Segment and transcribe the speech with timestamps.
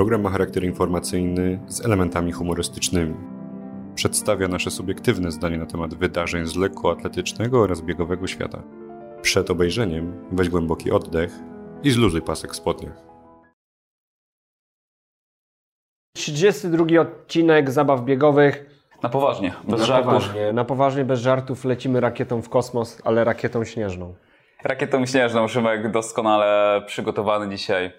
[0.00, 3.14] Program ma charakter informacyjny z elementami humorystycznymi.
[3.94, 8.62] Przedstawia nasze subiektywne zdanie na temat wydarzeń z lekkoatletycznego oraz biegowego świata.
[9.22, 11.30] Przed obejrzeniem weź głęboki oddech
[11.82, 13.02] i zluzuj pasek w spodniach.
[16.16, 18.82] 32 odcinek zabaw biegowych.
[19.02, 20.12] Na poważnie, bez na żartów.
[20.12, 24.14] poważnie, na poważnie, bez żartów lecimy rakietą w kosmos, ale rakietą śnieżną.
[24.64, 27.92] Rakietą śnieżną, Szymek doskonale przygotowany dzisiaj.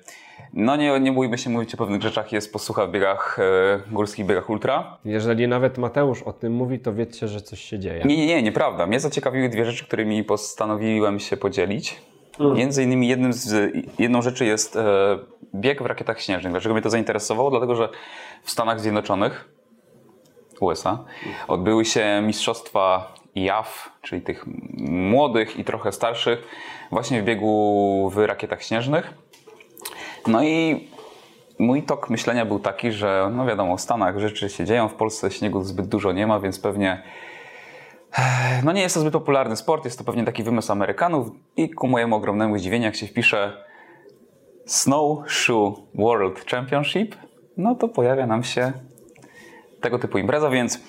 [0.53, 4.25] No nie, nie bójmy się mówić o pewnych rzeczach, jest posłucha w biegach, e, górskich
[4.25, 4.97] biegach ultra.
[5.05, 8.03] Jeżeli nawet Mateusz o tym mówi, to wiecie, że coś się dzieje.
[8.05, 8.87] Nie, nie, nie, nieprawda.
[8.87, 12.01] Mnie zaciekawiły dwie rzeczy, którymi postanowiłem się podzielić.
[12.55, 15.19] Między innymi jednym z, jedną rzeczy jest e,
[15.55, 16.51] bieg w rakietach śnieżnych.
[16.53, 17.49] Dlaczego mnie to zainteresowało?
[17.49, 17.89] Dlatego, że
[18.43, 19.49] w Stanach Zjednoczonych,
[20.59, 21.03] USA,
[21.47, 24.45] odbyły się mistrzostwa JAF, czyli tych
[24.87, 26.47] młodych i trochę starszych,
[26.91, 29.13] właśnie w biegu w rakietach śnieżnych.
[30.27, 30.87] No i
[31.59, 35.31] mój tok myślenia był taki, że no wiadomo, w Stanach rzeczy się dzieją, w Polsce
[35.31, 37.03] śniegu zbyt dużo nie ma, więc pewnie
[38.63, 41.27] no nie jest to zbyt popularny sport, jest to pewnie taki wymysł Amerykanów
[41.57, 43.63] i ku mojemu ogromnemu zdziwieniu, jak się wpisze
[44.65, 47.15] Snowshoe World Championship,
[47.57, 48.71] no to pojawia nam się
[49.81, 50.79] tego typu impreza, więc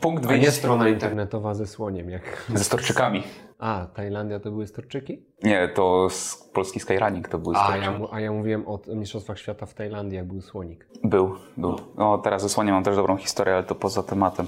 [0.00, 2.22] punkt A nie wyjścia strona internetowa ze słoniem, jak...
[2.54, 3.22] ze storczykami.
[3.60, 5.22] A, Tajlandia to były storczyki?
[5.42, 7.82] Nie, to z polski skyrunning to był A storczyk.
[7.84, 10.86] ja, mu- a ja mówiłem o Mistrzostwach Świata w Tajlandii, jak był słonik.
[11.04, 11.76] Był, był.
[11.96, 14.46] O, teraz ze słoniem mam też dobrą historię, ale to poza tematem.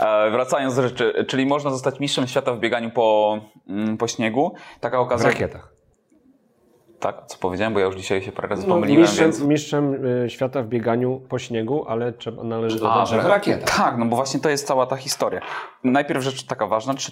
[0.00, 4.54] E, wracając do rzeczy, czyli można zostać mistrzem świata w bieganiu po, mm, po śniegu.
[4.80, 5.28] Taka W okazja.
[5.28, 5.73] rakietach.
[7.00, 9.42] Tak, co powiedziałem, bo ja już dzisiaj się parę razy No, pomyliłem, mistrzem, więc...
[9.42, 13.60] mistrzem y, świata w bieganiu po śniegu, ale trzeba, należy A, dodać, że.
[13.76, 15.40] Tak, no bo właśnie to jest cała ta historia.
[15.84, 16.94] Najpierw rzecz taka ważna.
[16.94, 17.10] 3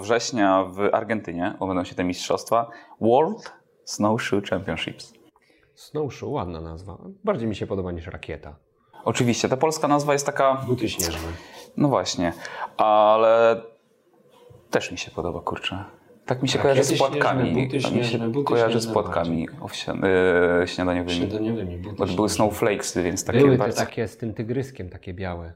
[0.00, 3.52] września w Argentynie odbędą się te mistrzostwa World
[3.84, 5.12] Snowshoe Championships.
[5.74, 6.98] Snowshoe, ładna nazwa.
[7.24, 8.56] Bardziej mi się podoba niż rakieta.
[9.04, 11.28] Oczywiście, ta polska nazwa jest taka, Buty śnieżne.
[11.76, 12.32] no właśnie,
[12.76, 13.62] ale
[14.70, 15.84] też mi się podoba, kurczę.
[16.30, 17.40] Tak mi się Rakiety kojarzy z płatkami.
[17.50, 20.06] śnieżne, buty tak mi się śnieżne, buty kojarzy z płatkami owsian-
[20.60, 21.16] yy, śniadaniowymi.
[21.16, 22.28] Śniadaniowymi buty Bo to były śnieżne.
[22.28, 23.76] snowflakesy, więc takie Były te bardzo...
[23.80, 25.52] takie z tym tygryskiem, takie białe.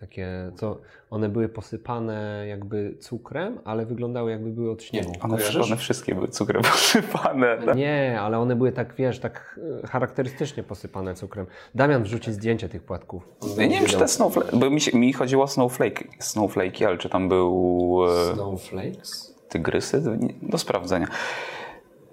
[0.00, 5.12] Takie, co one były posypane jakby cukrem, ale wyglądały jakby były od śniegu.
[5.20, 7.58] One, one wszystkie były cukrem posypane.
[7.66, 7.76] tak?
[7.76, 11.46] Nie, ale one były tak, wiesz, tak e, charakterystycznie posypane cukrem.
[11.74, 13.28] Damian wrzuci zdjęcie tych płatków.
[13.58, 16.98] Ja nie wiem, czy te snowflake, bo mi, się, mi chodziło o snowflake, snowflakey, ale
[16.98, 18.00] czy tam był
[18.30, 19.35] e, Snowflakes?
[19.48, 20.02] Tygrysy?
[20.42, 21.06] Do sprawdzenia.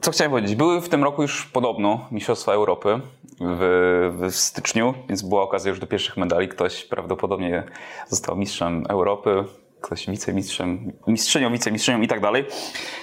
[0.01, 0.55] Co chciałem powiedzieć?
[0.55, 2.99] Były w tym roku już podobno Mistrzostwa Europy
[3.39, 6.47] w, w styczniu, więc była okazja już do pierwszych medali.
[6.47, 7.63] Ktoś prawdopodobnie
[8.07, 9.43] został mistrzem Europy,
[9.81, 12.45] ktoś wicemistrzem, mistrzynią, wicemistrzynią i tak dalej.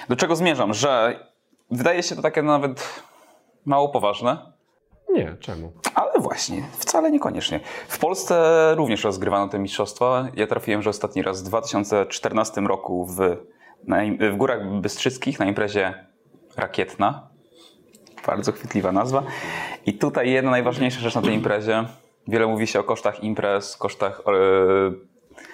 [0.09, 0.73] Do czego zmierzam?
[0.73, 1.19] Że
[1.71, 3.03] wydaje się to takie nawet
[3.65, 4.51] mało poważne,
[5.09, 5.71] Nie, czemu?
[5.95, 7.59] ale właśnie, wcale niekoniecznie.
[7.87, 10.27] W Polsce również rozgrywano te mistrzostwa.
[10.35, 13.19] Ja trafiłem, że ostatni raz w 2014 roku w,
[14.31, 15.93] w Górach Bystrzyckich na imprezie
[16.57, 17.29] Rakietna.
[18.27, 19.23] Bardzo chwytliwa nazwa.
[19.85, 21.85] I tutaj jedna najważniejsza rzecz na tej imprezie.
[22.27, 24.21] Wiele mówi się o kosztach imprez, kosztach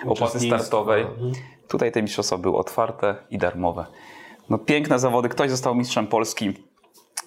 [0.05, 1.03] e, opłaty startowej.
[1.03, 1.31] Mhm.
[1.67, 3.85] Tutaj te mistrzostwa były otwarte i darmowe.
[4.49, 5.29] No piękne zawody.
[5.29, 6.53] Ktoś został mistrzem Polski,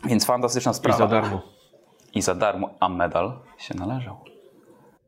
[0.04, 1.42] więc fantastyczna I sprawa za darmo.
[2.14, 4.16] i za darmo, a medal się należał.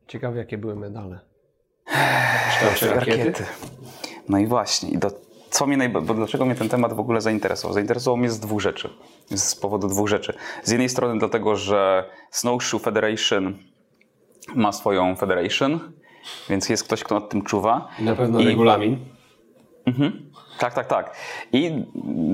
[0.07, 1.19] Ciekawe, jakie były medale.
[2.61, 2.93] Rakiety.
[2.95, 3.45] rakiety?
[4.29, 5.11] No i właśnie, i do,
[5.53, 7.73] co mnie najba- bo dlaczego mnie ten temat w ogóle zainteresował?
[7.73, 8.89] Zainteresował mnie z dwóch rzeczy.
[9.35, 10.33] Z powodu dwóch rzeczy.
[10.63, 13.57] Z jednej strony dlatego, że Snowshoe Federation
[14.55, 15.79] ma swoją federation,
[16.49, 17.87] więc jest ktoś, kto nad tym czuwa.
[17.99, 18.97] I na pewno I- regulamin.
[19.85, 20.31] Mhm.
[20.59, 21.15] Tak, tak, tak.
[21.51, 21.71] I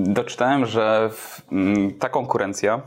[0.03, 1.09] doczytałem, że
[1.51, 2.81] mm, ta konkurencja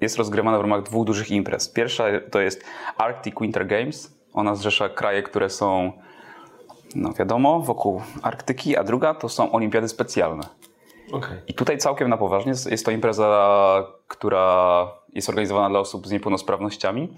[0.00, 1.68] jest rozgrywana w ramach dwóch dużych imprez.
[1.68, 2.64] Pierwsza to jest
[2.96, 4.14] Arctic Winter Games.
[4.32, 5.92] Ona zrzesza kraje, które są,
[6.94, 10.42] no wiadomo, wokół Arktyki, a druga to są Olimpiady Specjalne.
[11.12, 11.38] Okej.
[11.48, 17.08] I tutaj całkiem na poważnie jest- to impreza, która jest organizowana dla osób z niepełnosprawnościami.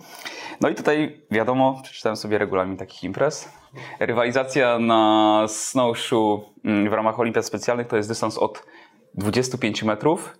[0.60, 3.48] No i tutaj wiadomo, przeczytałem sobie regulamin takich imprez.
[4.00, 8.62] Rywalizacja na snowshoe mm, w ramach olimpiad specjalnych to jest dystans od
[9.14, 10.38] 25 metrów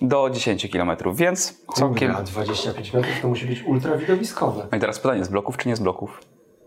[0.00, 2.14] do 10 kilometrów, więc całkiem...
[2.14, 4.66] Kurde, a 25 metrów to musi być ultra widowiskowe.
[4.72, 6.20] No i teraz pytanie, z bloków czy nie z bloków?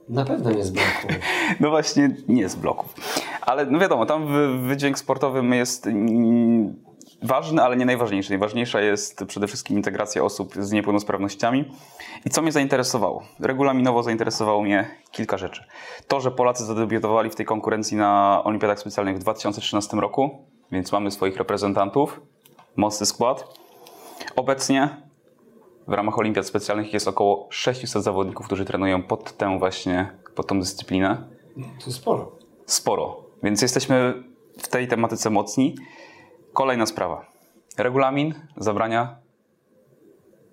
[0.09, 0.87] Na pewno nie z bloku.
[1.59, 2.93] No właśnie, nie z bloków.
[3.41, 5.89] Ale no wiadomo, tam wy- wydźwięk sportowy jest
[7.23, 8.29] ważny, ale nie najważniejszy.
[8.29, 11.71] Najważniejsza jest przede wszystkim integracja osób z niepełnosprawnościami.
[12.25, 13.23] I co mnie zainteresowało?
[13.39, 15.63] Regulaminowo zainteresowało mnie kilka rzeczy.
[16.07, 21.11] To, że Polacy zadebiutowali w tej konkurencji na Olimpiadach Specjalnych w 2013 roku, więc mamy
[21.11, 22.21] swoich reprezentantów,
[22.75, 23.53] mocny skład.
[24.35, 25.06] Obecnie
[25.87, 30.59] w ramach olimpiad specjalnych jest około 600 zawodników, którzy trenują pod tę właśnie, pod tą
[30.59, 31.27] dyscyplinę.
[31.85, 32.31] To sporo.
[32.65, 33.23] Sporo.
[33.43, 34.23] Więc jesteśmy
[34.57, 35.75] w tej tematyce mocni.
[36.53, 37.25] Kolejna sprawa.
[37.77, 39.15] Regulamin zabrania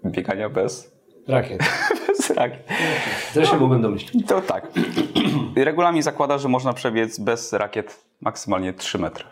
[0.04, 0.94] biegania bez,
[1.28, 1.60] Rakiet.
[2.08, 2.68] bez rakiet.
[3.34, 4.26] Też się mógłbym domyślić.
[4.26, 4.68] To tak.
[5.56, 9.24] Regulamin zakłada, że można przebiec bez rakiet maksymalnie 3 metry.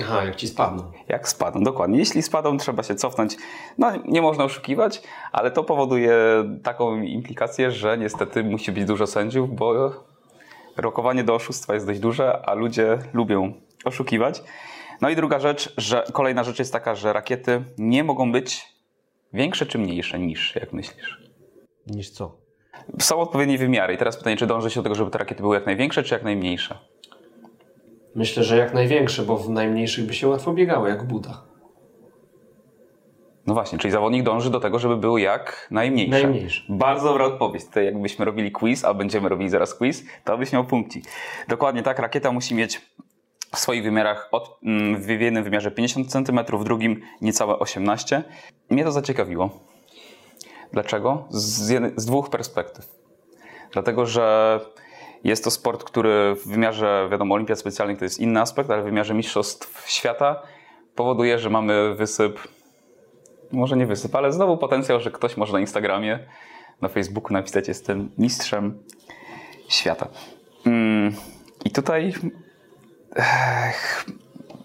[0.00, 0.92] Aha, jak ci spadną.
[1.08, 1.98] Jak spadną, dokładnie.
[1.98, 3.36] Jeśli spadną, trzeba się cofnąć.
[3.78, 5.02] No, nie można oszukiwać,
[5.32, 6.14] ale to powoduje
[6.62, 9.92] taką implikację, że niestety musi być dużo sędziów, bo
[10.76, 13.52] rokowanie do oszustwa jest dość duże, a ludzie lubią
[13.84, 14.42] oszukiwać.
[15.00, 18.74] No i druga rzecz, że kolejna rzecz jest taka, że rakiety nie mogą być
[19.32, 21.22] większe czy mniejsze niż, jak myślisz?
[21.86, 22.36] Niż co?
[23.00, 25.54] Są odpowiednie wymiary i teraz pytanie, czy dąży się do tego, żeby te rakiety były
[25.54, 26.78] jak największe, czy jak najmniejsze?
[28.14, 31.52] Myślę, że jak największe, bo w najmniejszych by się łatwo biegało, jak w butach.
[33.46, 36.22] No właśnie, czyli zawodnik dąży do tego, żeby był jak najmniejsze.
[36.22, 36.62] Najmniejsze.
[36.68, 37.64] Bardzo dobra odpowiedź.
[37.64, 41.04] Tutaj jakbyśmy robili quiz, a będziemy robili zaraz quiz, to byś miał punkcik.
[41.48, 42.80] Dokładnie tak, rakieta musi mieć
[43.54, 48.22] w swoich wymiarach od, mm, w jednym wymiarze 50 cm, w drugim niecałe 18.
[48.70, 49.50] Mnie to zaciekawiło.
[50.72, 51.24] Dlaczego?
[51.30, 52.88] Z, z dwóch perspektyw.
[53.72, 54.60] Dlatego, że
[55.24, 58.84] jest to sport, który w wymiarze, wiadomo, olimpiad specjalnych to jest inny aspekt, ale w
[58.84, 60.42] wymiarze mistrzostw świata
[60.94, 62.38] powoduje, że mamy wysyp
[63.52, 66.18] może nie wysyp, ale znowu potencjał, że ktoś może na Instagramie,
[66.80, 68.78] na Facebooku napisać jestem mistrzem
[69.68, 70.08] świata.
[70.66, 71.14] Mm,
[71.64, 72.12] I tutaj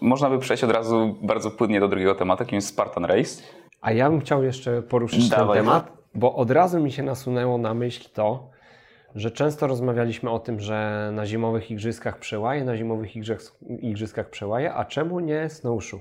[0.01, 3.43] można by przejść od razu bardzo płynnie do drugiego tematu, jakim jest Spartan Race.
[3.81, 5.57] A ja bym chciał jeszcze poruszyć ten Dawaj.
[5.57, 8.49] temat, bo od razu mi się nasunęło na myśl to,
[9.17, 14.73] że często rozmawialiśmy o tym, że na zimowych igrzyskach przełaje, na zimowych igrzysk- igrzyskach przełaje,
[14.73, 15.99] a czemu nie snowshoe?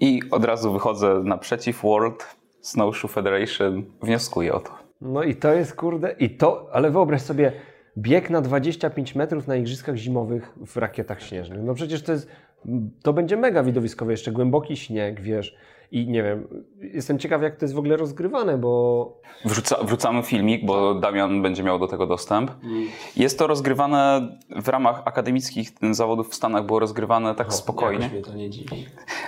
[0.00, 4.70] I od razu wychodzę naprzeciw World Snowshoe Federation, wnioskuję o to.
[5.00, 7.52] No i to jest kurde, i to, ale wyobraź sobie,
[7.98, 11.62] bieg na 25 metrów na igrzyskach zimowych w rakietach śnieżnych.
[11.62, 12.28] No przecież to jest,
[13.02, 15.56] to będzie mega widowiskowe, jeszcze głęboki śnieg, wiesz,
[15.92, 16.48] i nie wiem,
[16.80, 19.12] jestem ciekaw jak to jest w ogóle rozgrywane, bo
[19.44, 22.50] Wrzuca, wrzucamy filmik, bo Damian będzie miał do tego dostęp.
[23.16, 28.02] Jest to rozgrywane w ramach akademickich zawodów w Stanach, było rozgrywane tak spokojnie.
[28.04, 28.86] Jakoś mnie to nie dziwi.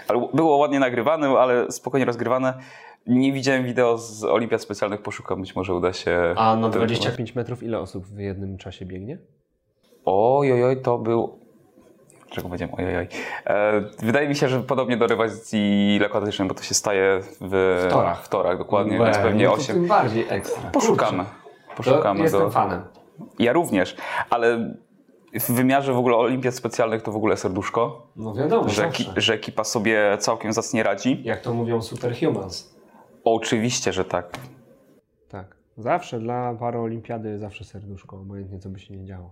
[0.09, 2.55] Ale było ładnie nagrywane, ale spokojnie rozgrywane.
[3.07, 6.35] Nie widziałem wideo z olimpiad specjalnych, poszukam, być może uda się...
[6.37, 9.19] A na to- 25 metrów ile osób w jednym czasie biegnie?
[10.05, 11.39] Oj, oj, oj, to był...
[12.31, 12.75] Czego powiedziałem?
[12.79, 13.09] Oj, oj, oj.
[13.47, 17.91] E, wydaje mi się, że podobnie do rywalizacji lekkoatletycznej, bo to się staje w, W
[17.91, 18.25] torach.
[18.25, 19.77] w torach dokładnie, Łe, więc pewnie no to 8.
[19.77, 20.71] Tym bardziej ekstra.
[20.71, 21.25] Poszukamy.
[21.25, 22.51] To Poszukamy jestem do...
[22.51, 22.83] fanem.
[23.39, 23.97] Ja również,
[24.31, 24.75] ale
[25.41, 29.35] w wymiarze w ogóle olimpiad specjalnych to w ogóle serduszko, No wiadomo, że, eki, że
[29.35, 31.23] ekipa sobie całkiem zacnie radzi.
[31.25, 32.75] Jak to mówią superhumans.
[33.25, 34.39] Oczywiście, że tak.
[35.29, 35.57] Tak.
[35.77, 39.31] Zawsze dla paraolimpiady zawsze serduszko, obojętnie co by się nie działo.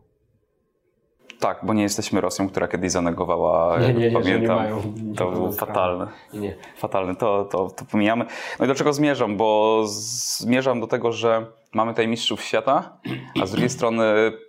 [1.40, 4.56] Tak, bo nie jesteśmy Rosją, która kiedyś zanegowała, Nie, nie, nie, pamiętam.
[4.56, 4.82] mają
[5.16, 6.06] to było fatalne.
[6.34, 6.56] Nie, nie.
[6.76, 8.24] Fatalne, to, to, to pomijamy.
[8.58, 9.36] No i do czego zmierzam?
[9.36, 12.98] Bo zmierzam do tego, że mamy tutaj mistrzów świata,
[13.42, 14.04] a z drugiej strony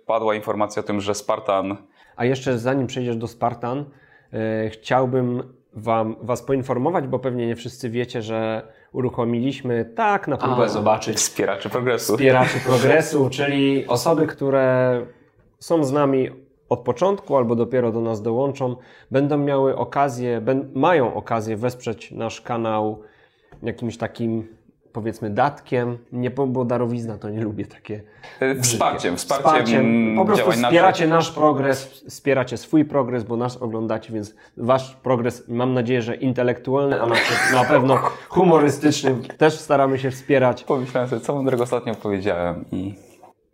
[0.06, 1.76] padła informacja o tym, że Spartan
[2.16, 3.84] A jeszcze zanim przejdziesz do Spartan,
[4.32, 5.42] e, chciałbym
[5.74, 8.62] wam, Was poinformować, bo pewnie nie wszyscy wiecie, że
[8.92, 10.68] uruchomiliśmy tak na próbę A.
[10.68, 12.12] zobaczyć wspieraczy progresu.
[12.12, 15.00] wspieraczy progresu, czyli osoby, które
[15.58, 16.30] są z nami
[16.68, 18.76] od początku albo dopiero do nas dołączą,
[19.10, 23.02] będą miały okazję, ben, mają okazję wesprzeć nasz kanał
[23.62, 24.58] jakimś takim
[24.92, 28.02] powiedzmy datkiem, nie bo darowizna to nie lubię takie
[28.42, 31.08] Y, Wsparciem, wsparciem, Po prostu wspieracie naszych.
[31.08, 37.02] nasz progres, wspieracie swój progres, bo nas oglądacie, więc wasz progres, mam nadzieję, że intelektualny,
[37.02, 37.14] a na,
[37.62, 37.96] na pewno
[38.28, 40.64] humorystyczny też staramy się wspierać.
[40.64, 42.94] Pomyślałem sobie, co mądrego ostatnio powiedziałem i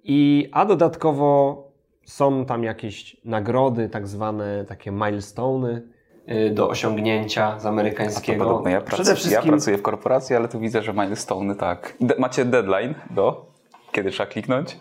[0.04, 1.63] I, a dodatkowo
[2.06, 5.82] są tam jakieś nagrody, tak zwane takie milestony
[6.28, 8.44] y, do osiągnięcia z amerykańskiego.
[8.44, 8.70] podobno.
[8.70, 11.96] Ja, Przede pracuję, ja wszystkim pracuję w korporacji, ale tu widzę, że milestone tak.
[12.00, 13.46] De- macie deadline do?
[13.92, 14.80] Kiedy trzeba kliknąć?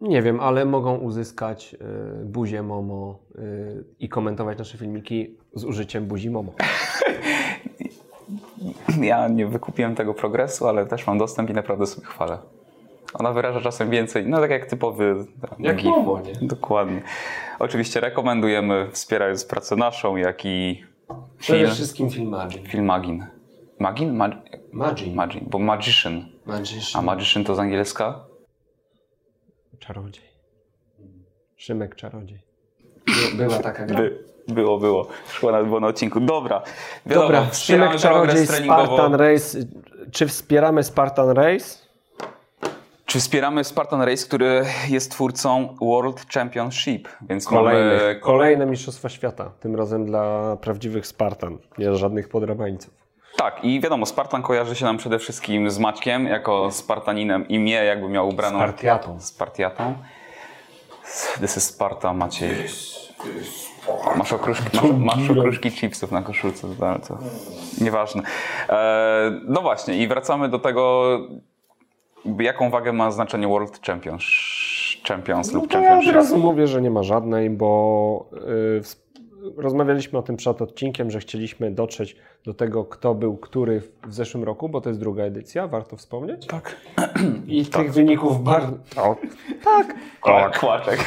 [0.00, 1.74] Nie wiem, ale mogą uzyskać
[2.22, 6.52] y, buzię Momo y, i komentować nasze filmiki z użyciem buzi Momo.
[9.00, 12.38] Ja nie wykupiłem tego progresu, ale też mam dostęp i naprawdę sobie chwalę.
[13.14, 15.86] Ona wyraża czasem więcej, no tak jak typowy tam, Jak gif.
[15.86, 16.48] Momo, nie?
[16.48, 17.02] Dokładnie.
[17.58, 20.84] Oczywiście rekomendujemy, wspierając pracę naszą, jak i
[21.38, 22.66] Przede film, wszystkim film Magin.
[22.66, 23.26] film Magin.
[23.78, 24.16] Magin?
[24.16, 25.14] Mag- Magin.
[25.14, 26.24] Magin, bo Magician.
[26.46, 27.04] A Magician.
[27.04, 28.24] Magician to z angielska?
[29.78, 30.24] Czarodziej.
[31.56, 32.38] Szymek Czarodziej.
[33.36, 33.98] Była taka gra.
[33.98, 35.06] By, było, było.
[35.28, 36.20] Szło na, było na odcinku.
[36.20, 36.62] Dobra.
[37.06, 38.84] Wiadomo, Dobra, Szymek Czarodziej, treningowo.
[38.84, 39.58] Spartan Race.
[40.12, 41.83] Czy wspieramy Spartan Race?
[43.14, 48.20] Czy wspieramy Spartan Race, który jest twórcą World Championship, więc Kolejne, mamy...
[48.20, 49.50] kolejne Mistrzostwa Świata.
[49.60, 51.58] Tym razem dla prawdziwych Spartan.
[51.78, 52.94] Nie żadnych podrabańców.
[53.36, 57.84] Tak, i wiadomo, Spartan kojarzy się nam przede wszystkim z Maćkiem, jako Spartaninem i mnie
[57.84, 58.58] jakby miał ubraną...
[58.58, 59.20] Spartiatą.
[59.20, 59.94] Spartiatą.
[61.40, 62.50] This is Sparta, Maciej.
[64.16, 67.18] Masz okruszki, masz, masz okruszki chipsów na koszulce, to, to
[67.80, 68.22] nieważne.
[68.68, 71.18] E, no właśnie, i wracamy do tego,
[72.40, 74.22] jaką wagę ma znaczenie World Champions,
[75.08, 78.30] Champions No lub to ja od razu mówię, że nie ma żadnej, bo
[78.76, 79.04] y, ws-
[79.56, 82.16] rozmawialiśmy o tym przed odcinkiem, że chcieliśmy dotrzeć
[82.46, 86.46] do tego, kto był który w- zeszłym roku, bo to jest druga edycja, warto wspomnieć.
[86.46, 86.76] Tak.
[87.46, 88.72] I tych wyników bardzo...
[88.96, 89.16] O,
[89.64, 89.94] tak.
[90.24, 90.58] Tak.
[90.60, 91.04] Kłaczek.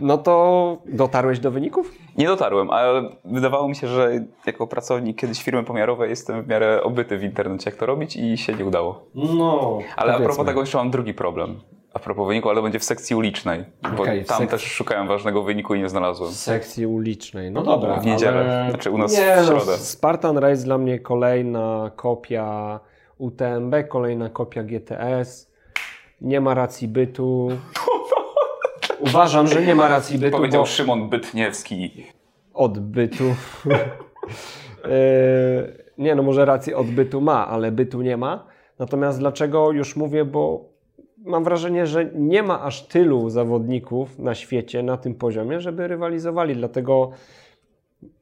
[0.00, 1.92] No to dotarłeś do wyników?
[2.18, 4.10] Nie dotarłem, ale wydawało mi się, że
[4.46, 8.38] jako pracownik kiedyś firmy pomiarowej jestem w miarę obyty w internecie, jak to robić i
[8.38, 9.04] się nie udało.
[9.14, 9.78] No.
[9.96, 11.60] Ale a propos tego jeszcze mam drugi problem.
[11.94, 13.64] A propos wyniku, ale będzie w sekcji ulicznej,
[13.96, 14.46] bo w tam sekcji.
[14.48, 16.30] też szukałem ważnego wyniku i nie znalazłem.
[16.32, 17.50] sekcji ulicznej.
[17.50, 17.96] No dobra.
[18.00, 18.40] W niedzielę.
[18.60, 19.64] ale- Znaczy u nas nie, w środę.
[19.66, 22.80] No, Spartan Race dla mnie kolejna kopia
[23.18, 25.50] UTMB, kolejna kopia GTS.
[26.20, 27.48] Nie ma racji bytu.
[29.00, 32.06] Uważam, że nie ma racji bytu, Powiedział bo Szymon Bytniewski.
[32.54, 33.24] odbytu.
[33.24, 33.74] Yy,
[36.04, 38.46] nie, no może rację odbytu ma, ale bytu nie ma.
[38.78, 40.70] Natomiast dlaczego już mówię, bo
[41.24, 46.54] mam wrażenie, że nie ma aż tylu zawodników na świecie na tym poziomie, żeby rywalizowali.
[46.54, 47.10] Dlatego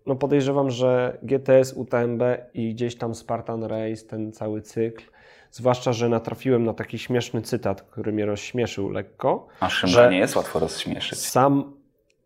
[0.06, 2.22] no podejrzewam, że GTS, UTMB
[2.54, 5.04] i gdzieś tam Spartan Race, ten cały cykl.
[5.52, 9.46] Zwłaszcza, że natrafiłem na taki śmieszny cytat, który mnie rozśmieszył lekko.
[9.60, 11.18] A Szymka Że- nie jest łatwo rozśmieszyć.
[11.18, 11.62] Some,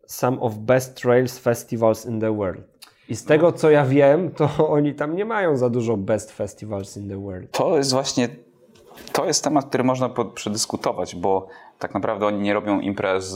[0.07, 2.61] some of best trails festivals in the world.
[3.09, 6.97] I z tego co ja wiem, to oni tam nie mają za dużo best festivals
[6.97, 7.51] in the world.
[7.51, 8.29] To jest właśnie,
[9.11, 11.47] to jest temat, który można przedyskutować, bo
[11.79, 13.35] tak naprawdę oni nie robią imprez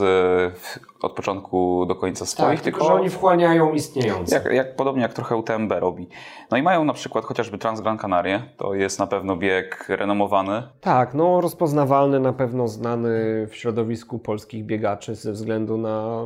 [0.55, 4.35] w- od początku do końca swoich, Tak, tylko że oni wchłaniają istniejące.
[4.35, 6.07] Jak, jak, podobnie jak trochę UTMB robi.
[6.51, 10.63] No i mają na przykład chociażby Transgran Canaria, to jest na pewno bieg renomowany.
[10.81, 13.09] Tak, no rozpoznawalny, na pewno znany
[13.47, 16.25] w środowisku polskich biegaczy ze względu na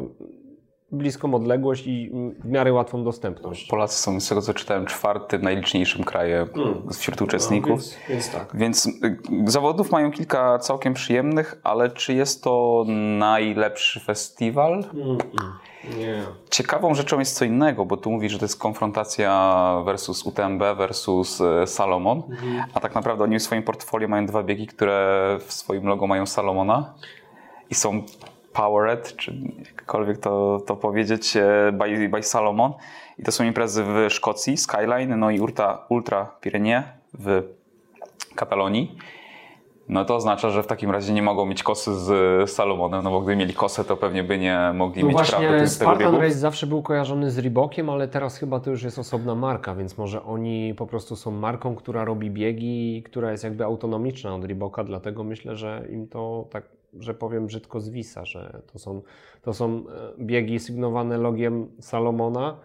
[0.92, 3.68] bliską odległość i w miarę łatwą dostępność.
[3.68, 6.48] Polacy są, z tego co czytałem, czwartym najliczniejszym krajem
[6.94, 7.70] wśród uczestników.
[7.70, 8.52] No, więc, więc tak.
[8.54, 8.92] Więc y,
[9.46, 12.86] zawodów mają kilka całkiem przyjemnych, ale czy jest to
[13.18, 14.84] najlepszy festiwal?
[15.98, 16.24] Nie.
[16.50, 21.42] Ciekawą rzeczą jest co innego, bo tu mówisz, że to jest konfrontacja versus UTMB versus
[21.42, 22.24] e, Salomon,
[22.74, 26.26] a tak naprawdę oni w swoim portfolio mają dwa biegi, które w swoim logo mają
[26.26, 26.94] Salomona
[27.70, 28.04] i są
[28.54, 29.34] Powered, czy
[29.66, 32.74] jakkolwiek to, to powiedzieć, e, by, by Salomon.
[33.20, 36.82] I to są imprezy w Szkocji, Skyline, no i Ultra, Ultra Pyrenee
[37.14, 37.44] w
[38.36, 38.98] Katalonii.
[39.90, 43.22] No to oznacza, że w takim razie nie mogą mieć kosy z Salomonem, no bo
[43.22, 46.16] gdyby mieli kosę, to pewnie by nie mogli No mieć właśnie tych- tego Spartan.
[46.16, 49.98] Race zawsze był kojarzony z Reebokiem, ale teraz chyba to już jest osobna marka, więc
[49.98, 54.84] może oni po prostu są marką, która robi biegi, która jest jakby autonomiczna od Reeboka,
[54.84, 56.64] dlatego myślę, że im to tak,
[57.00, 59.02] że powiem brzydko zwisa, że to są,
[59.42, 59.68] to są
[60.20, 62.58] e, biegi sygnowane logiem Salomona.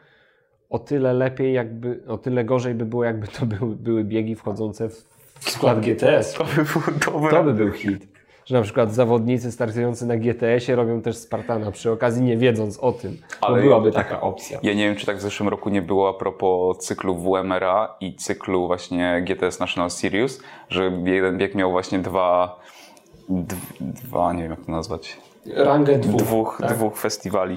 [0.70, 4.88] O tyle lepiej jakby, o tyle gorzej by było jakby to były, były biegi wchodzące
[4.88, 5.06] w,
[5.40, 6.32] skład GTS.
[6.34, 6.64] To by
[7.06, 7.30] dobre.
[7.30, 8.08] To by był hit.
[8.44, 12.92] Że na przykład zawodnicy startujący na GTS-ie robią też Spartana przy okazji, nie wiedząc o
[12.92, 13.16] tym.
[13.40, 14.58] Ale byłaby ja- taka opcja.
[14.62, 18.14] Ja nie wiem, czy tak w zeszłym roku nie było a propos cyklu WMRA i
[18.16, 22.60] cyklu właśnie GTS National Series, że jeden bieg miał właśnie dwa,
[23.80, 25.16] dwa nie wiem jak to nazwać,
[25.54, 26.22] Rangę dwóch.
[26.22, 26.74] dwóch, tak.
[26.74, 27.56] dwóch festiwali.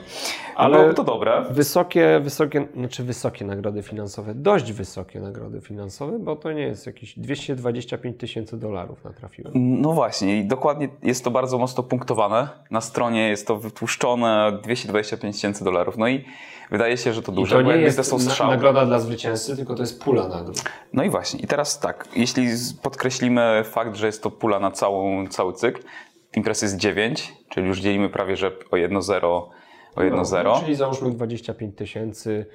[0.55, 1.45] Ale- byłoby to dobre.
[1.51, 7.19] Wysokie, wysokie, znaczy wysokie nagrody finansowe, dość wysokie nagrody finansowe, bo to nie jest jakieś
[7.19, 9.53] 225 tysięcy dolarów natrafiłem.
[9.55, 12.47] No właśnie, i dokładnie jest to bardzo mocno punktowane.
[12.71, 15.97] Na stronie jest to wytłuszczone 225 tysięcy dolarów.
[15.97, 16.25] No i
[16.71, 18.49] wydaje się, że to I duże, to nie jest to są strzały.
[18.51, 20.61] nagroda dla zwycięzcy, tylko to jest pula nagród.
[20.93, 22.47] No i właśnie, i teraz tak, jeśli
[22.81, 25.81] podkreślimy fakt, że jest to pula na całą, cały cykl,
[26.35, 29.51] imprez jest 9, czyli już dzielimy prawie że o 1-0, o
[29.95, 30.43] 1-0.
[30.43, 32.45] No, czyli załóżmy 25 tysięcy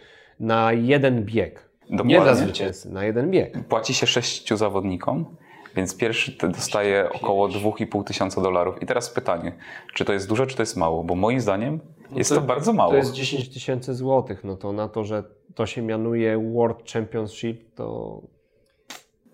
[0.40, 1.68] na jeden bieg.
[1.90, 2.20] Nie Dokładnie.
[2.20, 3.64] dla zwycięzcy, na jeden bieg.
[3.68, 5.36] Płaci się sześciu zawodnikom,
[5.76, 8.82] więc pierwszy dostaje około 2,5 tysiąca dolarów.
[8.82, 9.52] I teraz pytanie,
[9.94, 11.04] czy to jest dużo, czy to jest mało?
[11.04, 11.80] Bo moim zdaniem
[12.12, 12.90] jest to, bardzo mało.
[12.90, 14.44] To jest 10 tysięcy złotych.
[14.44, 18.20] No to na to, że to się mianuje World Championship, to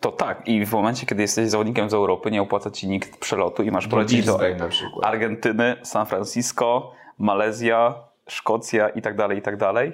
[0.01, 3.63] To tak, i w momencie, kiedy jesteś zawodnikiem z Europy, nie opłaca ci nikt przelotu
[3.63, 5.07] i masz polecieć do Bay na przykład.
[5.07, 7.95] Argentyny, San Francisco, Malezja,
[8.29, 9.93] Szkocja i tak dalej, i tak dalej,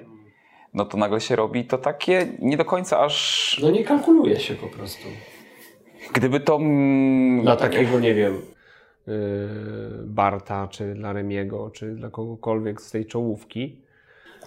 [0.75, 3.59] no to nagle się robi to takie nie do końca aż...
[3.63, 5.09] No nie kalkuluje się po prostu.
[6.13, 6.57] Gdyby to...
[6.57, 8.35] mm, Dla takiego, nie wiem,
[9.07, 9.15] yy,
[10.05, 13.77] Barta, czy dla Remiego, czy dla kogokolwiek z tej czołówki.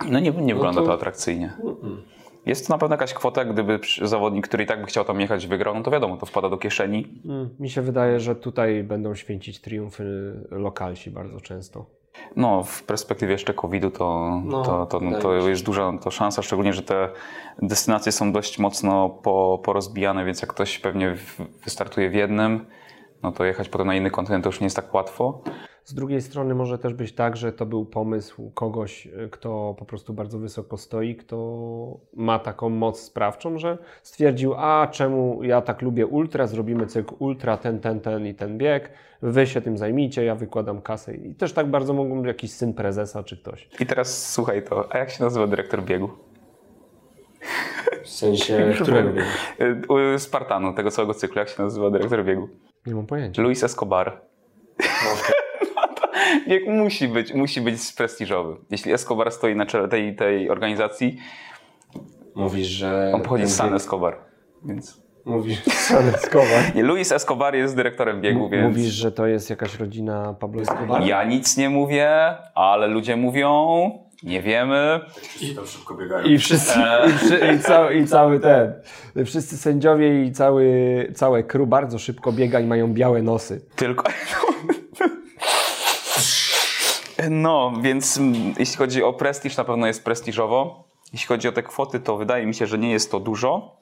[0.10, 1.54] No nie, nie wygląda to- to atrakcyjnie.
[2.46, 5.48] Jest to na pewno jakaś kwota, gdyby zawodnik, który i tak by chciał tam jechać,
[5.48, 7.22] wygrał, no to wiadomo, to wpada do kieszeni.
[7.26, 11.86] Mm, Mi się wydaje, że tutaj będą święcić triumfy lokalsi bardzo często.
[12.36, 16.42] No, w perspektywie jeszcze COVID-u to, No, to, to, wydaje to jest duża to szansa,
[16.42, 17.10] szczególnie, że te
[17.62, 21.16] destynacje są dość mocno po, porozbijane, więc jak ktoś pewnie
[21.64, 22.66] wystartuje w jednym,
[23.24, 25.42] no to jechać potem na inny kontynent to już nie jest tak łatwo.
[25.90, 29.86] Z drugiej strony może też być tak, że to był pomysł kogoś, y, kto po
[29.86, 31.38] prostu bardzo wysoko stoi, kto
[32.14, 37.58] ma taką moc sprawczą, że stwierdził, a czemu ja tak lubię ultra, zrobimy cykl ultra,
[37.58, 38.92] ten, ten, ten i ten bieg,
[39.22, 41.16] wy się tym zajmijcie, ja wykładam kasę.
[41.16, 43.70] I też tak bardzo mogą być jakiś syn prezesa czy ktoś.
[43.80, 46.10] I teraz słuchaj to, a jak się nazywa dyrektor biegu?
[48.04, 49.28] W sensie, którego biegu?
[49.62, 52.50] Y, u Spartanu, tego całego cyklu, jak się nazywa dyrektor biegu?
[52.86, 53.42] Nie mam pojęcia.
[53.42, 54.22] Luis Escobar.
[56.48, 58.56] Bieg musi być, musi być prestiżowy.
[58.72, 61.18] Jeśli Escobar stoi na czele tej, tej organizacji,
[62.36, 63.12] Mówisz, że...
[63.14, 64.18] on pochodzi z San Escobar.
[64.66, 65.02] Więc...
[65.26, 66.48] Mówisz, San Escobar.
[66.76, 68.68] Nie, Luis Escobar jest dyrektorem biegu, więc...
[68.68, 71.04] Mówisz, że to jest jakaś rodzina Pablo Escobar?
[71.04, 72.10] Ja nic nie mówię,
[72.56, 73.50] ale ludzie mówią,
[74.24, 75.00] nie wiemy.
[75.22, 76.26] Wszyscy tam szybko biegają.
[76.26, 78.74] I wszyscy, i, wszy, i, cały, i cały ten,
[79.26, 83.62] wszyscy sędziowie i cały, całe crew bardzo szybko biega i mają białe nosy.
[83.76, 84.04] Tylko.
[87.30, 90.84] No, więc mm, jeśli chodzi o prestiż, na pewno jest prestiżowo.
[91.14, 93.80] Jeśli chodzi o te kwoty, to wydaje mi się, że nie jest to dużo.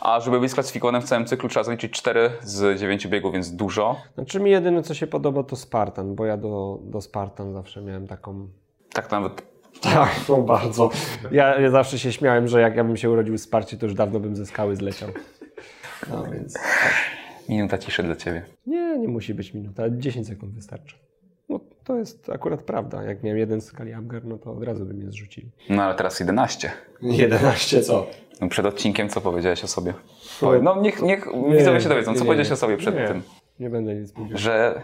[0.00, 3.96] A żeby być sklasyfikowanym w całym cyklu, trzeba zaliczyć 4 z 9 biegów, więc dużo.
[4.14, 8.06] Znaczy mi jedyne co się podoba to Spartan, bo ja do, do Spartan zawsze miałem
[8.06, 8.48] taką...
[8.92, 9.42] Tak nawet.
[9.80, 10.90] Tak, no bardzo.
[11.30, 13.94] Ja, ja zawsze się śmiałem, że jak ja bym się urodził w Sparcie, to już
[13.94, 15.08] dawno bym ze skały zleciał.
[16.10, 16.54] No więc...
[16.54, 16.94] Tak.
[17.48, 18.42] Minuta ciszy dla ciebie.
[18.66, 20.96] Nie, nie musi być minuta, 10 sekund wystarczy.
[21.88, 23.02] To jest akurat prawda.
[23.02, 25.50] Jak miałem jeden skali Abgar, no to od razu by mnie zrzucili.
[25.70, 26.70] No ale teraz 11.
[27.02, 28.06] 11 co?
[28.40, 29.94] No, przed odcinkiem co powiedziałeś o sobie?
[30.40, 32.54] Powiem- No niech, niech Nie, widzowie się dowiedzą, nie, co nie, powiedziałeś nie.
[32.54, 33.08] o sobie przed Nie.
[33.08, 33.22] tym.
[33.60, 34.38] Nie będę nic mówił.
[34.38, 34.82] Że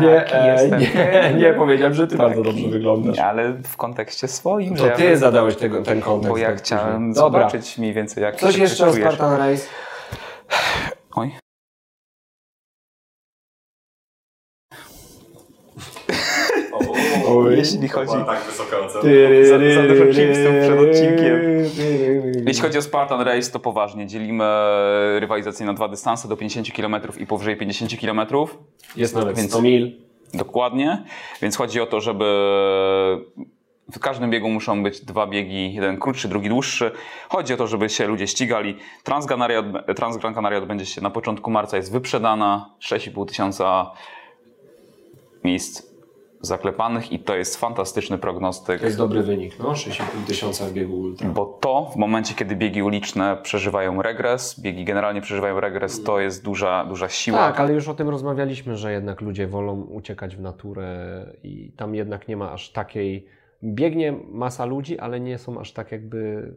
[0.00, 0.80] Nie, e, jestem.
[0.80, 3.18] nie, nie powiedziałem, że ty bardzo dobrze wyglądasz.
[3.18, 4.74] ale w kontekście swoim.
[4.76, 6.30] To że ja- ty zadałeś tego, ten kontekst.
[6.30, 7.12] Bo ja tak chciałem.
[7.12, 7.40] Dobra.
[7.40, 8.92] zobaczyć mniej więcej jak Coś się jeszcze o.
[8.92, 9.62] Spartan Race?
[11.14, 11.32] Oj.
[17.28, 17.56] Oj.
[17.56, 19.02] Jeśli chodzi, tak wysoka ocena.
[19.44, 21.40] Za- za dużo chipsów przed odcinkiem.
[22.46, 24.44] jeśli chodzi o Spartan Race, to poważnie dzielimy
[25.20, 28.20] rywalizację na dwa dystanse do 50 km i powyżej 50 km.
[28.96, 29.92] Jest nawet Więc- 100 mil.
[30.34, 31.04] Dokładnie.
[31.42, 32.24] Więc chodzi o to, żeby
[33.92, 36.90] w każdym biegu muszą być dwa biegi, jeden krótszy, drugi dłuższy.
[37.28, 38.76] Chodzi o to, żeby się ludzie ścigali.
[39.96, 43.90] Transgran Canaria odbędzie się na początku marca, jest wyprzedana, 6,5 tysiąca
[45.44, 45.93] miejsc
[46.44, 48.78] zaklepanych i to jest fantastyczny prognostyk.
[48.80, 51.28] To jest dobry wynik, no 6,5 tysiąca w biegu ultra.
[51.28, 56.44] Bo to w momencie, kiedy biegi uliczne przeżywają regres, biegi generalnie przeżywają regres, to jest
[56.44, 57.38] duża, duża siła.
[57.38, 60.86] Tak, ale już o tym rozmawialiśmy, że jednak ludzie wolą uciekać w naturę
[61.42, 63.26] i tam jednak nie ma aż takiej...
[63.64, 66.52] Biegnie masa ludzi, ale nie są aż tak jakby,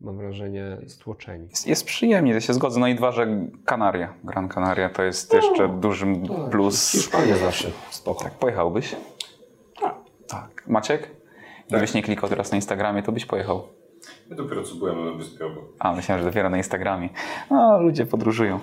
[0.00, 1.48] mam wrażenie, stłoczeni.
[1.50, 2.80] Jest, jest przyjemnie, to się zgodzę.
[2.80, 3.26] No i dwa, że
[3.64, 6.90] Kanaria, Gran Canaria to jest jeszcze dużym plus.
[6.92, 8.24] Hiszpania zawsze, spoko.
[8.24, 8.96] Tak, pojechałbyś?
[10.28, 10.64] Tak.
[10.66, 11.10] Maciek?
[11.68, 13.62] Gdybyś nie klikał teraz na Instagramie, to byś pojechał.
[14.30, 15.64] Ja dopiero co byłem na wyspie obok.
[15.78, 17.08] A, myślałem, że dopiero na Instagramie.
[17.50, 18.60] No, ludzie podróżują.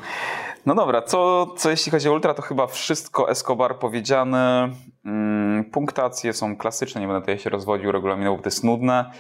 [0.66, 4.70] No dobra, co, co jeśli chodzi o ultra, to chyba wszystko Escobar powiedziane.
[5.06, 9.12] Mm, punktacje są klasyczne, nie będę tutaj się rozwodził regulaminowo, bo to jest nudne.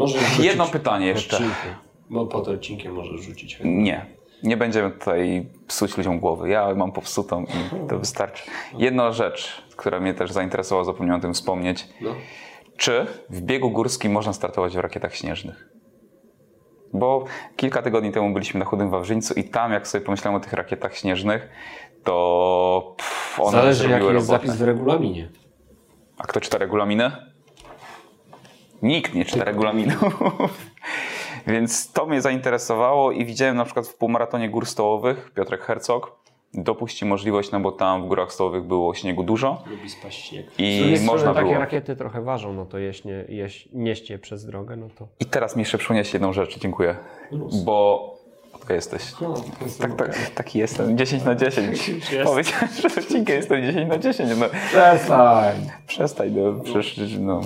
[0.00, 1.36] Możesz Jedno rzucić pytanie jeszcze.
[1.36, 1.74] odcinkiem,
[2.10, 3.58] Bo pod odcinkiem możesz rzucić.
[3.64, 4.06] Nie.
[4.42, 6.48] Nie będziemy tutaj psuć ludziom głowy.
[6.48, 8.50] Ja mam popsutą i to wystarczy.
[8.78, 11.88] Jedna rzecz, która mnie też zainteresowała, zapomniałem o tym wspomnieć.
[12.00, 12.14] No.
[12.76, 15.68] Czy w biegu górskim można startować w rakietach śnieżnych?
[16.92, 17.24] Bo
[17.56, 20.96] kilka tygodni temu byliśmy na Chudym Wawrzyńcu i tam, jak sobie pomyślałem o tych rakietach
[20.96, 21.48] śnieżnych,
[22.04, 24.26] to pff, one Zależy jaki jest robotę.
[24.46, 25.30] zapis w regulaminie.
[26.18, 27.29] A kto czyta regulaminy?
[28.82, 30.22] Nikt nie czyta regulaminów.
[31.46, 36.20] Więc to mnie zainteresowało i widziałem na przykład w półmaratonie gór stołowych, Piotrek Hercog
[36.54, 40.46] dopuści możliwość, no bo tam w górach stołowych było śniegu dużo Lubi spaść śnieg.
[40.58, 41.58] I strony można takie było.
[41.58, 45.08] rakiety trochę ważą, no to jeśnie, jeś, nieść je przez drogę, no to...
[45.20, 46.96] I teraz mi jeszcze przypomniałeś jedną rzecz, dziękuję.
[47.30, 47.62] Luz.
[47.62, 48.20] Bo
[48.70, 49.02] spoko jesteś.
[49.20, 49.34] No,
[49.80, 50.98] Tak, tak, taki jestem.
[50.98, 51.88] 10 na 10.
[52.12, 52.24] Jest.
[52.24, 54.30] Powiedziałem, że odcinkę jestem 10 na 10.
[54.40, 55.70] No, Przestań.
[55.86, 57.40] przestań, no przecież no.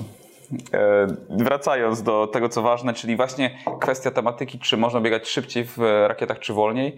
[0.73, 5.77] E, wracając do tego, co ważne, czyli właśnie kwestia tematyki, czy można biegać szybciej w
[6.07, 6.97] rakietach, czy wolniej.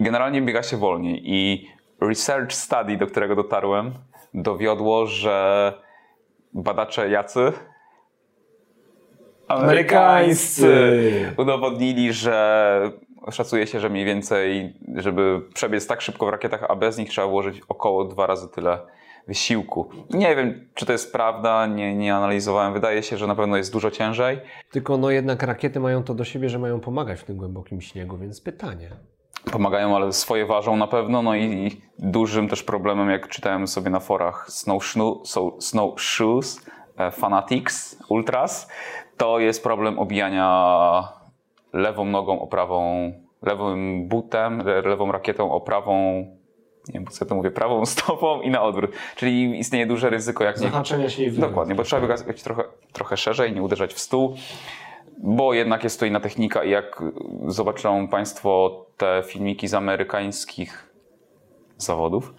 [0.00, 1.68] Generalnie biega się wolniej i
[2.00, 3.94] research study, do którego dotarłem,
[4.34, 5.72] dowiodło, że
[6.52, 7.52] badacze jacy?
[9.48, 11.34] Amerykańscy.
[11.36, 12.90] udowodnili, że
[13.30, 17.26] szacuje się, że mniej więcej, żeby przebiec tak szybko w rakietach, a bez nich trzeba
[17.26, 18.78] włożyć około dwa razy tyle
[19.26, 19.88] wysiłku.
[20.10, 22.72] Nie wiem, czy to jest prawda, nie, nie analizowałem.
[22.72, 24.40] Wydaje się, że na pewno jest dużo ciężej.
[24.70, 28.16] Tylko no jednak rakiety mają to do siebie, że mają pomagać w tym głębokim śniegu,
[28.18, 28.90] więc pytanie.
[29.52, 31.22] Pomagają, ale swoje ważą na pewno.
[31.22, 36.60] No i, i dużym też problemem, jak czytałem sobie na forach Snowshoe- so- Snowshoes,
[36.98, 38.68] e, Fanatics, Ultras,
[39.16, 41.02] to jest problem obijania
[41.72, 43.12] lewą nogą o prawą,
[43.42, 46.24] lewym butem, le- lewą rakietą o prawą,
[46.88, 48.90] nie wiem, co to mówię, prawą stopą i na odwrót.
[49.16, 51.32] Czyli istnieje duże ryzyko, jak nie, Zahaczenia się i.
[51.32, 54.36] Dokładnie, bo trzeba biegać trochę, trochę szerzej, nie uderzać w stół,
[55.18, 57.02] bo jednak jest to inna technika i jak
[57.46, 60.90] zobaczą Państwo te filmiki z amerykańskich
[61.76, 62.34] zawodów,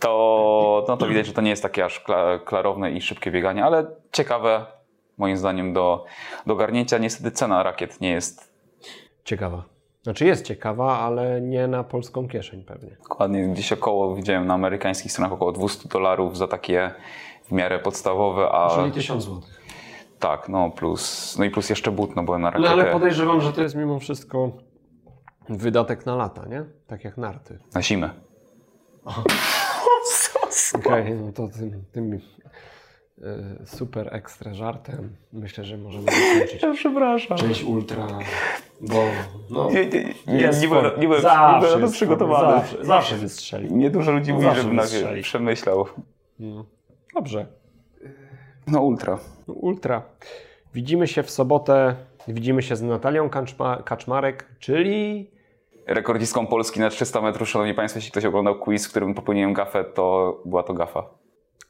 [0.00, 3.64] to, no to widać, że to nie jest takie aż kla- klarowne i szybkie bieganie,
[3.64, 4.66] ale ciekawe
[5.18, 6.04] moim zdaniem do,
[6.46, 6.98] do garnięcia.
[6.98, 8.54] Niestety cena rakiet nie jest
[9.24, 9.73] Ciekawa.
[10.04, 12.96] Znaczy jest ciekawa, ale nie na polską kieszeń pewnie.
[13.02, 16.90] dokładnie gdzieś około, widziałem na amerykańskich stronach około 200 dolarów za takie
[17.44, 19.40] w miarę podstawowe, a Czyli 1000 zł.
[20.18, 23.40] tak, no plus, no i plus jeszcze but, no bo na No rakietę, ale podejrzewam,
[23.40, 24.50] że to jest mimo wszystko
[25.48, 26.64] wydatek na lata, nie?
[26.86, 27.58] Tak jak narty.
[27.74, 28.10] na zimę.
[30.74, 32.20] Okej, no to tym, tym
[33.64, 36.62] super ekstra żartem myślę, że możemy zakończyć.
[36.74, 37.38] przepraszam.
[37.38, 38.06] Część ultra,
[38.80, 39.02] bo
[39.50, 42.58] no, Nie, nie, nie, nie, byłem, nie byłem, Zawsze nie byłem przygotowany.
[42.60, 43.72] Zawsze, zawsze wystrzeli.
[43.74, 45.22] Nie dużo ludzi mówi, Zawsze żeby na wystrzeli.
[45.22, 45.86] przemyślał.
[46.38, 46.64] No.
[47.14, 47.46] Dobrze.
[48.66, 49.18] No ultra.
[49.48, 50.02] No, Ultra.
[50.74, 51.94] Widzimy się w sobotę.
[52.28, 55.30] Widzimy się z Natalią Kaczma, Kaczmarek, czyli
[55.86, 59.84] Rekordzistką Polski na 300 metrów, szanowni państwo, jeśli ktoś oglądał quiz, w którym popełniłem gafę,
[59.84, 61.06] to była to gafa.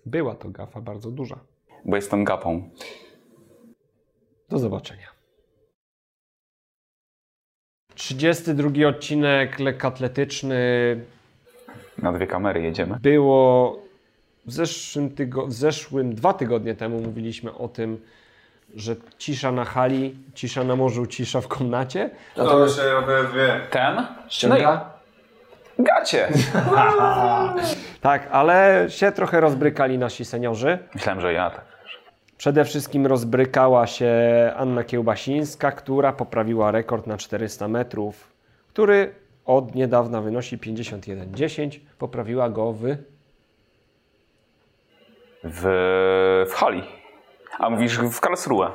[0.06, 1.38] Była to gafa bardzo duża.
[1.84, 2.70] Bo jestem gapą.
[4.48, 5.08] Do zobaczenia.
[7.94, 10.56] 32 odcinek lekkoatletyczny.
[11.98, 12.98] Na dwie kamery jedziemy.
[13.02, 13.78] Było
[14.46, 18.00] w zeszłym, tygo- w zeszłym dwa tygodnie temu mówiliśmy o tym,
[18.74, 22.10] że cisza na hali, cisza na morzu, cisza w komnacie.
[22.34, 23.60] To się odezwie.
[23.70, 24.06] Ten?
[24.28, 24.93] Ściąga?
[25.78, 26.28] Gacie.
[28.00, 30.78] Tak, ale się trochę rozbrykali nasi seniorzy.
[30.94, 31.64] Myślałem, że ja tak.
[32.36, 34.12] Przede wszystkim rozbrykała się
[34.56, 38.32] Anna Kiełbasińska, która poprawiła rekord na 400 metrów,
[38.68, 41.80] który od niedawna wynosi 51,10.
[41.98, 42.82] Poprawiła go w
[45.44, 45.62] W,
[46.50, 46.82] w hali.
[47.58, 48.70] A mówisz w Karlsruhe.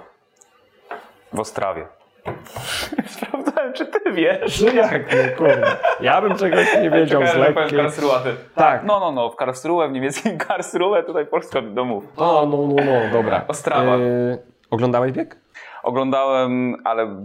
[1.33, 1.87] W Ostrawie.
[3.75, 4.61] Czy ty wiesz.
[4.61, 5.67] No jak, no kurde.
[6.01, 7.77] Ja bym czegoś nie wiedział z lekkiej.
[7.79, 8.29] Karlsruhe, ty.
[8.55, 8.83] Tak.
[8.83, 12.03] No, no, no, w Karlsruhe, w niemieckim Karlsruhe, tutaj Polska domów.
[12.17, 13.41] O, no, no, no, dobra.
[13.47, 13.95] Ostrawa.
[13.97, 14.37] Yy,
[14.71, 15.37] oglądałeś bieg?
[15.83, 17.15] Oglądałem, ale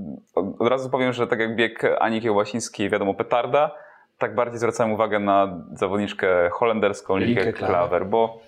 [0.58, 3.70] od razu powiem, że tak jak bieg Ani Kiełbasińskiej, wiadomo, petarda,
[4.18, 8.06] tak bardziej zwracałem uwagę na zawodniczkę holenderską Likę Klaver.
[8.06, 8.38] Bo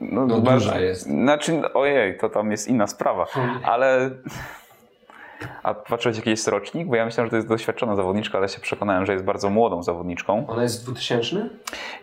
[0.00, 1.02] no, No, bardzo- duża jest.
[1.02, 3.26] Znaczy, ojej, to tam jest inna sprawa,
[3.64, 4.10] ale
[5.62, 6.88] a patrzyłeś jakiś rocznik?
[6.88, 9.82] Bo ja myślałem, że to jest doświadczona zawodniczka, ale się przekonałem, że jest bardzo młodą
[9.82, 10.46] zawodniczką.
[10.48, 11.48] Ona jest 2000?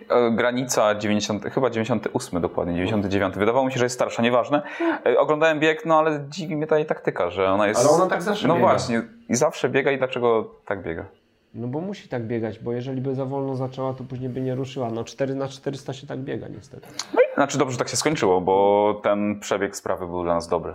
[0.10, 3.36] E, Granica 90, chyba 98 dokładnie, 99.
[3.36, 4.62] Wydawało mi się, że jest starsza, nieważne.
[5.06, 7.80] E, Oglądałem bieg, no ale dziwi mnie ta jej taktyka, że ona jest...
[7.80, 8.68] Ale ona tak zawsze No biega.
[8.68, 11.06] właśnie, i zawsze biega i dlaczego tak biega?
[11.54, 14.56] No bo musi tak biegać, bo jeżeli by za wolno zaczęła, to później by nie
[14.56, 14.90] ruszyła.
[14.90, 16.88] No 4 na 400 się tak biega niestety.
[17.36, 20.74] Znaczy dobrze, że tak się skończyło, bo ten przebieg sprawy był dla nas dobry.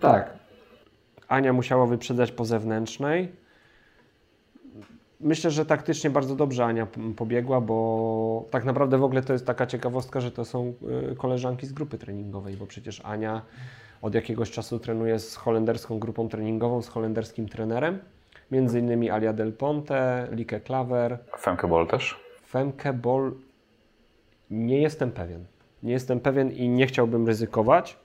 [0.00, 0.30] tak.
[1.28, 3.32] Ania musiała wyprzedzać po zewnętrznej.
[5.20, 6.86] Myślę, że taktycznie bardzo dobrze Ania
[7.16, 10.74] pobiegła, bo tak naprawdę w ogóle to jest taka ciekawostka, że to są
[11.12, 13.42] y, koleżanki z grupy treningowej, bo przecież Ania
[14.02, 17.98] od jakiegoś czasu trenuje z holenderską grupą treningową, z holenderskim trenerem.
[18.50, 22.20] Między innymi Alia Del Ponte, Likę Klaver, Femke Ball też.
[22.46, 23.32] Femke Ball
[24.50, 25.44] nie jestem pewien.
[25.82, 27.98] Nie jestem pewien i nie chciałbym ryzykować.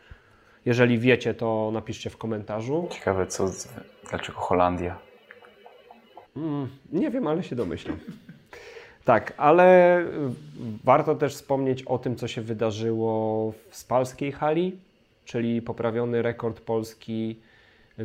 [0.65, 2.88] Jeżeli wiecie, to napiszcie w komentarzu.
[2.91, 3.67] Ciekawe, co, z-
[4.10, 4.97] dlaczego Holandia?
[6.38, 7.97] Mm, nie wiem, ale się domyślam.
[9.06, 10.06] Tak, ale y,
[10.84, 14.78] warto też wspomnieć o tym, co się wydarzyło w Spalskiej Hali,
[15.26, 17.39] czyli poprawiony rekord Polski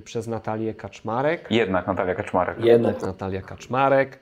[0.05, 1.47] przez Natalię Kaczmarek.
[1.51, 2.65] Jednak Natalia Kaczmarek.
[2.65, 4.19] Jednak Natalia Kaczmarek.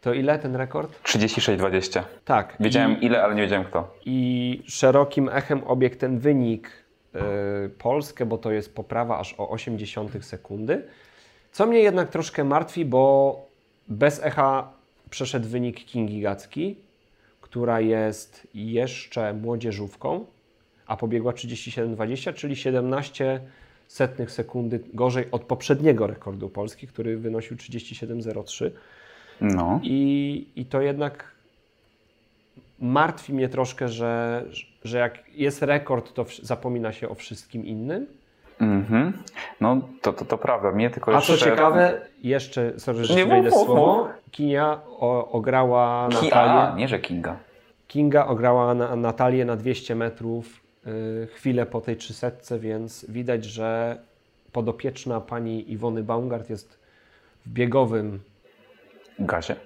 [0.00, 1.02] To ile ten rekord?
[1.02, 2.02] 36-20.
[2.24, 2.56] Tak.
[2.60, 3.94] Wiedziałem I, ile, ale nie wiedziałem kto.
[4.06, 6.70] I szerokim echem obiegł ten wynik
[7.78, 10.82] Polskę, bo to jest poprawa aż o 0,8 sekundy.
[11.52, 13.46] Co mnie jednak troszkę martwi, bo
[13.88, 14.72] bez echa
[15.10, 16.76] przeszedł wynik Kingi Gacki,
[17.40, 20.24] która jest jeszcze młodzieżówką,
[20.86, 23.40] a pobiegła 37,20, czyli 17
[23.88, 28.70] setnych sekundy gorzej od poprzedniego rekordu Polski, który wynosił 37,03.
[29.40, 29.80] No.
[29.82, 31.33] I, I to jednak
[32.84, 34.44] martwi mnie troszkę, że,
[34.84, 38.06] że jak jest rekord, to zapomina się o wszystkim innym.
[38.60, 39.12] Mhm.
[39.60, 40.70] No to, to, to prawda.
[40.72, 41.50] Mnie tylko A co jeszcze...
[41.50, 44.08] ciekawe, jeszcze, sorry, że Nie wejdę słowo.
[44.30, 46.52] Kinia o, ograła Ki- Natalię.
[46.52, 47.36] A, nie, że Kinga.
[47.88, 53.98] Kinga ograła na, Natalię na 200 metrów y, chwilę po tej 300, więc widać, że
[54.52, 56.78] podopieczna pani Iwony Baumgart jest
[57.46, 58.20] w biegowym,
[59.18, 59.56] Gazie?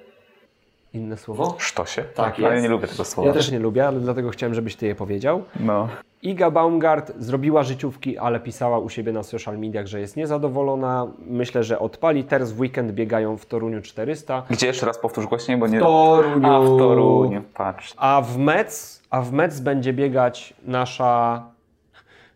[0.92, 1.56] Inne słowo?
[1.58, 2.04] Sztosie?
[2.14, 3.28] Tak Ale ja nie lubię tego słowa.
[3.28, 5.42] Ja też nie lubię, ale dlatego chciałem, żebyś Ty je powiedział.
[5.60, 5.88] No.
[6.22, 11.06] Iga Baumgart zrobiła życiówki, ale pisała u siebie na social mediach, że jest niezadowolona.
[11.18, 12.24] Myślę, że odpali.
[12.24, 14.42] Teraz w weekend biegają w Toruniu 400.
[14.50, 15.80] Gdzie jeszcze raz powtórz głośniej, bo nie...
[15.80, 16.46] Toruniu.
[16.46, 17.94] A, w Toruniu, patrz.
[17.96, 21.42] A w Metz, a w Metz będzie biegać nasza...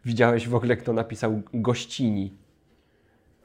[0.04, 2.32] Widziałeś w ogóle, kto napisał gościni.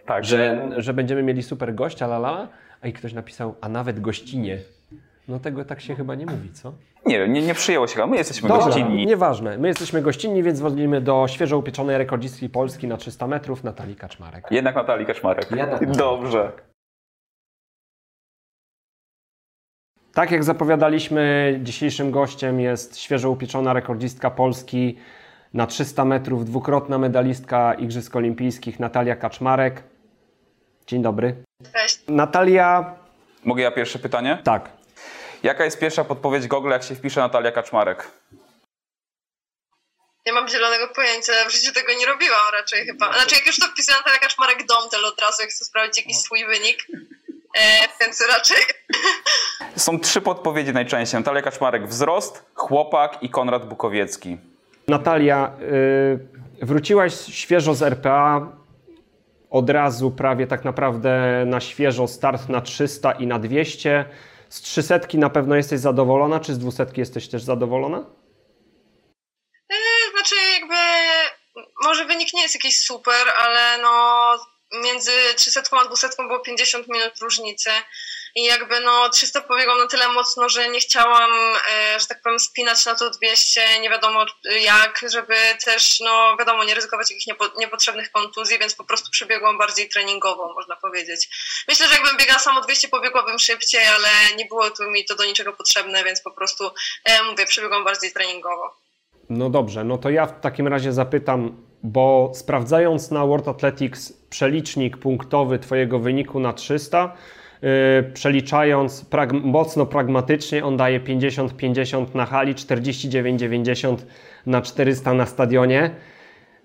[0.06, 0.26] Tak.
[0.26, 2.48] Że, że będziemy mieli super gościa, la, la, la,
[2.82, 4.58] a i ktoś napisał, a nawet gościnie.
[5.28, 6.74] No tego tak się chyba nie mówi, co?
[7.06, 9.06] Nie, nie, nie przyjęło się, a my jesteśmy Dobra, gościnni.
[9.06, 9.58] nieważne.
[9.58, 14.48] My jesteśmy gościnni, więc wolimy do świeżo upieczonej rekordzistki Polski na 300 metrów Natalii Kaczmarek.
[14.52, 15.52] Jednak Natalii Kaczmarek.
[15.52, 15.92] Jednak.
[15.92, 16.52] Dobrze.
[20.14, 24.98] Tak jak zapowiadaliśmy, dzisiejszym gościem jest świeżo upieczona rekordzistka Polski
[25.54, 29.84] na 300 metrów, dwukrotna medalistka Igrzysk Olimpijskich Natalia Kaczmarek.
[30.88, 31.36] Dzień dobry.
[31.74, 32.04] Cześć.
[32.08, 32.96] Natalia,
[33.46, 34.38] Mogę ja pierwsze pytanie?
[34.44, 34.77] tak.
[35.48, 38.08] Jaka jest pierwsza podpowiedź Google, jak się wpisze Natalia Kaczmarek?
[40.26, 43.14] Nie mam zielonego pojęcia, w życiu tego nie robiłam raczej chyba.
[43.14, 46.46] Znaczy jak już to wpisuję Natalia Kaczmarek Domtel od razu, jak chcę sprawdzić jakiś swój
[46.46, 46.88] wynik.
[47.58, 48.58] E, więc raczej
[49.86, 51.20] Są trzy podpowiedzi najczęściej.
[51.20, 54.38] Natalia Kaczmarek wzrost, chłopak i Konrad Bukowiecki.
[54.88, 55.52] Natalia,
[56.62, 58.48] y, wróciłaś świeżo z RPA,
[59.50, 64.06] od razu prawie tak naprawdę na świeżo start na 300 i na 200.
[64.50, 68.06] Z 300 na pewno jesteś zadowolona, czy z 200 jesteś też zadowolona?
[69.70, 70.76] e, znaczy jakby
[71.84, 74.36] może wynik nie jest jakiś super, ale no
[74.84, 77.70] między 300 a 200 było 50 minut różnicy
[78.38, 82.40] i jakby no 300 pobiegłam na tyle mocno, że nie chciałam, e, że tak powiem,
[82.40, 84.26] spinać na to 200, nie wiadomo
[84.62, 89.58] jak, żeby też, no wiadomo, nie ryzykować jakichś niepo, niepotrzebnych kontuzji, więc po prostu przebiegłam
[89.58, 91.30] bardziej treningowo, można powiedzieć.
[91.68, 95.26] Myślę, że jakbym biegała samo 200, pobiegłabym szybciej, ale nie było tu mi to do
[95.26, 96.72] niczego potrzebne, więc po prostu,
[97.04, 98.76] e, mówię, przebiegłam bardziej treningowo.
[99.30, 104.98] No dobrze, no to ja w takim razie zapytam, bo sprawdzając na World Athletics przelicznik
[104.98, 107.37] punktowy Twojego wyniku na 300, yy,
[108.14, 113.98] przeliczając prag- mocno pragmatycznie, on daje 50-50 na hali, 49-90
[114.46, 115.92] na 400 na stadionie.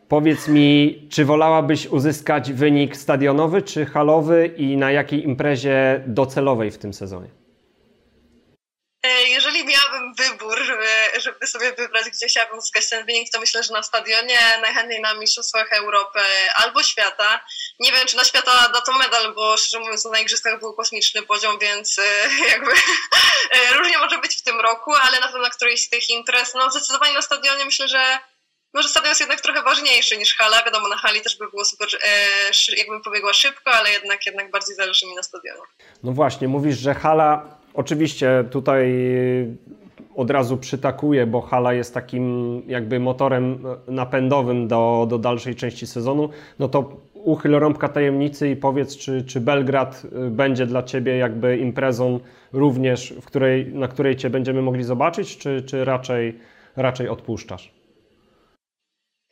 [0.08, 6.78] Powiedz mi, czy wolałabyś uzyskać wynik stadionowy czy halowy i na jakiej imprezie docelowej w
[6.78, 7.28] tym sezonie?
[9.04, 9.58] E, Jeżeli
[9.92, 10.58] miałabym wybór,
[11.18, 15.14] żeby, sobie wybrać, gdzie chciałabym uzyskać ten wynik, to myślę, że na stadionie, najchętniej na
[15.14, 16.20] Mistrzostwach Europy
[16.54, 17.44] albo świata.
[17.80, 21.22] Nie wiem, czy na świata da to medal, bo szczerze mówiąc, na Igrzyskach był kosmiczny
[21.22, 22.02] poziom, więc e,
[22.52, 26.10] jakby e, różnie może być w tym roku, ale na pewno na którejś z tych
[26.10, 28.18] imprez, no zdecydowanie na stadionie myślę, że
[28.74, 30.64] może stadion jest jednak trochę ważniejszy niż hala.
[30.64, 34.76] Wiadomo, na hali też by było super, e, jakbym pobiegła szybko, ale jednak, jednak bardziej
[34.76, 35.60] zależy mi na stadionie.
[36.02, 38.92] No właśnie, mówisz, że hala, oczywiście tutaj
[40.14, 46.28] od razu przytakuje, bo hala jest takim jakby motorem napędowym do, do dalszej części sezonu.
[46.58, 51.56] No to uchyl rąbka tajemnicy i powiedz, czy, czy Belgrad y, będzie dla Ciebie jakby
[51.56, 52.20] imprezą
[52.52, 56.38] również, w której, na której Cię będziemy mogli zobaczyć, czy, czy raczej,
[56.76, 57.74] raczej odpuszczasz?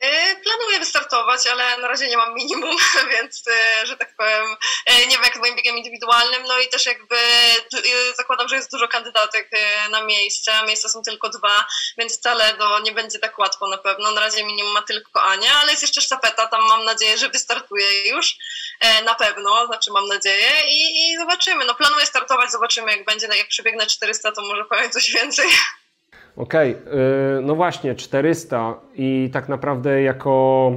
[0.01, 0.07] E,
[0.43, 0.79] Planuję
[1.11, 2.75] wystartować, ale na razie nie mam minimum,
[3.13, 4.45] więc, e, że tak powiem,
[4.85, 8.55] e, nie wiem jak z moim biegiem indywidualnym, no i też jakby e, zakładam, że
[8.55, 9.49] jest dużo kandydatek
[9.91, 11.65] na miejsce, a miejsca są tylko dwa,
[11.97, 14.11] więc wcale do, nie będzie tak łatwo na pewno.
[14.11, 18.09] Na razie minimum ma tylko Ania, ale jest jeszcze sztafeta, tam mam nadzieję, że wystartuje
[18.09, 18.35] już,
[19.05, 21.65] na pewno, znaczy mam nadzieję i, i zobaczymy.
[21.65, 25.47] No planuję startować, zobaczymy jak będzie, jak przebiegnę 400, to może powiem coś więcej.
[26.37, 30.71] Okej, yy, no właśnie, 400 i tak naprawdę jako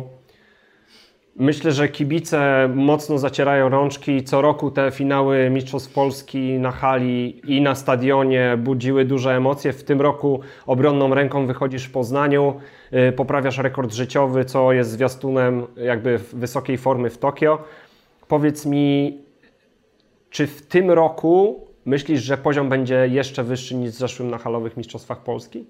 [1.36, 4.24] Myślę, że kibice mocno zacierają rączki.
[4.24, 9.72] Co roku te finały Mistrzostw Polski na hali i na stadionie budziły duże emocje.
[9.72, 12.54] W tym roku obronną ręką wychodzisz w Poznaniu,
[13.08, 17.58] y, poprawiasz rekord życiowy, co jest zwiastunem jakby wysokiej formy w Tokio.
[18.28, 19.18] Powiedz mi,
[20.30, 24.76] czy w tym roku myślisz, że poziom będzie jeszcze wyższy niż w zeszłym na halowych
[24.76, 25.66] Mistrzostwach Polski?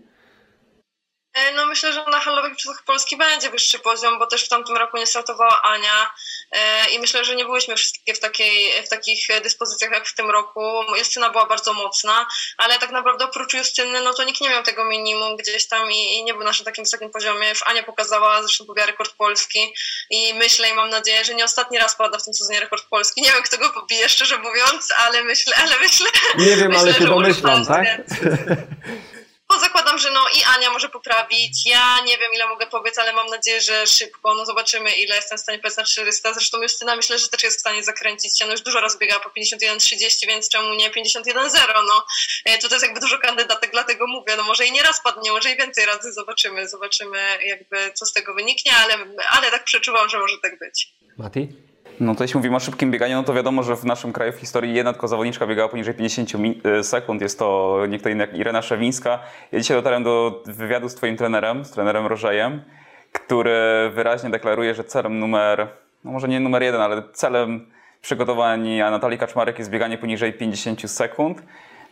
[1.35, 4.77] E, no myślę, że na halowych mistrzostwach Polski będzie wyższy poziom, bo też w tamtym
[4.77, 6.11] roku nie startowała Ania
[6.51, 10.31] e, i myślę, że nie byliśmy wszystkie w, takiej, w takich dyspozycjach jak w tym
[10.31, 10.85] roku.
[10.99, 12.27] Justyna była bardzo mocna,
[12.59, 16.19] ale tak naprawdę oprócz Justyny, no to nikt nie miał tego minimum gdzieś tam i,
[16.19, 17.49] i nie był na naszym takim wysokim poziomie.
[17.49, 19.75] Już Ania pokazała, zresztą pobiła rekord Polski
[20.11, 23.23] i myślę i mam nadzieję, że nie ostatni raz pada w tym sezonie rekord Polski.
[23.23, 26.07] Nie wiem, kto go pobije, szczerze mówiąc, ale myślę, ale myślę...
[26.39, 27.87] Nie wiem, myślę, ale chyba myślam, tak?
[29.55, 31.67] Bo zakładam, że no i Ania może poprawić.
[31.67, 34.35] Ja nie wiem, ile mogę powiedzieć, ale mam nadzieję, że szybko.
[34.35, 36.33] No zobaczymy, ile jestem w stanie powiedzieć na 400.
[36.33, 38.47] Zresztą Justyna myślę, że też jest w stanie zakręcić się.
[38.47, 41.37] No już dużo razy biegała po 51-30, więc czemu nie 51-0?
[41.87, 42.07] No
[42.45, 44.37] e, to jest jakby dużo kandydatek, dlatego mówię.
[44.37, 46.69] No może i nie raz padnie, może i więcej razy zobaczymy.
[46.69, 48.95] Zobaczymy jakby co z tego wyniknie, ale,
[49.31, 50.89] ale tak przeczuwam, że może tak być.
[51.19, 51.49] Mati?
[52.01, 54.37] No to jeśli mówimy o szybkim bieganiu, no to wiadomo, że w naszym kraju w
[54.37, 56.31] historii jedna tylko zawodniczka biegała poniżej 50
[56.65, 57.23] e, sekund.
[57.23, 59.19] Jest to nie kto Irena Szewińska.
[59.53, 62.63] Ja dzisiaj dotarłem do wywiadu z twoim trenerem, z trenerem Rożejem,
[63.13, 65.69] który wyraźnie deklaruje, że celem numer,
[66.05, 67.67] no może nie numer jeden, ale celem
[68.01, 71.43] przygotowań Natalii Kaczmarek jest bieganie poniżej 50 sekund.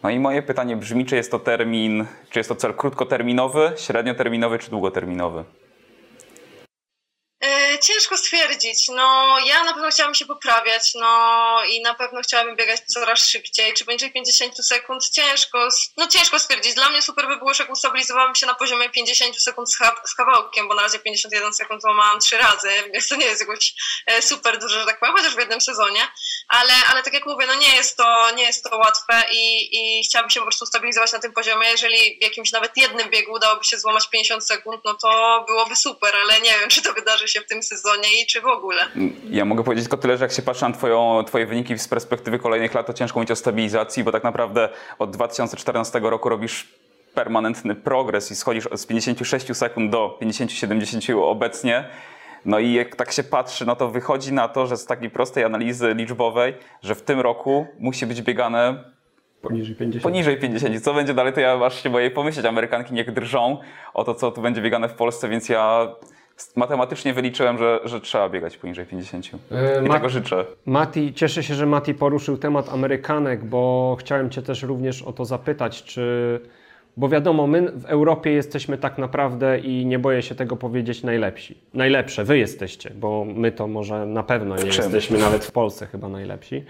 [0.02, 4.58] No i moje pytanie brzmi, czy jest to termin, czy jest to cel krótkoterminowy, średnioterminowy
[4.58, 5.44] czy długoterminowy?
[7.44, 8.88] E, ciężko stwierdzić.
[8.88, 13.74] No, ja na pewno chciałabym się poprawiać, no i na pewno chciałabym biegać coraz szybciej.
[13.74, 15.10] Czy będzie 50 sekund?
[15.10, 16.74] Ciężko, no ciężko stwierdzić.
[16.74, 20.68] Dla mnie super by było, że ustabilizowałabym się na poziomie 50 sekund z, z kawałkiem,
[20.68, 23.74] bo na razie 51 sekund mam trzy razy, więc to nie jest jakoś
[24.06, 26.00] e, super dużo, że tak powiem, chociaż w jednym sezonie.
[26.48, 30.04] Ale, ale tak jak mówię, no nie jest to, nie jest to łatwe i, i
[30.04, 31.66] chciałabym się po prostu stabilizować na tym poziomie.
[31.70, 36.10] Jeżeli w jakimś nawet jednym biegu udałoby się złamać 50 sekund, no to byłoby super,
[36.24, 38.88] ale nie wiem, czy to wydarzy się w tym sezonie i czy w ogóle.
[39.30, 42.38] Ja mogę powiedzieć tylko tyle, że jak się patrzy na twoją, Twoje wyniki z perspektywy
[42.38, 46.68] kolejnych lat, to ciężko mówić o stabilizacji, bo tak naprawdę od 2014 roku robisz
[47.14, 51.88] permanentny progres i schodzisz z 56 sekund do 50-70 obecnie.
[52.44, 55.44] No i jak tak się patrzy, no to wychodzi na to, że z takiej prostej
[55.44, 58.92] analizy liczbowej, że w tym roku musi być biegane
[59.42, 60.02] Poniżej 50.
[60.02, 60.80] Poniżej 50.
[60.80, 62.46] Co będzie dalej, to ja aż się boję pomyśleć.
[62.46, 63.58] Amerykanki niech drżą
[63.94, 65.94] o to, co tu będzie biegane w Polsce, więc ja
[66.56, 69.30] matematycznie wyliczyłem, że, że trzeba biegać poniżej 50.
[69.84, 70.44] I Ma tego życzę.
[70.66, 75.24] Mati, cieszę się, że Mati poruszył temat Amerykanek, bo chciałem Cię też również o to
[75.24, 76.40] zapytać, czy.
[76.96, 81.58] Bo wiadomo, my w Europie jesteśmy tak naprawdę i nie boję się tego powiedzieć najlepsi.
[81.74, 86.08] Najlepsze, wy jesteście, bo my to może na pewno nie jesteśmy nawet w Polsce chyba
[86.08, 86.64] najlepsi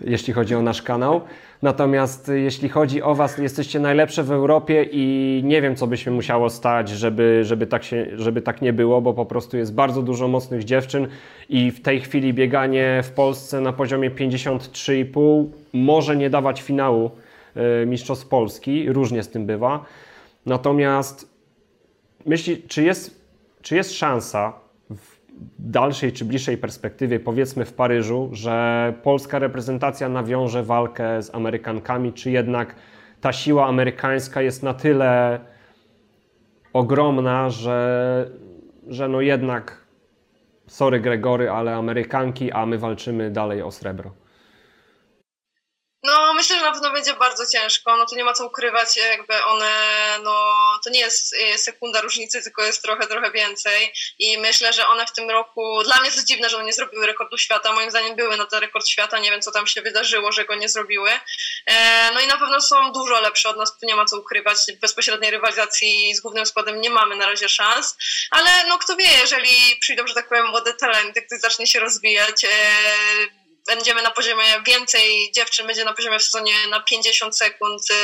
[0.00, 1.20] jeśli chodzi o nasz kanał.
[1.62, 6.10] Natomiast jeśli chodzi o Was, jesteście najlepsze w Europie i nie wiem, co by się
[6.10, 10.02] musiało stać, żeby, żeby, tak się, żeby tak nie było, bo po prostu jest bardzo
[10.02, 11.08] dużo mocnych dziewczyn
[11.48, 17.10] i w tej chwili bieganie w Polsce na poziomie 53,5 może nie dawać finału
[17.86, 19.84] Mistrzostw Polski, różnie z tym bywa.
[20.46, 21.32] Natomiast
[22.26, 23.28] myśli, czy jest,
[23.62, 24.52] czy jest szansa,
[25.58, 32.30] dalszej czy bliższej perspektywie, powiedzmy w Paryżu, że polska reprezentacja nawiąże walkę z Amerykankami, czy
[32.30, 32.74] jednak
[33.20, 35.40] ta siła amerykańska jest na tyle
[36.72, 38.30] ogromna, że,
[38.88, 39.84] że no jednak,
[40.66, 44.21] sorry Gregory, ale Amerykanki, a my walczymy dalej o srebro.
[46.04, 47.96] No, myślę, że na pewno będzie bardzo ciężko.
[47.96, 49.72] No tu nie ma co ukrywać, jakby one,
[50.22, 50.34] no
[50.84, 53.92] to nie jest e, sekunda różnicy, tylko jest trochę, trochę więcej.
[54.18, 57.06] I myślę, że one w tym roku, dla mnie jest dziwne, że one nie zrobiły
[57.06, 57.72] rekordu świata.
[57.72, 59.18] Moim zdaniem były na ten rekord świata.
[59.18, 61.10] Nie wiem, co tam się wydarzyło, że go nie zrobiły.
[61.66, 64.56] E, no i na pewno są dużo lepsze od nas, tu nie ma co ukrywać.
[64.80, 67.96] Bezpośredniej rywalizacji z głównym składem nie mamy na razie szans.
[68.30, 72.44] Ale no kto wie, jeżeli przyjdą, że tak powiem, młode talenty, ktoś zacznie się rozwijać,
[72.44, 72.48] e,
[73.66, 77.94] będziemy na poziomie więcej dziewczyn będzie na poziomie w sezonie na 50 sekund, y,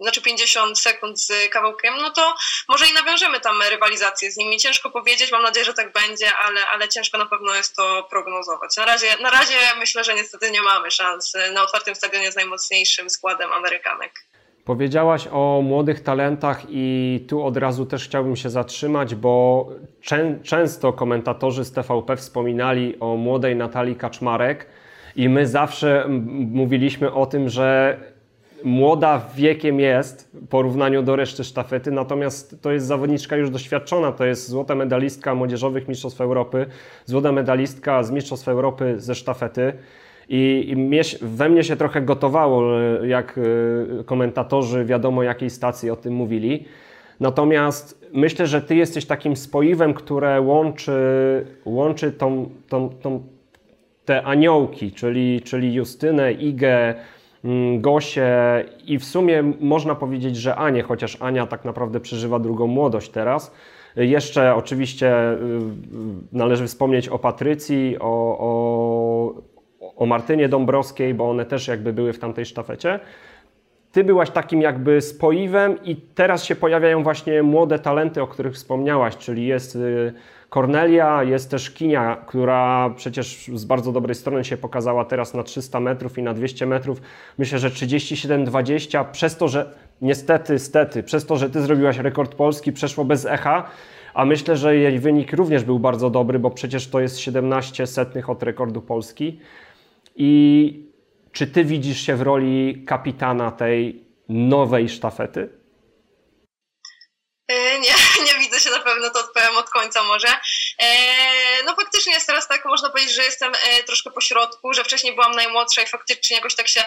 [0.00, 2.34] znaczy 50 sekund z kawałkiem, no to
[2.68, 4.58] może i nawiążemy tam rywalizację z nimi.
[4.58, 8.76] Ciężko powiedzieć, mam nadzieję, że tak będzie, ale, ale ciężko na pewno jest to prognozować.
[8.76, 13.10] Na razie, na razie myślę, że niestety nie mamy szans na otwartym stadionie z najmocniejszym
[13.10, 14.12] składem Amerykanek.
[14.68, 19.66] Powiedziałaś o młodych talentach i tu od razu też chciałbym się zatrzymać, bo
[20.00, 24.66] czę często komentatorzy z TVP wspominali o młodej Natalii Kaczmarek,
[25.16, 26.06] i my zawsze
[26.50, 27.96] mówiliśmy o tym, że
[28.64, 34.24] młoda wiekiem jest w porównaniu do reszty sztafety, natomiast to jest zawodniczka już doświadczona, to
[34.24, 36.66] jest złota medalistka młodzieżowych Mistrzostw Europy,
[37.04, 39.72] złota medalistka z Mistrzostw Europy ze sztafety.
[40.28, 40.76] I,
[41.22, 43.38] we mnie się trochę gotowało, jak
[44.00, 46.64] e, komentatorzy wiadomo jakiej stacji o tym mówili.
[47.20, 50.92] Natomiast myślę, że ty jesteś takim spoiwem, które łączy,
[51.64, 53.22] łączy tą, tą, tą,
[54.08, 56.94] te aniołki, czyli, czyli Justynę, Igę,
[57.44, 62.66] mm, Gosię i w sumie można powiedzieć, że Anię, chociaż Ania tak naprawdę przeżywa drugą
[62.66, 63.54] młodość teraz.
[63.96, 65.36] Jeszcze oczywiście y,
[66.32, 69.34] należy wspomnieć o Patrycji, o, o,
[69.96, 73.00] o Martynie Dąbrowskiej, bo one też jakby były w tamtej sztafecie.
[73.92, 79.16] Ty byłaś takim jakby spoiwem i teraz się pojawiają właśnie młode talenty, o których wspomniałaś,
[79.16, 79.78] czyli jest
[80.48, 85.42] Kornelia, y, jest też Kinia, która przecież z bardzo dobrej strony się pokazała teraz na
[85.42, 87.00] 300 metrów i na 200 metrów.
[87.38, 92.72] Myślę, że 37-20 przez to, że niestety, stety, przez to, że ty zrobiłaś rekord polski,
[92.72, 93.70] przeszło bez echa,
[94.14, 98.30] a myślę, że jej wynik również był bardzo dobry, bo przecież to jest 17 setnych
[98.30, 99.40] od rekordu Polski.
[100.16, 100.90] I
[101.32, 105.48] czy ty widzisz się w roli kapitana tej nowej sztafety?
[107.48, 108.07] E, nie,
[108.60, 110.28] się na pewno, to odpowiem od końca może.
[110.82, 114.84] E, no faktycznie jest teraz tak, można powiedzieć, że jestem e, troszkę po środku, że
[114.84, 116.84] wcześniej byłam najmłodsza i faktycznie jakoś tak się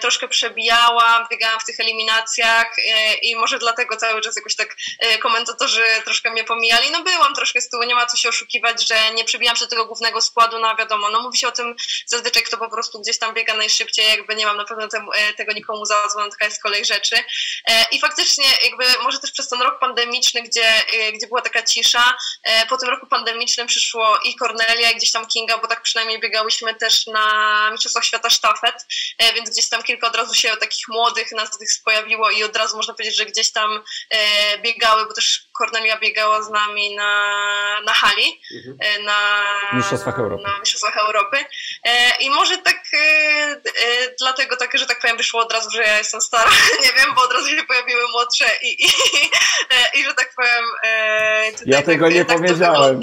[0.00, 2.76] troszkę przebijałam, biegałam w tych eliminacjach
[3.22, 4.76] i może dlatego cały czas jakoś tak
[5.22, 6.90] komentatorzy troszkę mnie pomijali.
[6.90, 9.70] No byłam troszkę z tyłu, nie ma co się oszukiwać, że nie przebijam się do
[9.70, 11.76] tego głównego składu, no wiadomo, no mówi się o tym
[12.06, 15.52] zazwyczaj, kto po prostu gdzieś tam biega najszybciej, jakby nie mam na pewno temu, tego
[15.52, 17.16] nikomu za złą, taka jest kolej rzeczy.
[17.92, 20.72] I faktycznie jakby może też przez ten rok pandemiczny, gdzie,
[21.14, 22.16] gdzie była taka cisza.
[22.42, 23.27] E, po tym roku pandemicznym
[23.66, 28.30] przyszło i Cornelia, i gdzieś tam Kinga, bo tak przynajmniej biegałyśmy też na Mistrzostwach Świata
[28.30, 28.86] Sztafet,
[29.18, 32.76] e, więc gdzieś tam kilka od razu się takich młodych nazwisk pojawiło i od razu
[32.76, 37.30] można powiedzieć, że gdzieś tam e, biegały, bo też Cornelia biegała z nami na,
[37.86, 39.04] na hali, mhm.
[39.04, 39.18] na
[39.72, 40.42] Mistrzostwach Europy.
[40.42, 41.36] Na Mistrzostwach Europy.
[42.20, 42.78] I może tak
[44.18, 46.50] dlatego tak, że tak powiem, wyszło od razu, że ja jestem stara,
[46.84, 48.88] nie wiem, bo od razu się pojawiły młodsze i, i,
[50.00, 50.64] i że tak powiem.
[50.84, 53.00] E, ja tego tak, nie tak powiedziałem.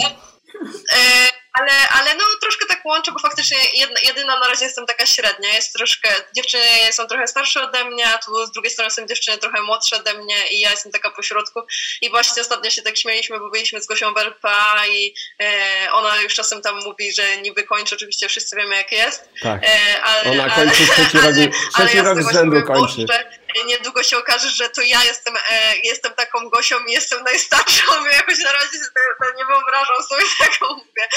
[1.59, 5.53] Ale, ale no troszkę tak łączę, bo faktycznie jedna, jedyna na razie jestem taka średnia.
[5.53, 9.37] Jest troszkę, dziewczyny są trochę starsze ode mnie, a tu z drugiej strony są dziewczyny
[9.37, 11.61] trochę młodsze ode mnie i ja jestem taka pośrodku.
[12.01, 16.33] I właśnie ostatnio się tak śmieliśmy, bo byliśmy z Gosią Berpa i e, ona już
[16.33, 19.29] czasem tam mówi, że niby kończy, oczywiście wszyscy wiemy jak jest.
[19.41, 19.63] Tak.
[19.63, 21.35] E, ale, ona kończy trzeci rok,
[21.77, 23.05] trzeci rok z rzędu kończy.
[23.05, 28.05] Boże, niedługo się okaże, że to ja jestem, e, jestem taką Gosią i jestem najstarszą.
[28.19, 31.07] Jakoś na razie to, to nie wyobrażam sobie taką mówię.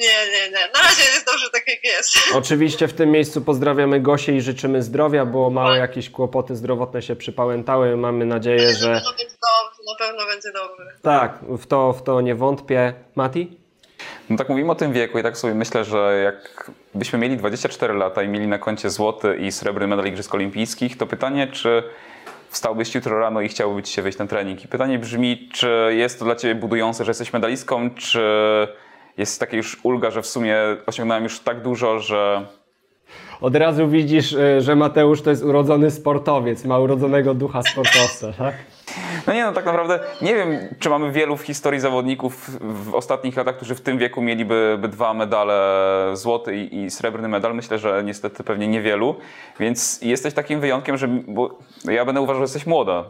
[0.00, 0.72] Nie, nie, nie.
[0.74, 2.18] Na razie jest dobrze tak, jak jest.
[2.34, 7.16] Oczywiście w tym miejscu pozdrawiamy Gosię i życzymy zdrowia, bo małe jakieś kłopoty zdrowotne się
[7.16, 7.96] przypałętały.
[7.96, 8.90] Mamy nadzieję, że...
[8.90, 10.92] Na pewno będzie dobrze, na pewno będzie dobrze.
[11.02, 12.94] Tak, w to, w to nie wątpię.
[13.14, 13.56] Mati?
[14.30, 17.94] No tak mówimy o tym wieku i tak sobie myślę, że jak byśmy mieli 24
[17.94, 21.82] lata i mieli na koncie złoty i srebrny medal Igrzysk Olimpijskich, to pytanie, czy
[22.50, 24.64] wstałbyś jutro rano i chciałbyś się wejść na trening?
[24.64, 28.20] I pytanie brzmi, czy jest to dla Ciebie budujące, że jesteś medalistką, czy
[29.18, 30.56] jest taka już ulga, że w sumie
[30.86, 32.46] osiągnąłem już tak dużo, że
[33.40, 38.54] od razu widzisz, y, że Mateusz to jest urodzony sportowiec, ma urodzonego ducha sportowca, tak?
[39.26, 43.36] No nie, no tak naprawdę nie wiem, czy mamy wielu w historii zawodników w ostatnich
[43.36, 47.54] latach, którzy w tym wieku mieliby by dwa medale, złoty i, i, srebrny medal.
[47.54, 49.16] Myślę, że niestety pewnie niewielu,
[49.60, 53.04] więc jesteś takim wyjątkiem, że bo ja będę uważał, że jesteś młoda.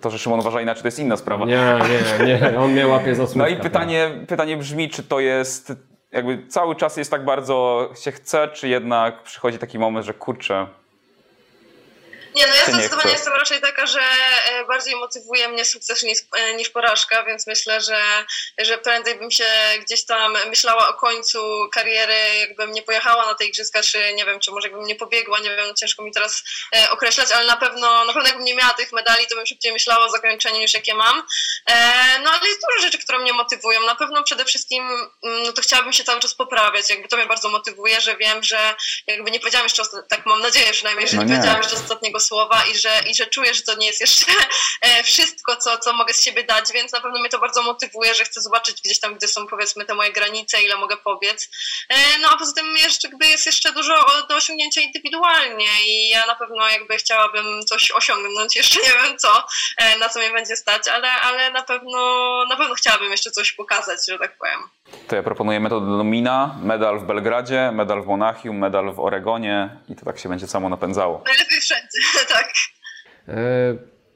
[0.00, 1.46] To, że Szymon uważa inaczej, to jest inna sprawa.
[1.46, 1.78] Nie,
[2.18, 3.38] nie, nie, on mnie łapie za słówka.
[3.38, 5.72] No i pytanie, pytanie brzmi, czy to jest
[6.12, 10.66] jakby cały czas jest tak bardzo się chce, czy jednak przychodzi taki moment, że kurczę,
[12.34, 16.54] nie, no ja zdecydowanie jestem raczej taka, że e, bardziej motywuje mnie sukces niż, e,
[16.54, 18.00] niż porażka, więc myślę, że,
[18.58, 19.44] że prędzej bym się
[19.80, 24.40] gdzieś tam myślała o końcu kariery, jakbym nie pojechała na te igrzyska, czy nie wiem,
[24.40, 26.44] czy może jakbym nie pobiegła, nie wiem, ciężko mi teraz
[26.76, 29.72] e, określać, ale na pewno, na pewno jakbym nie miała tych medali, to bym szybciej
[29.72, 31.22] myślała o zakończeniu niż jakie mam.
[32.22, 33.80] no ale jest dużo rzeczy, które mnie motywują.
[33.86, 34.84] Na pewno przede wszystkim
[35.24, 38.42] mm, no to chciałabym się cały czas poprawiać, jakby to mnie bardzo motywuje, że wiem,
[38.42, 38.74] że
[39.06, 42.17] jakby nie powiedziałam jeszcze, tak mam nadzieję przynajmniej, że no nie, nie powiedziałam jeszcze ostatniego
[42.20, 44.32] słowa i że, i że czuję, że to nie jest jeszcze
[44.80, 48.14] e, wszystko, co, co mogę z siebie dać, więc na pewno mnie to bardzo motywuje,
[48.14, 51.48] że chcę zobaczyć gdzieś tam, gdzie są powiedzmy te moje granice, ile mogę pobiec.
[51.88, 56.26] E, no a poza tym jeszcze, jakby jest jeszcze dużo do osiągnięcia indywidualnie i ja
[56.26, 59.46] na pewno jakby chciałabym coś osiągnąć, jeszcze nie wiem co,
[59.76, 61.98] e, na co mnie będzie stać, ale, ale na pewno
[62.48, 64.68] na pewno chciałabym jeszcze coś pokazać, że tak powiem.
[65.08, 69.94] To ja proponuję metodę Domina, medal w Belgradzie, medal w Monachium, medal w Oregonie i
[69.94, 71.22] to tak się będzie samo napędzało.
[71.26, 71.98] Najlepiej wszędzie,
[72.34, 72.52] tak.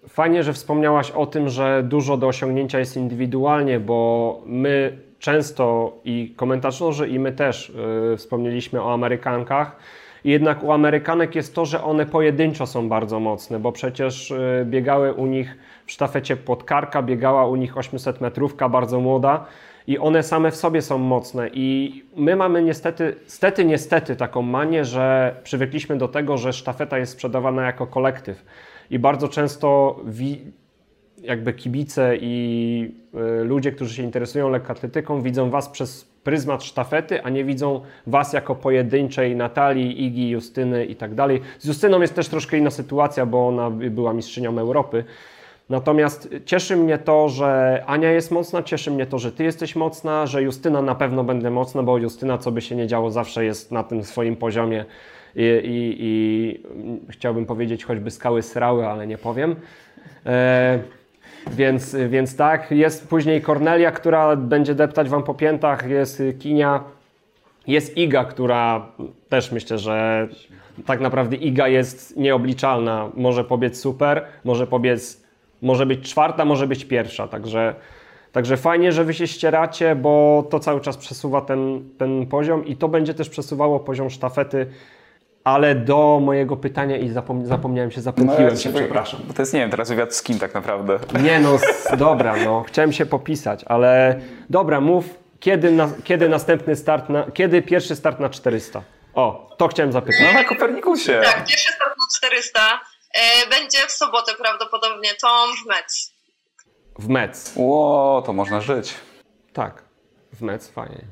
[0.09, 6.35] Fajnie, że wspomniałaś o tym, że dużo do osiągnięcia jest indywidualnie, bo my często i
[6.37, 7.73] komentatorzy, i my też
[8.11, 9.77] yy, wspomnieliśmy o Amerykankach.
[10.25, 14.65] I jednak u Amerykanek jest to, że one pojedynczo są bardzo mocne, bo przecież yy,
[14.65, 15.57] biegały u nich
[15.87, 19.47] w sztafecie podkarka, biegała u nich 800 metrówka, bardzo młoda
[19.87, 21.51] i one same w sobie są mocne.
[21.53, 27.13] I my mamy niestety, stety, niestety taką manię, że przywykliśmy do tego, że sztafeta jest
[27.13, 28.45] sprzedawana jako kolektyw.
[28.91, 29.97] I bardzo często
[31.23, 32.95] jakby kibice i
[33.41, 38.33] y, ludzie, którzy się interesują lekkoatletyką, widzą Was przez pryzmat sztafety, a nie widzą Was
[38.33, 41.41] jako pojedynczej Natalii, Igi, Justyny i tak dalej.
[41.59, 45.05] Z Justyną jest też troszkę inna sytuacja, bo ona była mistrzynią Europy.
[45.73, 50.27] Natomiast cieszy mnie to, że Ania jest mocna, cieszy mnie to, że Ty jesteś mocna,
[50.27, 53.73] że Justyna na pewno będę mocna, bo Justyna, co by się nie działo, zawsze jest
[53.73, 54.85] na tym swoim poziomie
[55.37, 59.57] i, i, i chciałbym powiedzieć choćby skały srały, ale nie powiem.
[60.27, 60.79] E,
[61.51, 66.85] więc, więc tak, jest później Kornelia, która będzie deptać Wam po piętach, jest Kinia,
[67.67, 68.87] jest Iga, która
[69.29, 70.29] też myślę, że
[70.87, 73.11] tak naprawdę Iga jest nieobliczalna.
[73.15, 75.22] Może pobiec super, może pobiec,
[75.63, 77.75] może być czwarta, może być pierwsza, także...
[78.33, 82.77] Także fajnie, że wy się ścieracie, bo to cały czas przesuwa ten, ten poziom i
[82.77, 84.67] to będzie też przesuwało poziom sztafety
[85.45, 89.21] ale do mojego pytania i zapom zapomniałem się, zapomniałem no, się, przepraszam.
[89.25, 90.99] Bo to jest, nie wiem, teraz wywiad z kim tak naprawdę.
[91.23, 91.59] Nie no,
[91.99, 95.05] dobra, no, chciałem się popisać, ale dobra, mów,
[95.41, 98.83] kiedy, na, kiedy następny start, na, kiedy pierwszy start na 400?
[99.15, 100.21] O, to chciałem zapytać.
[100.27, 101.21] No na Kopernikusie.
[101.25, 102.92] Tak, pierwszy start na 400 e,
[103.51, 106.13] będzie w sobotę prawdopodobnie, Tom w Metz.
[106.99, 107.53] W Metz.
[107.57, 108.95] Ło, to można żyć.
[109.53, 109.85] Tak,
[110.33, 111.05] w Metz, fajnie.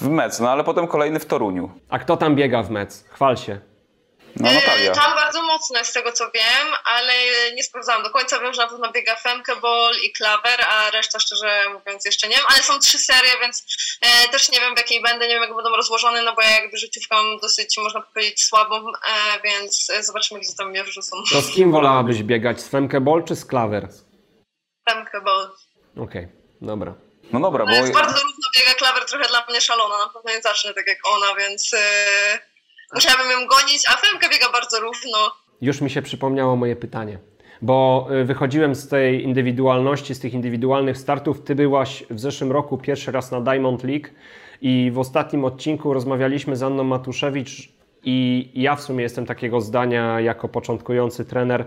[0.00, 1.70] W Metz, no ale potem kolejny w Toruniu.
[1.88, 3.04] A kto tam biega w Metz?
[3.08, 3.60] Chwal się.
[4.40, 4.94] No, Natalia.
[4.94, 7.12] Tam bardzo mocno z tego co wiem, ale
[7.54, 8.40] nie sprawdzałam do końca.
[8.40, 12.44] Wiem, że na pewno biega Femkeball i Klaver, a reszta szczerze mówiąc jeszcze nie wiem,
[12.48, 13.66] ale są trzy serie, więc
[14.00, 16.50] e, też nie wiem w jakiej będę, nie wiem jak będą rozłożone, no bo ja
[16.50, 21.16] jakby życiówkę mam dosyć, można powiedzieć, słabą, e, więc zobaczymy gdzie tam mnie wrzucą.
[21.32, 22.60] To z kim wolałabyś biegać?
[22.60, 23.88] Z Femkeball czy z Klaver?
[24.90, 25.50] Femkeball.
[25.96, 26.28] Okej, okay,
[26.60, 26.94] dobra.
[27.32, 27.72] No dobra, bo...
[27.72, 30.98] Jest bardzo równo biega Klaver, trochę dla mnie szalona, na pewno nie zacznę tak jak
[31.04, 31.74] ona, więc...
[31.74, 32.47] E,
[32.94, 35.18] Musiałabym ją gonić, a Femka biega bardzo równo.
[35.60, 37.18] Już mi się przypomniało moje pytanie.
[37.62, 41.42] Bo y, wychodziłem z tej indywidualności, z tych indywidualnych startów.
[41.44, 44.08] Ty byłaś w zeszłym roku pierwszy raz na Diamond League
[44.62, 47.68] i w ostatnim odcinku rozmawialiśmy z Anną Matuszewicz
[48.04, 51.64] i ja w sumie jestem takiego zdania jako początkujący trener,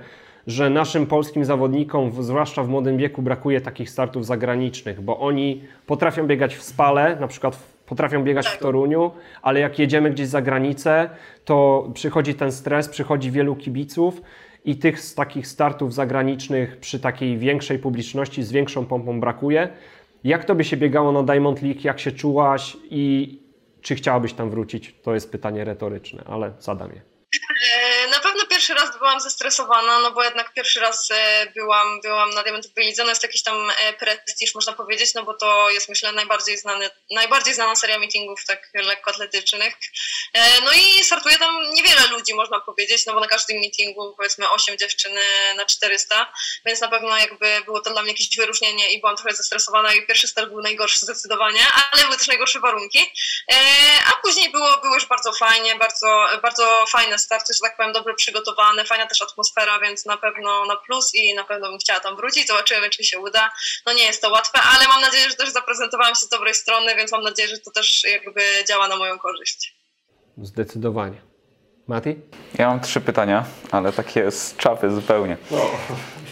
[0.47, 6.27] że naszym polskim zawodnikom, zwłaszcza w młodym wieku, brakuje takich startów zagranicznych, bo oni potrafią
[6.27, 7.59] biegać w spale, na przykład
[7.91, 8.59] potrafią biegać w tak.
[8.59, 9.11] Toruniu,
[9.41, 11.09] ale jak jedziemy gdzieś za granicę,
[11.45, 14.21] to przychodzi ten stres, przychodzi wielu kibiców
[14.65, 19.69] i tych z takich startów zagranicznych przy takiej większej publiczności z większą pompą brakuje.
[20.23, 21.79] Jak to by się biegało na Diamond League?
[21.83, 23.39] Jak się czułaś i
[23.81, 24.95] czy chciałabyś tam wrócić?
[25.03, 27.01] To jest pytanie retoryczne, ale zadam je.
[27.01, 32.29] E, na pewno pierwszy raz byłam zestresowana, no bo jednak pierwszy raz e, byłam, byłam
[32.29, 35.89] na Diamentowej Lidze, no jest jakiś tam e, prestiż, można powiedzieć, no bo to jest
[35.89, 39.73] myślę najbardziej znany, najbardziej znana seria meetingów tak lekkoatletycznych.
[40.65, 44.77] No i startuje tam niewiele ludzi, można powiedzieć, no bo na każdym meetingu powiedzmy 8
[44.77, 45.21] dziewczyny
[45.55, 46.33] na 400,
[46.65, 50.07] więc na pewno jakby było to dla mnie jakieś wyróżnienie i byłam trochę zestresowana i
[50.07, 53.13] pierwszy start był najgorszy zdecydowanie, ale były też najgorsze warunki.
[54.07, 58.13] A później było, było już bardzo fajnie, bardzo, bardzo fajne starty, że tak powiem, dobrze
[58.13, 62.15] przygotowane, fajna też atmosfera, więc na pewno na plus i na pewno bym chciała tam
[62.15, 62.47] wrócić.
[62.47, 63.51] Zobaczymy, czy się uda.
[63.85, 66.95] No nie jest to łatwe, ale mam nadzieję, że też zaprezentowałam się z dobrej strony,
[66.95, 69.73] więc mam nadzieję, że to też jakby działa na moją korzyść.
[70.37, 71.21] Zdecydowanie.
[71.87, 72.15] Mati?
[72.57, 75.37] Ja mam trzy pytania, ale takie z czapy zupełnie.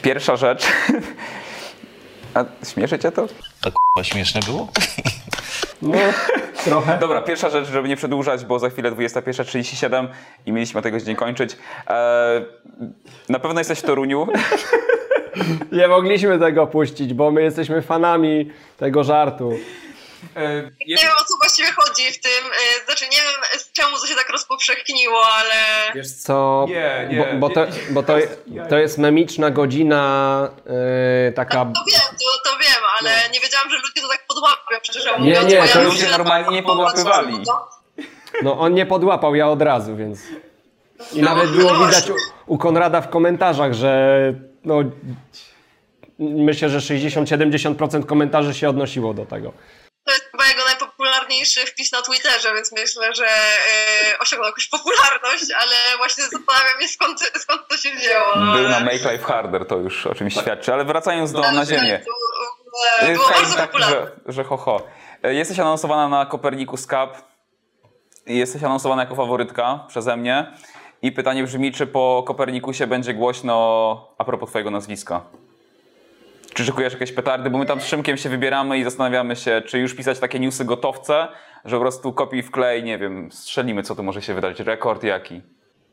[0.02, 0.64] Pierwsza rzecz.
[2.34, 3.28] A śmieszy cię to?
[3.62, 4.72] To k***a śmieszne było?
[5.82, 5.98] No,
[6.66, 6.98] trochę.
[6.98, 10.08] Dobra, pierwsza rzecz, żeby nie przedłużać, bo za chwilę 21.37
[10.46, 11.58] i mieliśmy o tego dzień kończyć.
[11.88, 12.46] Eee,
[13.30, 14.28] na pewno jesteś w Toruniu.
[15.72, 19.54] Nie mogliśmy tego puścić, bo my jesteśmy fanami tego żartu.
[20.36, 24.08] E, nie wiem o co właściwie chodzi w tym, e, znaczy nie wiem czemu to
[24.08, 25.54] się tak rozpowszechniło, ale...
[25.96, 28.14] Wiesz co, nie, nie, bo, bo, to, bo to,
[28.70, 30.50] to jest memiczna godzina
[31.26, 31.66] yy, taka...
[31.66, 33.34] No, to wiem, to, to wiem, ale no.
[33.34, 36.64] nie wiedziałam, że ludzie to tak podłapią, przecież ja Nie, nie, to ludzie normalnie nie
[36.64, 37.38] podłapywali.
[38.44, 40.20] No on nie podłapał, ja od razu, więc...
[41.14, 42.14] I no, nawet było no widać u,
[42.46, 44.34] u Konrada w komentarzach, że
[44.66, 44.76] no,
[46.20, 49.54] myślę, że 60-70% komentarzy się odnosiło do tego.
[51.30, 56.88] Najpopularniejszy wpis na Twitterze, więc myślę, że e, osiągnął jakąś popularność, ale właśnie zastanawiam się
[56.88, 58.26] skąd, skąd to się wzięło.
[58.36, 60.74] No, Był na Make Life Harder, to już o czymś świadczy.
[60.74, 62.02] Ale wracając do na ziemię.
[63.00, 64.12] E, było Fame bardzo tak, popularne.
[64.26, 64.82] że, że ho, ho.
[65.24, 67.24] E, Jesteś anonsowana na Copernicus Cup.
[68.26, 70.54] Jesteś anonsowana jako faworytka przeze mnie.
[71.02, 75.22] I pytanie brzmi, czy po Kopernikusie będzie głośno a propos twojego nazwiska?
[76.60, 77.50] Czy szykujesz jakieś petardy?
[77.50, 80.66] Bo my tam z Szymkiem się wybieramy i zastanawiamy się, czy już pisać takie newsy
[80.66, 81.28] gotowce,
[81.66, 85.04] że po prostu kopiuj w klej, nie wiem, strzelimy, co tu może się wydać, rekord
[85.04, 85.42] jaki.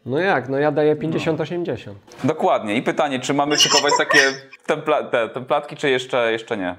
[0.07, 1.95] No jak, no ja daję 50-80.
[2.25, 2.77] Dokładnie.
[2.77, 4.19] I pytanie, czy mamy szykować takie
[4.67, 6.77] templa te, templatki, czy jeszcze, jeszcze nie?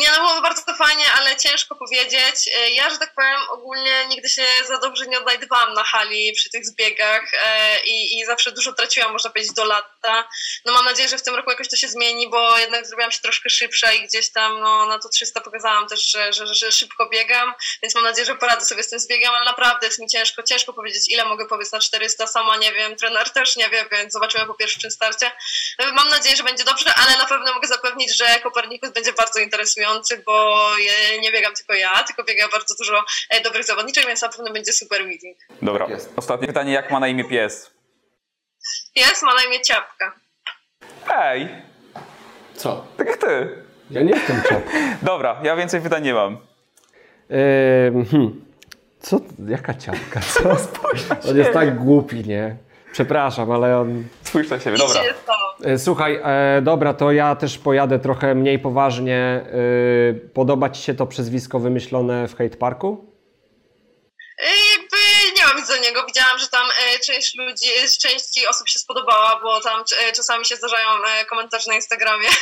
[0.00, 2.48] Nie, no było bardzo fajnie, ale ciężko powiedzieć.
[2.54, 6.50] E, Ja, że tak powiem, ogólnie nigdy się za dobrze nie odnajdywałam na hali przy
[6.50, 10.28] tych zbiegach e, i, i zawsze dużo traciłam, można powiedzieć, do lata.
[10.64, 13.20] No mam nadzieję, że w tym roku jakoś to się zmieni, bo jednak zrobiłam się
[13.20, 17.08] troszkę szybsza i gdzieś tam no, na to 300 pokazałam też, że, że, że szybko
[17.08, 20.42] biegam, więc mam nadzieję, że poradzę sobie z tym zbiegiem, ale naprawdę jest mi ciężko,
[20.42, 24.12] ciężko powiedzieć, ile mogę powiedz na 400, sama nie wiem, trener też nie wie, więc
[24.12, 25.32] zobaczymy po pierwszym starcie.
[25.78, 29.40] No, Mam nadzieję, że będzie dobrze, ale na pewno mogę zapewnić, że Kopernikus będzie bardzo
[29.40, 29.89] interesujący,
[30.26, 30.66] bo
[31.20, 34.72] nie biegam tylko ja, tylko biega bardzo dużo e, dobrych zawodniczek, więc na pewno będzie
[34.72, 35.38] super meeting.
[35.62, 35.86] Dobra.
[36.16, 37.70] Ostatnie pytanie, jak ma na imię pies?
[38.94, 40.12] Pies ma na imię Ciapka.
[41.16, 41.48] Ej,
[42.56, 42.86] Co?
[42.96, 43.64] tak jak ty.
[43.90, 44.62] Ja nie jestem czap.
[45.02, 46.38] Dobra, ja więcej pytań nie mam.
[47.30, 48.44] Ehm, hmm.
[49.00, 49.20] Co?
[49.48, 50.20] Jaka ciapka?
[50.34, 50.50] Co?
[51.30, 52.56] On jest tak głupi, nie?
[52.92, 54.04] Przepraszam, ale on...
[54.22, 55.00] Spójrz na siebie, dobra.
[55.64, 59.16] E, Słuchaj, e, dobra, to ja też pojadę trochę mniej poważnie.
[59.16, 63.10] E, podoba Ci się to przezwisko wymyślone w Hate Parku?
[65.50, 66.06] Do niego.
[66.06, 67.66] Widziałam, że tam e, część ludzi,
[68.02, 72.28] części osób się spodobała, bo tam e, czasami się zdarzają e, komentarze na Instagramie.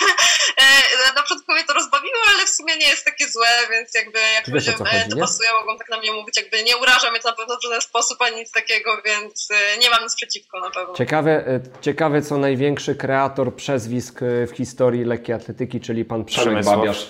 [1.15, 4.49] Na początku mnie to rozbawiło, ale w sumie nie jest takie złe, więc jakby jak
[4.49, 5.21] ludziom to nie?
[5.21, 6.37] pasuje, mogą tak na mnie mówić.
[6.37, 9.49] Jakby nie uraża mnie to na pewno w żaden sposób, ani nic takiego, więc
[9.81, 10.95] nie mam nic przeciwko na pewno.
[10.95, 16.77] Ciekawe, ciekawe co największy kreator przezwisk w historii lekkiej atletyki, czyli pan Przemek Przemysław.
[16.77, 17.07] Babiarz,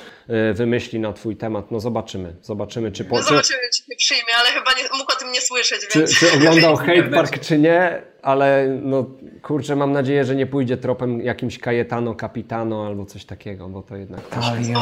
[0.54, 1.70] wymyśli na Twój temat.
[1.70, 5.12] No zobaczymy, zobaczymy, czy, po, No czy, zobaczymy, czy mnie przyjmie, ale chyba nie, mógł
[5.12, 6.18] o tym nie słyszeć, czy, więc...
[6.18, 9.06] czy oglądał Hate Park, czy nie, ale no
[9.42, 13.96] kurczę, mam nadzieję, że nie pójdzie tropem jakimś Cayetano Capitano albo coś takiego, bo to
[13.96, 14.20] jednak...
[14.30, 14.74] Zobaczymy.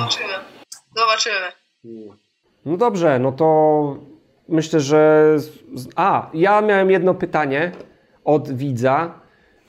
[0.96, 1.52] Zobaczymy.
[2.64, 3.98] No dobrze, no to
[4.48, 5.36] myślę, że.
[5.96, 7.72] A, ja miałem jedno pytanie
[8.24, 9.20] od widza.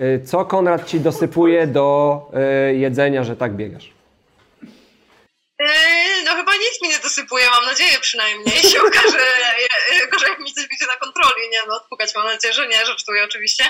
[0.02, 2.22] Y, Co Konrad ci dosypuje do
[2.72, 3.94] y, jedzenia, że tak biegasz?
[5.60, 6.52] Eee, No chyba
[7.18, 8.64] dosypuje, mam nadzieję przynajmniej.
[8.72, 9.36] się okaże,
[9.90, 13.24] e, gorzej mi coś będzie na kontroli, nie no, odpukać mam nadzieję, że nie, żartuję
[13.24, 13.70] oczywiście.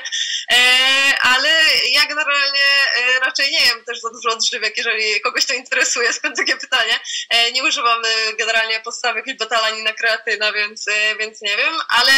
[0.50, 1.50] Eee, ale
[1.92, 2.66] ja generalnie
[2.98, 7.00] e, raczej nie jem też za dużo odżywek, jeżeli kogoś to interesuje, skąd takie pytanie.
[7.30, 11.74] E, nie używam e, generalnie podstawy klipotala ani na kreatyna, więc, e, więc nie wiem,
[11.90, 12.12] ale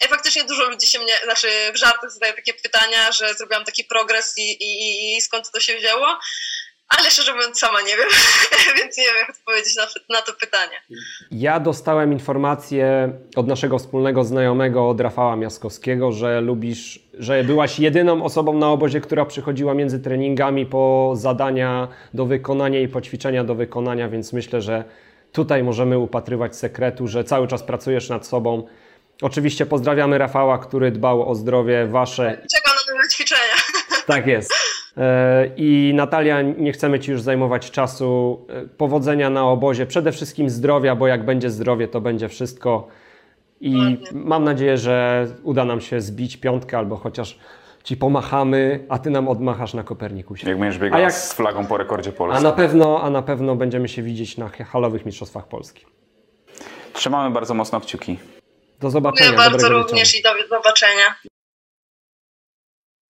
[0.00, 3.84] e, faktycznie dużo ludzi się mnie, znaczy w żartach zadaje takie pytania, że zrobiłam taki
[3.84, 6.18] progres i, i, i skąd to się wzięło.
[6.98, 8.08] Ale szczerze mówiąc, sama nie wiem,
[8.78, 9.86] więc nie wiem, jak odpowiedzieć na,
[10.16, 10.72] na to pytanie.
[11.30, 18.24] Ja dostałem informację od naszego wspólnego znajomego, od Rafała Miaskowskiego, że lubisz, że byłaś jedyną
[18.24, 23.54] osobą na obozie, która przychodziła między treningami po zadania do wykonania i po ćwiczenia do
[23.54, 24.84] wykonania, więc myślę, że
[25.32, 28.66] tutaj możemy upatrywać sekretu, że cały czas pracujesz nad sobą.
[29.22, 33.54] Oczywiście pozdrawiamy Rafała, który dbał o zdrowie wasze Czekam na nowe ćwiczenia.
[34.06, 34.52] tak jest.
[34.96, 38.40] E, I Natalia, nie chcemy Ci już zajmować czasu.
[38.48, 42.88] E, Powodzenia na obozie, przede wszystkim zdrowia, bo jak będzie zdrowie, to będzie wszystko.
[43.60, 43.98] I Ładnie.
[44.12, 47.38] mam nadzieję, że uda nam się zbić piątkę, albo chociaż
[47.84, 50.48] Ci pomachamy, a Ty nam odmachasz na Kopernikusie.
[50.48, 52.42] Jak będziesz A biegał jak- z flagą po rekordzie A Polski.
[52.44, 55.86] na pewno, a na pewno będziemy się widzieć na halowych mistrzostwach Polski.
[56.92, 58.18] Trzymamy bardzo mocno kciuki.
[58.80, 59.30] Do zobaczenia.
[59.30, 61.14] Dziękuję bardzo również i do zobaczenia.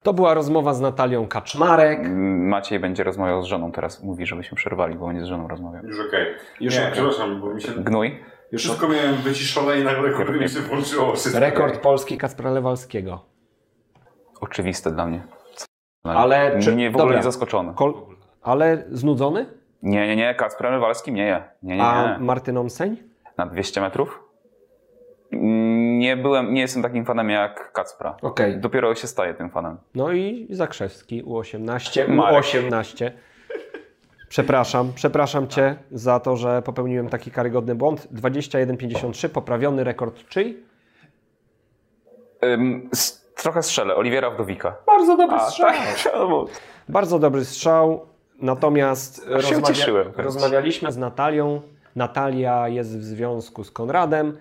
[0.02, 2.00] To była rozmowa z Natalią Kaczmarek.
[2.38, 4.02] Maciej będzie rozmawiał z żoną teraz.
[4.02, 5.84] Mówi, żebyśmy przerwali, bo będzie z żoną rozmawiał.
[5.84, 6.26] Już okej.
[6.60, 7.72] Już Nie, przepraszam, bo mi się...
[7.76, 8.18] Gnój?
[8.58, 11.12] Wszystko miałem wyciszone i nagle kurde mi się włączyło.
[11.14, 11.40] wszystko.
[11.40, 13.24] Rekord Polski Kacpra Lewalskiego.
[14.40, 15.22] Oczywiste dla mnie.
[16.04, 17.16] Ale czy- Nie, w ogóle dobra.
[17.16, 17.72] nie zaskoczony.
[17.74, 17.94] Kol...
[18.42, 19.46] Ale znudzony?
[19.82, 21.42] Nie, nie, nie, Kacprem Walskim nie je.
[21.62, 22.24] Nie, nie, A nie.
[22.24, 22.96] Martyn Omseń?
[23.36, 24.22] Na 200 metrów?
[25.32, 25.71] Mm,
[26.02, 28.16] Nie byłem, nie jestem takim fanem jak Kacpra.
[28.22, 28.58] Okej.
[28.60, 29.76] Dopiero się staję tym fanem.
[29.94, 32.08] No i Zakrzewski U18.
[32.08, 32.44] Marek.
[32.44, 33.10] U18.
[34.28, 38.08] Przepraszam, przepraszam Cię za to, że popełniłem taki karygodny błąd.
[38.14, 40.62] 21,53, poprawiony rekord czyj?
[42.44, 42.90] Ym,
[43.36, 43.94] trochę strzelę.
[43.96, 44.76] Oliwiera Wdowika.
[44.86, 45.68] Bardzo dobry A, strzał.
[46.46, 46.54] tak?
[46.88, 48.06] Bardzo dobry strzał,
[48.40, 51.60] natomiast rozmawia- rozmawialiśmy z Natalią
[51.96, 54.36] Natalia jest w związku z Konradem,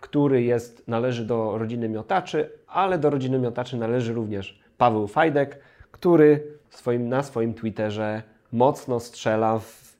[0.00, 5.58] który jest, należy do rodziny miotaczy, ale do rodziny miotaczy należy również Paweł Fajdek,
[5.90, 8.22] który swoim, na swoim Twitterze
[8.52, 9.96] mocno strzela w,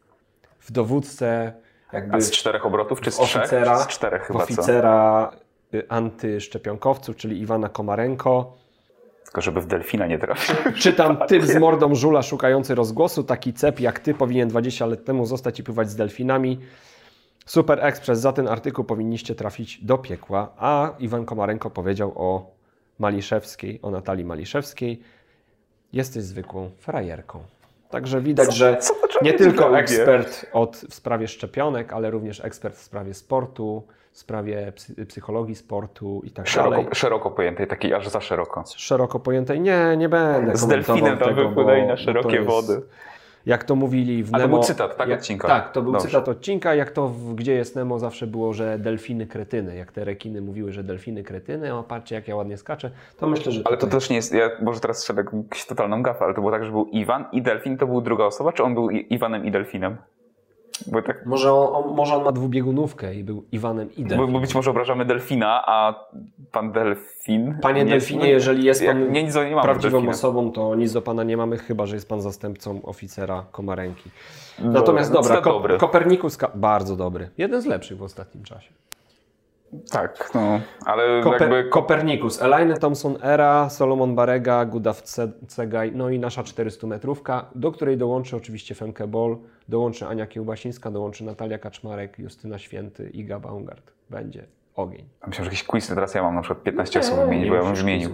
[0.58, 1.52] w dowódcę
[1.92, 3.42] jakby z czterech obrotów, czy z w trzech?
[3.42, 4.44] oficera, Z czterech chyba, co?
[4.44, 5.30] oficera
[5.74, 8.56] y, antyszczepionkowców, czyli Iwana Komarenko.
[9.24, 10.54] Tylko żeby w delfina nie trafił.
[10.82, 13.24] Czytam typ z mordą żula szukający rozgłosu.
[13.24, 16.60] Taki cep jak ty powinien 20 lat temu zostać i pływać z delfinami.
[17.50, 20.52] Super Express, za ten artykuł powinniście trafić do piekła.
[20.58, 22.50] A Iwan Komarenko powiedział o
[22.98, 25.02] Maliszewskiej, o Natalii Maliszewskiej.
[25.92, 27.42] Jesteś zwykłą frajerką.
[27.90, 32.44] Także widać, że co to trzeba nie tylko ekspert od, w sprawie szczepionek, ale również
[32.44, 33.82] ekspert w sprawie sportu,
[34.12, 36.72] w sprawie psy, psychologii sportu i tak dalej.
[36.72, 38.64] Szeroko, szeroko pojętej, takiej aż za szeroko.
[38.76, 39.60] Szeroko pojętej.
[39.60, 42.82] Nie, nie będę Z delfinem tam wypłynęli na szerokie jest- wody.
[43.46, 44.56] Jak to mówili w A to Nemo...
[44.56, 45.48] był cytat, tak, jak- odcinka?
[45.48, 46.06] Tak, to był Dobrze.
[46.08, 46.74] cytat odcinka.
[46.74, 49.76] Jak to w Gdzie jest Nemo zawsze było, że delfiny kretyny.
[49.76, 53.52] Jak te rekiny mówiły, że delfiny kretyny, o patrzcie jak ja ładnie skaczę, to myślę,
[53.52, 56.40] że Ale to też nie jest, ja może teraz strzelę jakąś totalną gafę, ale to
[56.40, 59.44] było tak, że był Iwan i delfin, to był druga osoba, czy on był Iwanem
[59.44, 59.96] i delfinem?
[60.86, 64.32] Bo tak, Może on, on, może on ma dwubiegunówkę i był Iwanem i bo, delfinem.
[64.32, 66.04] bo być może obrażamy delfina, a
[66.52, 67.58] pan delfin...
[67.62, 71.02] Panie nie- delfinie, no, jeżeli jest pan nie, nic nie prawdziwą osobą, to nic do
[71.02, 74.10] pana nie mamy, chyba że jest pan zastępcą oficera Komarenki.
[74.58, 75.78] Dobra, Natomiast no dobra, Ko- dobry.
[75.78, 77.28] Kopernikus bardzo dobry.
[77.38, 78.70] Jeden z lepszych w ostatnim czasie.
[79.90, 81.64] Tak, no, ale Koper- jakby...
[81.70, 87.72] Kopernikus, Elaine Thompson Era, Solomon Barega, Gudaw Ce- Cegaj, no i nasza 400 metrówka, do
[87.72, 89.36] której dołączy oczywiście Femke Bol,
[89.68, 93.92] dołączy Ania Kiełbasińska, dołączy Natalia Kaczmarek, Justyna Święty, Iga Baumgart.
[94.10, 94.44] Będzie
[94.76, 95.04] ogień.
[95.26, 97.62] Myślałem, że jakiś quiz, teraz ja mam na przykład 15 Nie, osób wymienić, bo ja
[97.62, 98.10] bym wymienił.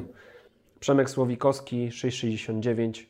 [0.80, 3.04] Przemek Słowikowski 6,69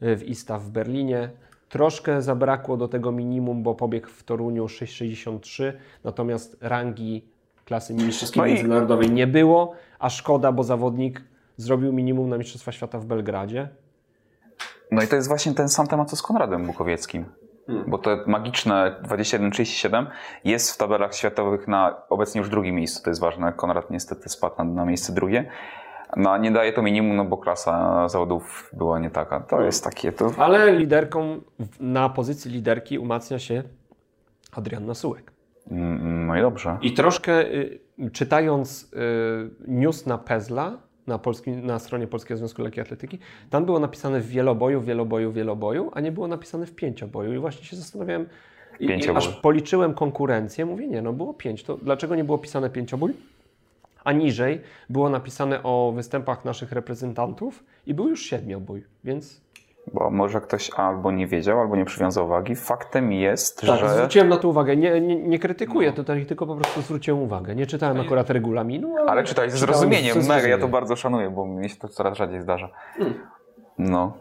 [0.00, 1.30] w ISTA w Berlinie.
[1.68, 5.72] Troszkę zabrakło do tego minimum, bo pobiegł w Toruniu 6,63,
[6.04, 7.24] natomiast rangi
[7.68, 11.22] klasy mistrzowskiej No i- międzynarodowej nie było, a szkoda, bo zawodnik
[11.56, 13.68] zrobił minimum na Mistrzostwa Świata w Belgradzie.
[14.90, 17.24] No i to jest właśnie ten sam temat co z Konradem Bukowieckim.
[17.66, 17.90] Hmm.
[17.90, 20.06] Bo to magiczne 21-37
[20.44, 23.02] jest w tabelach światowych na obecnie już drugim miejscu.
[23.04, 23.52] To jest ważne.
[23.52, 25.50] Konrad niestety spadł na, na miejsce drugie.
[26.16, 29.40] No a nie daje to minimum, no bo klasa zawodów była nie taka.
[29.40, 31.40] To jest takie, to Ale liderką
[31.80, 33.62] na pozycji liderki umacnia się
[34.52, 35.32] Adrianna Sułek.
[35.70, 36.78] Mm, no i dobrze.
[36.82, 37.80] I troszkę y,
[38.12, 38.88] czytając y,
[39.66, 41.20] news na Pezla, na,
[41.62, 43.18] na stronie Polskiego Związku Lekkiej Atletyki,
[43.50, 47.34] tam było napisane w wieloboju, wieloboju, wieloboju, a nie było napisane w pięcioboju.
[47.34, 48.26] I właśnie się zastanawiałem,
[48.80, 52.70] i, i aż policzyłem konkurencję, mówię, nie, no było pięć, to dlaczego nie było pisane
[52.70, 53.14] pięciobój?
[54.04, 54.60] A niżej
[54.90, 59.40] było napisane o występach naszych reprezentantów i był już siedmiobój, więc
[59.92, 62.56] Bo może ktoś albo nie wiedział, albo nie przywiązał wagi.
[62.56, 63.88] Faktem jest, tak, że...
[63.88, 64.76] zwróciłem na to uwagę.
[64.76, 67.54] Nie, nie, nie krytykuję tutaj, tylko po prostu zwróciłem uwagę.
[67.54, 70.16] Nie czytałem akurat regulaminu, ale, Ale czytałeś czytałem zrozumieniem.
[70.28, 72.68] Mega, ja to bardzo szanuję, bo mi się to coraz rzadziej zdarza.
[73.78, 74.12] No.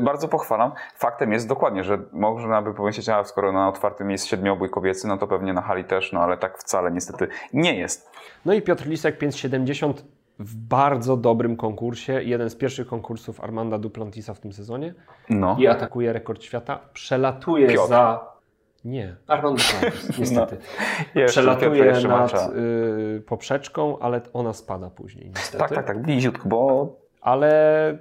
[0.00, 0.72] Bardzo pochwalam.
[0.94, 5.18] Faktem jest dokładnie, że można by pomyśleć, a skoro na otwartym jest siedmiobój kobiecy, no
[5.18, 8.10] to pewnie na hali też, no ale tak wcale niestety nie jest.
[8.44, 10.04] No i Piotr Lisek 570
[10.38, 12.22] w bardzo dobrym konkursie.
[12.22, 14.94] Jeden z pierwszych konkursów Armanda Duplantisa w tym sezonie.
[15.30, 15.56] No.
[15.60, 16.80] I atakuje rekord świata.
[16.92, 17.88] Przelatuje Piotr.
[17.88, 18.36] za...
[18.84, 20.56] Nie, Armand Duplantis, niestety.
[20.56, 25.58] Jeszcze, Piotr Przelatuje nad y, poprzeczką, ale ona spada później niestety.
[25.58, 27.98] Tak, tak, tak, bliziutko, bo Ale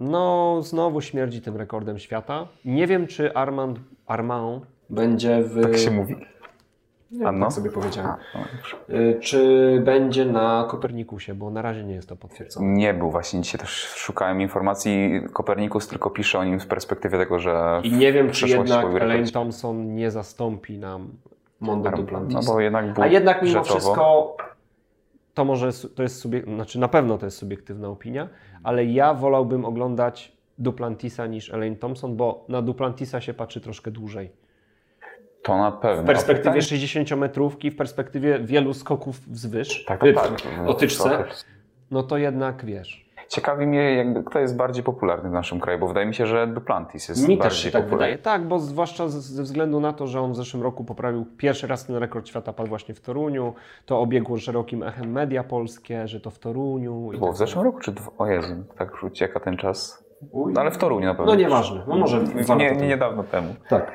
[0.00, 2.48] no znowu śmierdzi tym rekordem świata.
[2.64, 5.62] Nie wiem, czy Armand Armand będzie w...
[5.62, 6.16] tak się mówi.
[7.16, 7.46] Nie, A no?
[7.46, 8.12] tak sobie powiedziałem.
[8.34, 8.94] No.
[8.96, 12.66] Y, Czy będzie na Kopernikusie, bo na razie nie jest to potwierdzone.
[12.66, 15.20] Nie był właśnie, dzisiaj też szukałem informacji.
[15.32, 19.30] Kopernikus tylko pisze o nim z perspektywy tego, że I nie wiem, czy jednak Elaine.
[19.32, 21.08] Thompson nie zastąpi nam
[21.60, 22.46] Mondo No Duplantis.
[22.46, 23.80] bo jednak był A jednak mimo rzeczowo.
[23.80, 24.36] wszystko
[25.34, 28.28] to może to jest znaczy na pewno to jest subiektywna opinia,
[28.62, 34.30] ale ja wolałbym oglądać Duplantisa niż Elaine Thompson, bo na Duplantisa się patrzy troszkę dłużej.
[35.46, 36.02] To na pewno.
[36.02, 40.30] W perspektywie A 60-metrówki, w perspektywie wielu skoków wzwyż, Tak, y, tak.
[40.66, 41.24] o tyczce,
[41.90, 43.06] no to jednak wiesz.
[43.28, 46.46] Ciekawi mnie, jakby, kto jest bardziej popularny w naszym kraju, bo wydaje mi się, że
[46.46, 48.16] Duplantis jest Mi bardziej też się tak popularny.
[48.16, 48.38] wydaje.
[48.38, 51.86] Tak, bo zwłaszcza ze względu na to, że on w zeszłym roku poprawił pierwszy raz
[51.86, 53.54] ten rekord świata padł właśnie w Toruniu,
[53.86, 57.12] to obiegło szerokim echem media polskie, że to w Toruniu.
[57.12, 58.10] i Było tak w zeszłym roku, czy dwa?
[58.18, 60.04] O Jezu, tak już ucieka ten czas.
[60.34, 61.32] No ale w Toruniu na pewno.
[61.32, 62.20] No nieważne, no może
[62.56, 63.54] nie niedawno temu.
[63.68, 63.92] Tak.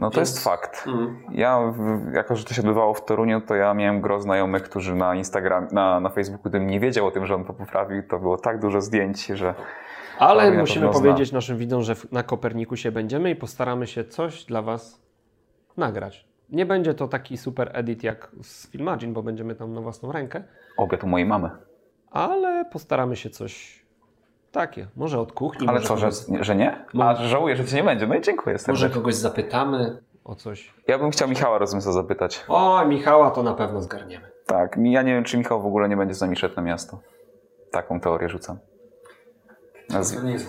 [0.00, 0.84] No to jest fakt.
[0.86, 1.16] Mm.
[1.32, 1.74] Ja,
[2.12, 5.68] jako że to się odbywało w Toruniu, to ja miałem gro znajomych, którzy na Instagram,
[5.72, 8.60] na, na Facebooku, gdybym nie wiedział o tym, że on to poprawił, to było tak
[8.60, 9.54] dużo zdjęć, że
[10.18, 11.36] Ale musimy powiedzieć zna.
[11.36, 15.02] naszym widzom, że na Kopernikusie będziemy i postaramy się coś dla Was
[15.76, 16.26] nagrać.
[16.50, 20.42] Nie będzie to taki super edit jak z Filmagine, bo będziemy tam na własną rękę,
[20.76, 21.50] Obiad u mojej mamy.
[22.10, 23.79] ale postaramy się coś
[24.52, 24.86] takie.
[24.96, 26.84] Może od kuchni, Ale może, co, że, kogoś, że nie?
[27.00, 28.06] A żałuję, że to nie będzie.
[28.06, 28.88] No i dziękuję może serdecznie.
[28.90, 30.74] kogoś zapytamy o coś.
[30.88, 32.44] Ja bym chciał Michała Rozumca zapytać.
[32.48, 34.30] O, Michała to na pewno zgarniemy.
[34.46, 37.00] Tak, ja nie wiem, czy Michał w ogóle nie będzie z nami szedł na miasto.
[37.70, 38.58] Taką teorię rzucam.
[39.90, 40.00] Na,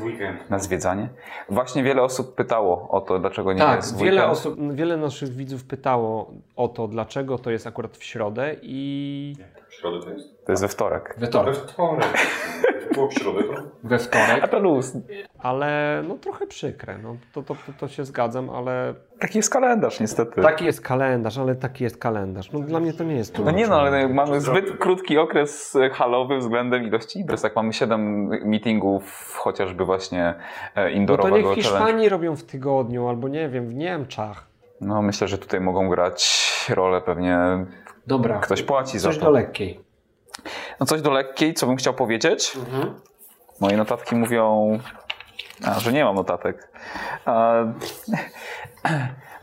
[0.05, 0.49] weekend.
[0.49, 1.09] na zwiedzanie.
[1.49, 4.31] Właśnie wiele osób pytało o to, dlaczego nie Tak, jest w wiele weekend.
[4.37, 9.35] osób, wiele naszych widzów pytało o to, dlaczego to jest akurat w środę i
[9.81, 10.45] środę to jest?
[10.45, 11.15] To jest we wtorek.
[11.17, 11.55] we We wtorek.
[11.55, 12.07] wtorek.
[12.93, 13.53] Było w środę to?
[13.83, 14.93] We wtorek, A to luz.
[15.39, 16.97] ale no trochę przykre.
[17.03, 20.41] No, to, to, to, to się zgadzam, ale Taki jest kalendarz niestety.
[20.41, 22.51] taki jest kalendarz, ale taki jest kalendarz.
[22.51, 26.37] No dla mnie to nie jest No nie no, ale mamy zbyt krótki okres halowy
[26.37, 27.41] względem ilości imprez.
[27.41, 30.35] Tak mamy 7 meetingów chociażby właśnie e,
[30.75, 31.61] No to indoorowego niech challenge.
[31.63, 34.51] Hiszpanii robią w tygodniu, albo nie wiem, w Niemczech.
[34.81, 36.41] No myślę, że tutaj mogą grać
[36.75, 37.37] rolę pewnie
[38.07, 38.39] Dobra.
[38.39, 39.25] ktoś płaci za Coś to.
[39.25, 39.79] do lekkiej.
[40.79, 42.57] No coś do lekkiej, co bym chciał powiedzieć.
[42.57, 42.93] Mhm.
[43.59, 44.79] Moje notatki mówią,
[45.65, 46.71] a, że nie mam notatek.
[47.25, 47.53] A,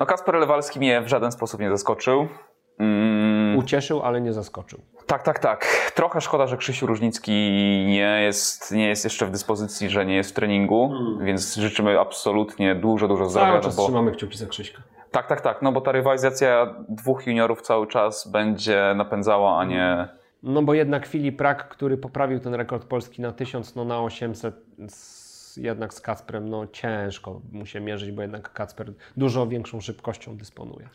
[0.01, 2.29] no Kasper Lewalski mnie w żaden sposób nie zaskoczył.
[2.79, 4.81] Mm, Ucieszył, ale nie zaskoczył.
[5.07, 5.67] tak, tak, tak.
[5.95, 7.33] Trochę szkoda, że Krzysiu Różnicki
[7.87, 12.75] nie jest, nie jest jeszcze w dyspozycji, że nie jest w treningu, więc życzymy absolutnie
[12.75, 13.47] dużo, dużo zdrowia.
[13.47, 14.83] Cały no czas bo, trzymamy kciuki za Krzyśka.
[15.11, 20.09] Tak, tak, tak, no bo ta rywalizacja dwóch juniorów cały czas będzie napędzała, a nie...
[20.43, 24.55] No bo jednak Filip Rak, który poprawił ten rekord Polski na 1000, no na 800,
[24.89, 30.37] z, jednak z Kacprem, no ciężko mu się mierzyć, bo jednak Kacper dużo większą szybkością
[30.37, 30.89] dysponuje.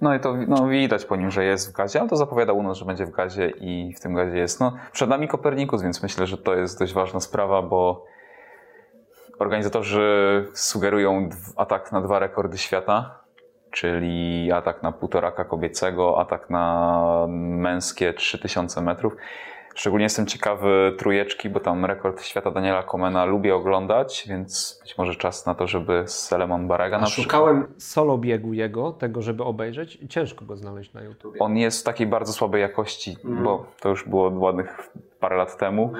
[0.00, 2.62] No i to no, widać po nim, że jest w gazie, ale to zapowiada u
[2.62, 4.60] nas, że będzie w gazie i w tym gazie jest.
[4.60, 8.04] No, przed nami Kopernikus, więc myślę, że to jest dość ważna sprawa, bo
[9.38, 13.25] organizatorzy sugerują atak na dwa rekordy świata,
[13.76, 19.16] czyli atak na półtoraka kobiecego, atak na męskie 3000 metrów.
[19.74, 25.14] Szczególnie jestem ciekawy trójeczki, bo tam rekord świata Daniela Komena lubię oglądać, więc być może
[25.14, 27.24] czas na to, żeby Selemon Baraga na przykład.
[27.24, 31.36] szukałem solo biegu jego, tego żeby obejrzeć i ciężko go znaleźć na YouTube.
[31.38, 33.44] On jest w takiej bardzo słabej jakości, Mhm.
[33.44, 35.92] bo to już było ładnych parę lat temu,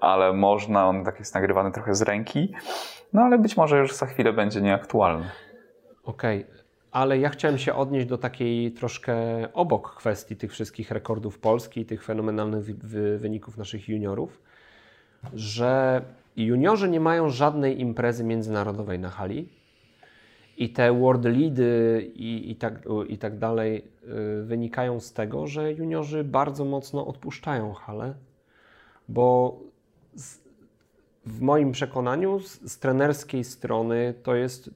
[0.00, 2.52] ale można, on tak jest nagrywany trochę z ręki,
[3.12, 5.30] no ale być może już za chwilę będzie nieaktualny.
[6.04, 6.46] Okej,
[6.94, 9.16] ale ja chciałem się odnieść do takiej troszkę
[9.52, 14.42] obok kwestii tych wszystkich rekordów Polski i tych fenomenalnych wy- wy- wyników naszych juniorów,
[15.34, 16.02] że
[16.36, 19.48] juniorzy nie mają żadnej imprezy międzynarodowej na hali
[20.56, 23.84] i te world leady i, i, tak, i tak dalej
[24.40, 28.14] y, wynikają z tego, że juniorzy bardzo mocno odpuszczają halę,
[29.08, 29.58] bo
[30.14, 30.38] z,
[31.26, 34.70] w moim przekonaniu z, z trenerskiej strony to jest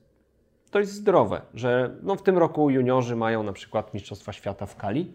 [0.70, 4.76] to jest zdrowe, że no w tym roku juniorzy mają na przykład Mistrzostwa Świata w
[4.76, 5.12] Kali.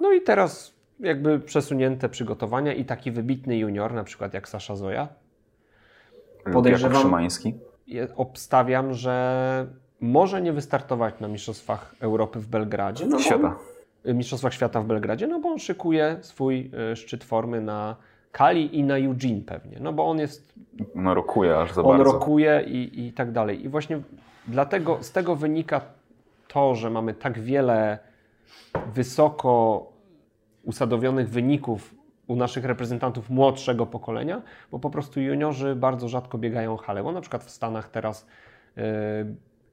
[0.00, 5.08] No i teraz jakby przesunięte przygotowania i taki wybitny junior, na przykład jak Sasza Zoja,
[6.52, 7.54] Podejrzewam- Szymański.
[8.16, 9.66] obstawiam, że
[10.00, 13.06] może nie wystartować na Mistrzostwach Europy w Belgradzie.
[13.06, 13.56] No Świata.
[14.04, 17.96] Mistrzostwach Świata w Belgradzie, no bo on szykuje swój y, szczyt formy na
[18.32, 20.54] Kali i na Eugene pewnie, no bo on jest
[20.94, 22.12] No rokuje aż za on bardzo.
[22.12, 23.64] rokuje i, i tak dalej.
[23.64, 24.00] I właśnie
[24.48, 25.80] dlatego z tego wynika
[26.48, 27.98] to, że mamy tak wiele
[28.94, 29.86] wysoko
[30.64, 31.94] usadowionych wyników
[32.26, 37.02] u naszych reprezentantów młodszego pokolenia, bo po prostu juniorzy bardzo rzadko biegają hale.
[37.02, 38.26] Bo na przykład w Stanach teraz
[38.78, 38.82] y,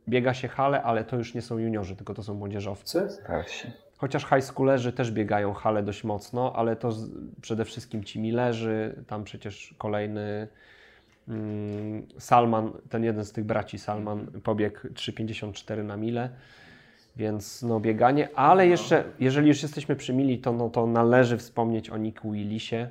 [0.10, 3.10] biega się hale, ale to już nie są juniorzy, tylko to są młodzieżowcy.
[3.10, 3.72] Starsi.
[3.98, 7.10] Chociaż high schoolerzy też biegają hale dość mocno, ale to z,
[7.42, 10.48] przede wszystkim ci Millerzy, tam przecież kolejny
[11.28, 16.30] mm, Salman, ten jeden z tych braci Salman pobiegł 3,54 na milę,
[17.16, 21.90] więc no bieganie, ale jeszcze, jeżeli już jesteśmy przy mili, to, no, to należy wspomnieć
[21.90, 22.90] o Niku Willisie,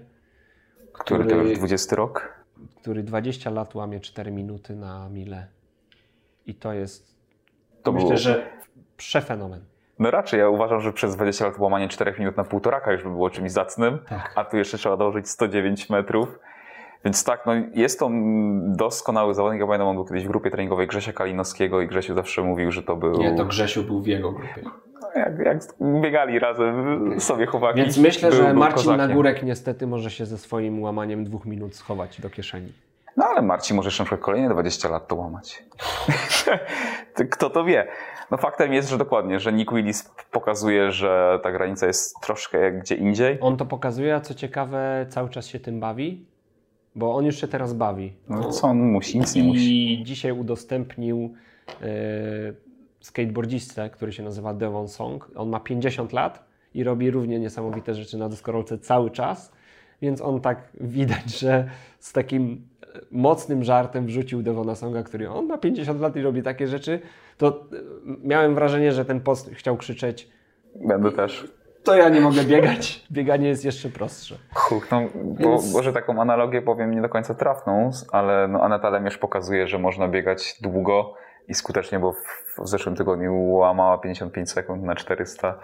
[0.93, 2.37] Który to już 20 rok?
[2.81, 5.47] który 20 lat łamie 4 minuty na milę
[6.47, 7.15] i to jest,
[7.83, 8.51] To myślę, było- że
[8.97, 9.61] przefenomen.
[9.99, 13.11] No raczej, ja uważam, że przez 20 lat łamanie 4 minut na półtoraka już by
[13.11, 14.33] było czymś zacnym, Tak.
[14.37, 16.39] a tu jeszcze trzeba dołożyć 109 metrów.
[17.05, 18.11] Więc tak, no jest to
[18.63, 19.61] doskonały zawodnik.
[19.61, 22.83] Ja pamiętam, on był kiedyś w grupie treningowej Grzesia Kalinowskiego i Grzesiu zawsze mówił, że
[22.83, 23.13] to był...
[23.13, 24.63] Nie, to Grzesiu był w jego grupie.
[25.17, 25.59] jak, jak
[26.03, 26.75] biegali razem
[27.21, 27.81] sobie chłopaki.
[27.81, 28.97] Więc myślę, był, że Marcin.
[28.97, 32.73] Nagórek niestety może się ze swoim łamaniem dwóch minut schować do kieszeni.
[33.17, 35.65] No ale Marcin może jeszcze na przykład kolejne 20 lat to łamać.
[37.15, 37.87] To Kto to wie?
[38.31, 42.81] No faktem jest, że dokładnie, że Nick Willis pokazuje, że ta granica jest troszkę jak
[42.81, 43.39] gdzie indziej.
[43.41, 46.27] On to pokazuje, a co ciekawe, cały czas się tym bawi,
[46.95, 48.13] bo on już się teraz bawi.
[48.29, 49.19] No co on musi?
[49.19, 49.93] Nic nie musi.
[50.01, 51.35] I dzisiaj udostępnił
[51.83, 51.87] e,
[53.01, 55.31] skateboardzistę, który się nazywa Devon Song.
[55.37, 56.45] On ma 50 lat
[56.75, 59.53] i robi równie niesamowite rzeczy na deskorolce cały czas,
[60.03, 62.69] więc on tak widać, że z takim
[63.11, 67.01] mocnym żartem wrzucił Devona Songa, który on ma 50 lat i robi takie rzeczy,
[67.39, 67.57] to e,
[68.25, 70.29] miałem wrażenie, że ten post chciał krzyczeć
[70.75, 71.49] Będę też.
[71.85, 74.39] to ja nie mogę biegać, bieganie jest jeszcze prostsze.
[74.55, 78.91] Huch, no, bo, Więc- może taką analogię powiem nie do końca trafną, ale no, Aneta
[78.91, 81.15] Lemierz pokazuje, że można biegać długo
[81.49, 85.59] i skutecznie, bo w, w zeszłym tygodniu łamała 55 sekund na 400.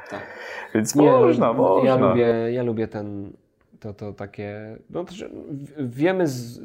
[0.74, 1.88] Więc można, można.
[1.88, 3.32] Ja lubię, ja lubię ten,
[3.80, 5.04] to, to takie, no,
[5.78, 6.60] wiemy z,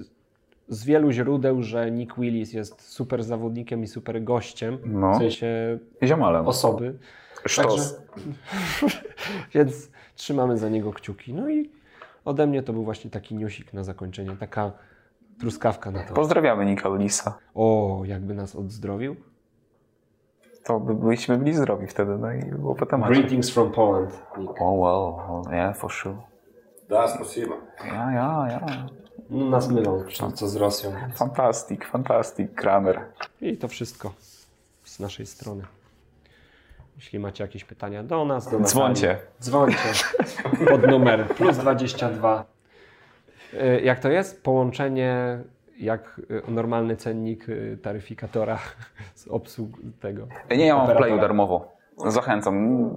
[0.67, 4.77] z wielu źródeł, że Nick Willis jest super zawodnikiem i super gościem.
[4.85, 5.13] No.
[5.13, 5.79] W sensie
[6.45, 6.97] osoby.
[7.45, 7.95] Sztos.
[7.95, 8.27] Także,
[9.53, 11.33] więc trzymamy za niego kciuki.
[11.33, 11.71] No i
[12.25, 14.71] ode mnie to był właśnie taki niusik na zakończenie, taka
[15.39, 16.13] truskawka na to.
[16.13, 17.37] Pozdrawiamy Nika Willisa.
[17.55, 19.15] O, jakby nas odzdrowił.
[20.63, 23.13] To by byliśmy byli zdrowi wtedy, no i było po temacie.
[23.13, 24.51] Greetings from Poland, Nick.
[24.61, 26.17] Oh well, yeah, for sure.
[26.89, 27.55] That's possible.
[27.85, 28.87] Ja, ja, ja.
[29.29, 30.03] No, nas mylą,
[30.35, 30.91] co z Rosją.
[31.15, 32.99] Fantastic, fantastic, Kramer.
[33.41, 34.13] I to wszystko
[34.83, 35.63] z naszej strony.
[36.95, 39.17] Jeśli macie jakieś pytania do nas, do Natalii, Dzwońcie.
[39.41, 39.77] Dzwońcie
[40.69, 42.45] pod numer plus 22.
[43.53, 44.43] Y, Jak to jest?
[44.43, 45.39] Połączenie
[45.79, 48.59] jak y, normalny cennik y, taryfikatora
[49.15, 49.69] z obsług
[50.01, 50.27] tego.
[50.51, 51.77] Nie, ja mam w playu darmowo.
[52.07, 52.89] Zachęcam.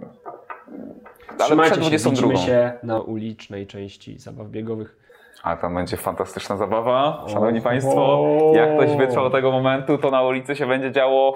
[1.28, 2.10] Ale Trzymajcie się, 22.
[2.10, 4.96] widzimy się na ulicznej części zabaw biegowych.
[5.42, 8.24] A tam będzie fantastyczna zabawa, szanowni państwo.
[8.54, 11.34] Jak ktoś wytrwał tego momentu, to na ulicy się będzie działo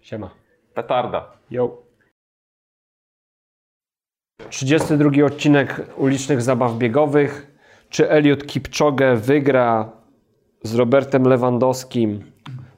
[0.00, 0.30] Siema.
[0.74, 1.32] petarda.
[1.50, 1.84] Yo.
[4.50, 7.54] 32 odcinek ulicznych zabaw biegowych.
[7.88, 9.90] Czy Eliud Kipchoge wygra
[10.62, 12.32] z Robertem Lewandowskim?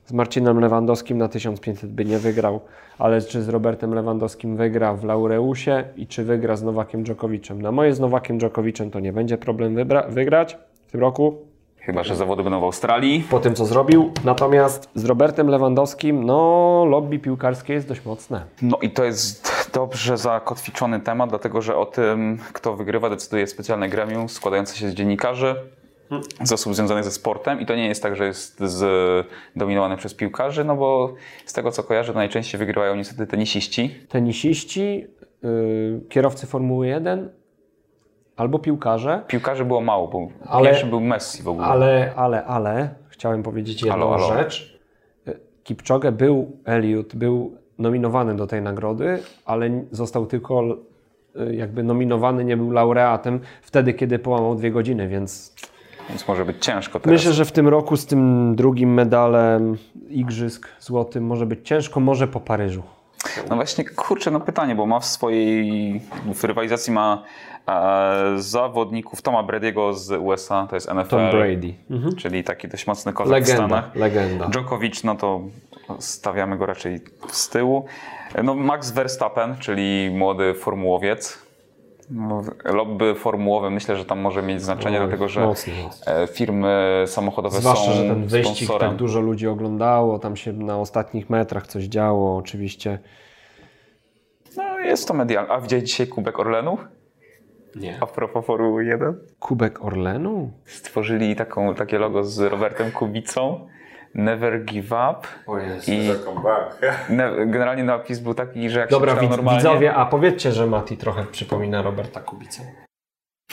[0.05, 2.61] Z Marcinem Lewandowskim na 1500 by nie wygrał,
[2.99, 7.63] ale czy z Robertem Lewandowskim wygra w Laureusie i czy wygra z Nowakiem Dżokowiczem?
[7.63, 9.77] Na moje z Nowakiem Dżokowiczem to nie będzie problem
[10.09, 10.59] wygrać
[10.97, 11.39] tym roku,
[11.81, 13.25] Chyba, że zawody będą w Australii.
[13.31, 14.13] po tym co zrobił.
[14.25, 18.45] Natomiast z Robertem Lewandowskim, no lobby piłkarskie jest dość mocne.
[18.63, 23.89] No i to jest dobrze zakotwiczony temat, dlatego że o tym, kto wygrywa, decyduje specjalne
[23.89, 25.55] gremium składające się z dziennikarzy,
[26.45, 28.63] z osób związanych ze sportem i to nie jest tak, że jest
[29.57, 31.15] zdominowany przez piłkarzy, no bo
[31.47, 33.95] z tego co kojarzę, to najczęściej wygrywają niestety tenisiści.
[34.09, 35.07] tenisiści,
[35.43, 37.31] yy, kierowcy Formuły 1
[38.37, 41.67] albo piłkarze, Piłkarzy było mało, bo Ale- pierwszy był Messi w ogóle.
[41.67, 44.79] ale, ale, ale chciałem powiedzieć jedną Halo, rzecz.
[45.29, 50.63] Y, Kipchoge był, Elliot był nominowany do tej nagrody, ale został tylko
[51.37, 55.55] y, jakby nominowany, nie był laureatem wtedy, kiedy połamał dwie godziny, więc
[56.09, 57.13] Więc może być ciężko teraz.
[57.13, 59.77] myślę, że w tym roku z tym drugim medalem
[60.09, 62.83] igrzysk złotym może być ciężko, może po Paryżu.
[63.51, 66.01] No właśnie, kurczę, no pytanie, bo ma w swojej
[66.35, 67.56] w rywalizacji ma e,
[68.37, 71.75] zawodników Toma Brady'ego z USA, to jest NFL, Tom Brady.
[72.19, 73.95] czyli taki dość mocny kozak w Legenda, Stanach.
[73.95, 74.49] legenda.
[74.49, 75.41] Djokovic, no to
[75.99, 77.85] stawiamy go raczej z tyłu.
[78.45, 81.47] No Max Verstappen, czyli młody formułowiec.
[82.11, 86.13] No, lobby formułowe myślę, że tam może mieć znaczenie, Oj, dlatego że mocno, mocno.
[86.13, 88.91] e, firmy samochodowe Zwłaszcza, są że ten wyścig sponsorem.
[88.91, 92.99] tak dużo ludzi oglądało, tam się na ostatnich metrach coś działo, oczywiście.
[94.57, 95.51] No jest to medialne.
[95.55, 96.79] A widziałeś dzisiaj Kubek Orlenu?
[97.77, 97.99] Nie.
[98.01, 99.15] A propos Formuły 1?
[99.39, 100.53] Kubek Orlenu?
[100.65, 103.69] Stworzyli taką, takie logo z Robertem Kubicą.
[104.15, 105.21] Never give up.
[105.47, 106.11] O jest, I-.
[107.09, 109.59] Ne, generalnie napis był taki, że jak Dobra, się widz, normalnie...
[109.59, 112.63] widzowie, a powiedzcie, że Mati trochę przypomina Roberta Kubicę.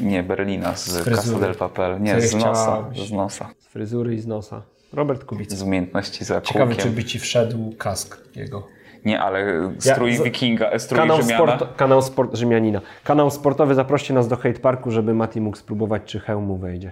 [0.02, 1.16] Nie, Berlina z, fryzury.
[1.16, 2.02] Casa del Papel.
[2.02, 2.90] Nie, z nosa.
[3.08, 3.50] Z nosa.
[3.60, 4.62] Z fryzury i z nosa.
[4.94, 5.56] Robert Kubica.
[5.56, 8.68] Z umiejętności za Ciekawe, czy by ci wszedł kask jego.
[9.06, 11.56] Nie, ale strój Ja- wikinga, e, strój Kanał, Rzymiana.
[11.58, 12.82] sport, kanał sport, Rzymianina.
[13.04, 16.92] Kanał sportowy, zaproście nas do Hate Parku, żeby Mati mógł spróbować, czy hełm mu wejdzie.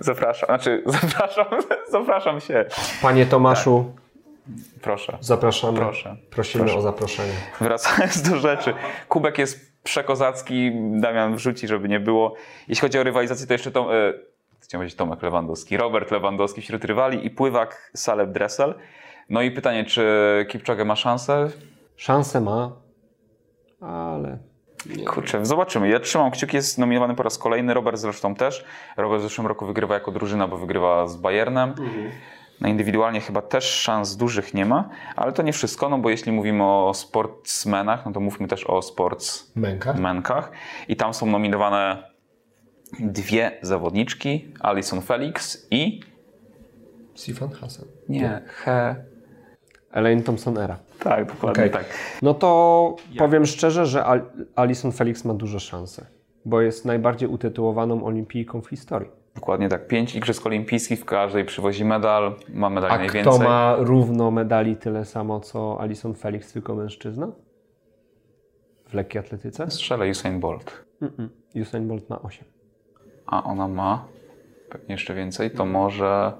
[0.00, 1.46] Zapraszam, znaczy zapraszam,
[1.90, 2.64] zapraszam się.
[3.02, 3.92] Panie Tomaszu,
[4.82, 5.18] Proszę.
[5.20, 5.78] zapraszamy.
[5.78, 6.16] Proszę.
[6.30, 6.78] Prosimy Proszę.
[6.78, 7.32] o zaproszenie.
[7.60, 8.74] Wracając do rzeczy.
[9.08, 12.34] Kubek jest przekozacki, Damian wrzuci, żeby nie było.
[12.68, 14.12] Jeśli chodzi o rywalizację, to jeszcze Tom, e,
[14.60, 18.74] chciałem powiedzieć Tomek Lewandowski, Robert Lewandowski wśród rywali i pływak Saleb Dressel.
[19.28, 20.06] No i pytanie, czy
[20.48, 21.50] Kipchoge ma szansę?
[21.96, 22.72] Szansę ma,
[23.80, 24.38] ale
[25.06, 25.88] Kurczę, zobaczymy.
[25.88, 28.64] Ja trzymam kciuki, jest nominowany po raz kolejny, Robert zresztą też.
[28.96, 31.74] Robert w zeszłym roku wygrywa jako drużyna, bo wygrywa z Bayernem.
[32.60, 36.32] Na indywidualnie chyba też szans dużych nie ma, ale to nie wszystko, no bo jeśli
[36.32, 40.52] mówimy o sportsmenach, no to mówmy też o sportsmenkach.
[40.88, 42.10] I tam są nominowane
[43.00, 46.00] dwie zawodniczki, Alison Felix i...
[47.16, 47.84] Sifan Hasan.
[48.08, 49.04] Nie, He...
[49.92, 50.78] Elaine Thompson era.
[50.98, 51.70] Tak, dokładnie Okej.
[51.70, 51.84] tak.
[52.22, 54.22] No to powiem szczerze, że Al-
[54.56, 56.06] Alison Felix ma duże szanse,
[56.44, 59.10] bo jest najbardziej utytułowaną olimpijką w historii.
[59.34, 59.86] Dokładnie tak.
[59.86, 63.32] Pięć igrzysk olimpijskich, w każdej przywozi medal, ma medali A najwięcej.
[63.32, 67.28] kto ma równo medali tyle samo co Alison Felix, tylko mężczyzna?
[68.88, 69.70] W lekkiej atletyce?
[69.70, 70.84] Strzelę Usain Bolt.
[71.02, 71.28] Mm-mm.
[71.62, 72.44] Usain Bolt ma 8.
[73.26, 74.04] A ona ma
[74.70, 76.32] pewnie jeszcze więcej, to może...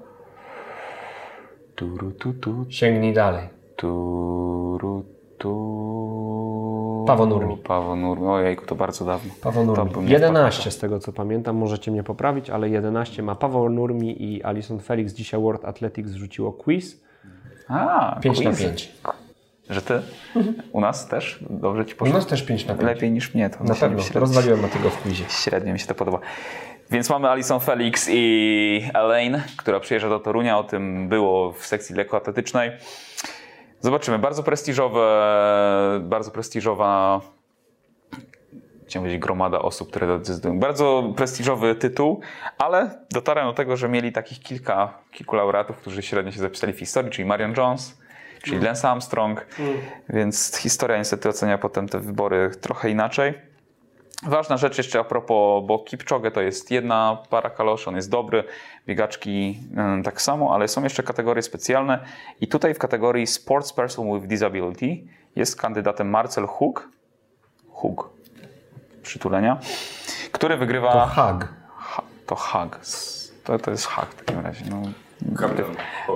[1.79, 3.47] Turu, tu, tu, Sięgnij dalej.
[3.75, 5.05] turu,
[5.37, 7.03] tu...
[7.07, 7.57] Paweł Nurmi.
[7.57, 8.27] Paweł Nurmi.
[8.27, 9.33] Ojejku, to bardzo dawno.
[9.41, 9.93] Paweł To Nurmi.
[9.93, 14.23] bym nie 11 z tego co pamiętam, możecie mnie poprawić, ale 11 ma Paweł Nurmi
[14.23, 15.13] i Alison Felix.
[15.13, 17.01] Dzisiaj World Athletics wrzuciło quiz.
[17.67, 18.59] A, 5 na quiz.
[18.61, 18.91] 5.
[19.69, 20.01] Że ty?
[20.71, 21.43] U nas też?
[21.49, 22.15] Dobrze ci U poszło?
[22.15, 22.85] nas też 5 na 5.
[22.87, 23.49] Lepiej niż mnie.
[23.49, 23.99] To Na pewno.
[23.99, 25.23] średnio- Rozwaliłem Matego w quizie.
[25.29, 26.19] Średnio mi się to podoba.
[26.91, 30.57] Więc mamy Alison Felix i Elaine, która przyjeżdża do Torunia.
[30.57, 32.71] O tym było w sekcji lekkoatletycznej.
[33.81, 34.19] Zobaczymy.
[34.19, 35.19] Bardzo prestiżowe,
[36.01, 37.21] bardzo prestiżowa
[38.87, 40.59] chciałem powiedzieć gromada osób, które decydują.
[40.59, 42.21] Bardzo prestiżowy tytuł,
[42.57, 46.79] ale dotarłem do tego, że mieli takich kilka, kilku laureatów, którzy średnio się zapisali w
[46.79, 47.97] historii, czyli Marion Jones,
[48.43, 49.47] czyli Lance Armstrong,
[50.09, 53.48] więc historia niestety ocenia potem te wybory trochę inaczej.
[54.23, 58.43] Ważna rzecz jeszcze a propos, bo Kipchoge to jest jedna para kaloszy, on jest dobry,
[58.87, 61.99] biegaczki mm, tak samo, ale są jeszcze kategorie specjalne
[62.41, 64.97] i tutaj w kategorii Sports Person with Disability
[65.35, 66.89] jest kandydatem Marcel Hug,
[67.69, 68.09] Hug,
[69.03, 69.57] przytulenia,
[70.31, 70.91] który wygrywa...
[70.91, 71.47] To hug.
[71.77, 72.79] Ha, to Hug,
[73.43, 74.65] to, to jest Hug w takim razie.
[74.69, 74.81] No,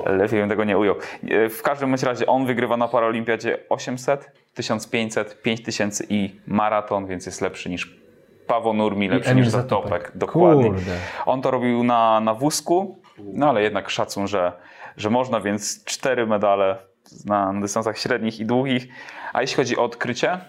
[0.05, 0.95] Lepiej bym tego nie ujął.
[1.29, 7.25] E, W każdym bądź razie on wygrywa na Paralimpiadzie 800, 1500, 5000 i maraton, więc
[7.25, 8.03] jest lepszy niż
[8.47, 9.89] Paweł Nurmi, lepszy niż Zatopek.
[9.91, 10.17] Zatopek.
[10.17, 10.63] Dokładnie.
[10.65, 10.97] Kurde.
[11.25, 14.53] On to robił na, na wózku, no ale jednak szacun, że,
[14.97, 16.77] że można, więc cztery medale
[17.25, 18.87] na dystansach średnich i długich.
[19.33, 20.39] A jeśli chodzi o odkrycie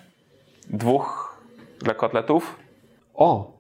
[0.71, 1.39] dwóch
[1.87, 2.57] lekkoatletów,
[3.15, 3.53] O!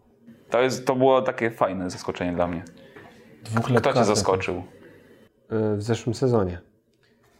[0.50, 2.62] to, jest, to było takie fajne zaskoczenie dla mnie.
[3.42, 4.56] Dwóch Kto cię zaskoczył?
[4.56, 6.60] Y, W zeszłym sezonie.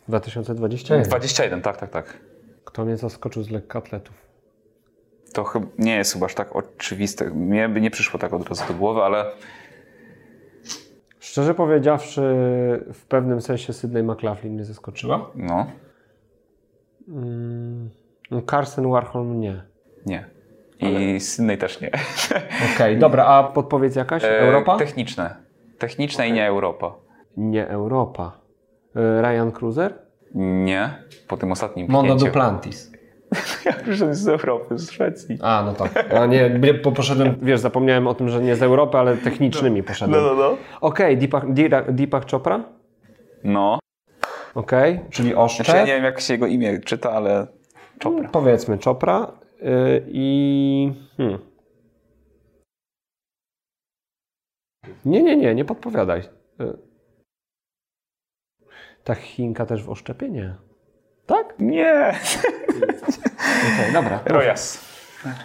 [0.09, 1.05] 2021.
[1.05, 2.19] 21, tak, tak, tak.
[2.65, 4.15] Kto mnie zaskoczył z lekkoatletów?
[5.33, 7.31] To chyba nie jest chyba aż tak oczywiste.
[7.31, 9.25] Mnie by nie przyszło tak od razu do głowy, ale
[11.19, 12.21] Szczerze powiedziawszy,
[12.93, 15.31] w pewnym sensie Sydney McLaughlin mnie zaskoczyła.
[15.35, 15.67] no,
[17.09, 17.91] Mm,
[18.31, 19.62] no Carson Warhol nie.
[20.07, 20.25] nie.
[20.81, 21.91] I Sydney też nie.
[22.75, 24.25] Okej, dobra, a podpowiedź jakaś?
[24.25, 24.77] E, Europa?
[24.77, 25.37] Techniczne.
[25.79, 26.95] Techniczne i nie Europa.
[27.37, 28.39] Nie Europa.
[28.97, 29.95] Y, Ryan Cruiser?
[30.35, 30.91] Nie.
[31.28, 32.14] Po tym ostatnim Mondo.
[32.16, 32.93] Duplantis.
[33.64, 35.39] Ja przyszedłem z Europy, z Szwecji.
[35.43, 36.14] A, no tak.
[36.14, 40.37] A nie, nie, poszedłem, wiesz, zapomniałem o tym, że nie z Europy, ale technicznymi poszedłem.
[40.37, 40.57] no.
[40.80, 42.64] Okej, Deepak, Dira- Deepak Chopra?
[43.45, 43.78] No.
[44.55, 45.66] Okej, czyli Oszczep.
[45.66, 47.47] Znaczy ja nie wiem jak się jego imię czyta, ale
[48.03, 48.28] Chopra.
[48.28, 49.32] Powiedzmy Chopra
[49.62, 50.93] y, i...
[51.16, 51.39] Hmm.
[55.05, 56.20] Nie, nie, nie, nie podpowiadaj.
[56.20, 56.93] Y,
[59.05, 60.29] Ta Chinka też w oszczepie?
[60.29, 60.55] Nie.
[61.27, 61.55] Tak?
[61.59, 62.15] Nie.
[63.75, 64.21] Okej, dobra.
[64.27, 64.85] Rojas.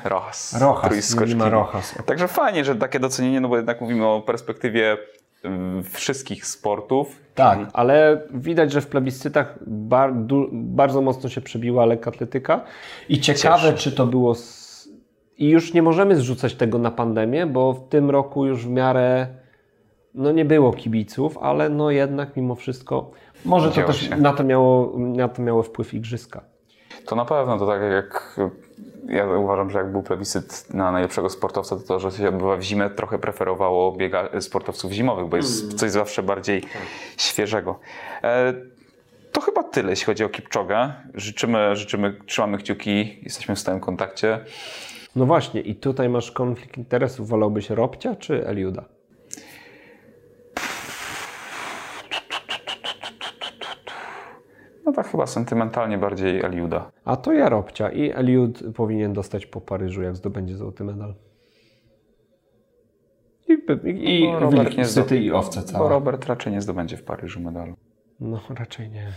[0.03, 0.61] Rojas.
[0.61, 1.29] Rojas, Trójskoczki.
[1.29, 1.95] Lima Rojas.
[2.05, 4.97] Także fajnie, że takie docenienie, no bo jednak mówimy o perspektywie
[5.45, 7.21] ym, wszystkich sportów.
[7.35, 12.61] Tak, ale widać, że w plebiscytach bar, du, bardzo mocno się przebiła lekkoatletyka
[13.09, 13.77] i ciekawe, Cieszy.
[13.77, 14.35] czy to było...
[14.35, 14.69] Z...
[15.37, 19.27] I już nie możemy zrzucać tego na pandemię, bo w tym roku już w miarę
[20.13, 23.11] no nie było kibiców, ale no jednak mimo wszystko
[23.45, 24.15] może to też się.
[24.15, 26.41] na to, miało, na to miało wpływ igrzyska.
[27.05, 28.39] To na pewno, to tak jak
[29.07, 32.61] ja uważam, że jak był plebiscyt na najlepszego sportowca, to to, że się odbywa w
[32.61, 36.63] zimę, trochę preferowało biega, sportowców zimowych, bo jest coś zawsze bardziej
[37.17, 37.79] świeżego.
[38.23, 38.53] E,
[39.31, 40.93] to chyba tyle, jeśli chodzi o Kipczogę.
[41.13, 44.39] Życzymy, życzymy, trzymamy kciuki, jesteśmy w stałym kontakcie.
[45.15, 47.29] No właśnie i tutaj masz konflikt interesów.
[47.29, 48.85] Wolałbyś Robcia czy Eliuda?
[54.89, 56.91] No tak chyba sentymentalnie bardziej Eliuda.
[57.05, 61.15] A to ja Robcia i Eliud powinien dostać po Paryżu, jak zdobędzie złoty medal.
[63.47, 63.53] I,
[63.89, 65.89] i, i Bo Robert nie syty zdo- i owce Bo całe.
[65.89, 67.75] Robert raczej nie zdobędzie w Paryżu medalu.
[68.19, 69.13] No raczej nie.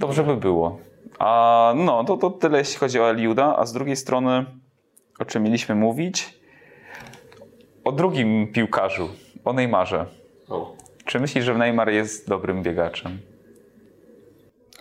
[0.00, 0.78] Dobrze by było.
[1.18, 4.46] A no, to, to tyle jeśli chodzi o Eliuda, a z drugiej strony,
[5.18, 6.40] o czym mieliśmy mówić?
[7.84, 9.08] O drugim piłkarzu,
[9.44, 10.06] o Neymarze.
[11.04, 13.18] Czy myślisz, że Neymar jest dobrym biegaczem?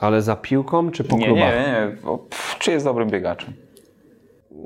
[0.03, 1.53] Ale za piłką czy po nie, klubach?
[1.53, 2.07] nie, nie.
[2.09, 3.53] O, pff, czy jest dobrym biegaczem?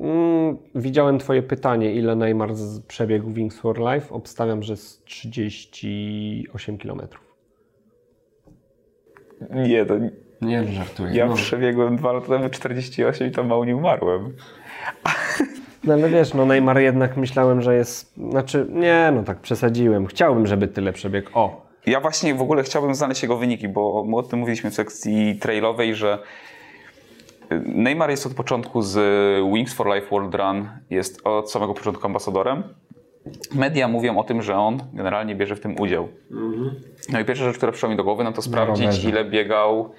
[0.01, 4.14] Mm, widziałem twoje pytanie, ile Neymar z- przebiegł Wings for Life.
[4.14, 7.01] Obstawiam, że z 38 km.
[9.49, 9.93] Nie, to
[10.41, 11.15] Nie, no, żartuję.
[11.15, 11.34] ja no.
[11.35, 14.34] przebiegłem dwa lata temu 48 i tam mało nie umarłem.
[15.84, 18.14] no ale wiesz, no Neymar jednak myślałem, że jest...
[18.30, 20.05] Znaczy, nie, no tak przesadziłem.
[20.05, 21.30] Chciałbym, żeby tyle przebiegł.
[21.34, 24.73] O, Ja właśnie w ogóle chciałbym znaleźć jego wyniki, bo my o tym mówiliśmy w
[24.73, 26.19] sekcji trailowej, że
[27.65, 28.95] Neymar jest od początku z
[29.53, 32.64] Wings for Life World Run, jest od samego początku ambasadorem.
[33.55, 36.07] Media mówią o tym, że on generalnie bierze w tym udział.
[37.09, 39.91] No i pierwsza rzecz, która przyszła mi do głowy, no to sprawdzić, ile biegał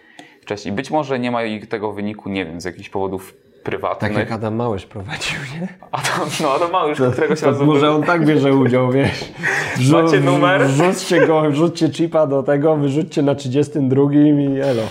[0.42, 0.74] wcześniej.
[0.74, 4.12] Być może nie ma tego wyniku, nie wiem, z jakichś powodów prywatnych.
[4.12, 5.68] tak jak Adam Małysz prowadził, nie?
[5.92, 7.66] Adam, no Adam Małysz, To razu...
[7.66, 9.32] może on tak bierze udział, wiesz.
[9.92, 10.66] Macie numer?
[10.66, 14.82] Wrzućcie go, wrzućcie chipa do tego, wyrzućcie na 32 i elo.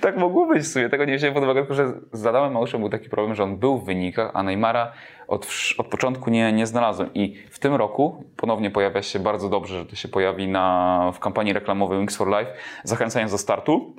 [0.00, 2.80] Tak mogło być w sumie, tego nie wziąłem pod uwagę, tylko że z Adamem Małyszem
[2.80, 4.92] był taki problem, że on był w wynikach, a Neymara
[5.28, 5.48] od,
[5.78, 7.14] od początku nie, nie znalazłem.
[7.14, 11.18] I w tym roku ponownie pojawia się bardzo dobrze, że to się pojawi na, w
[11.18, 12.52] kampanii reklamowej Wings for Life,
[12.84, 13.94] zachęcając do startu.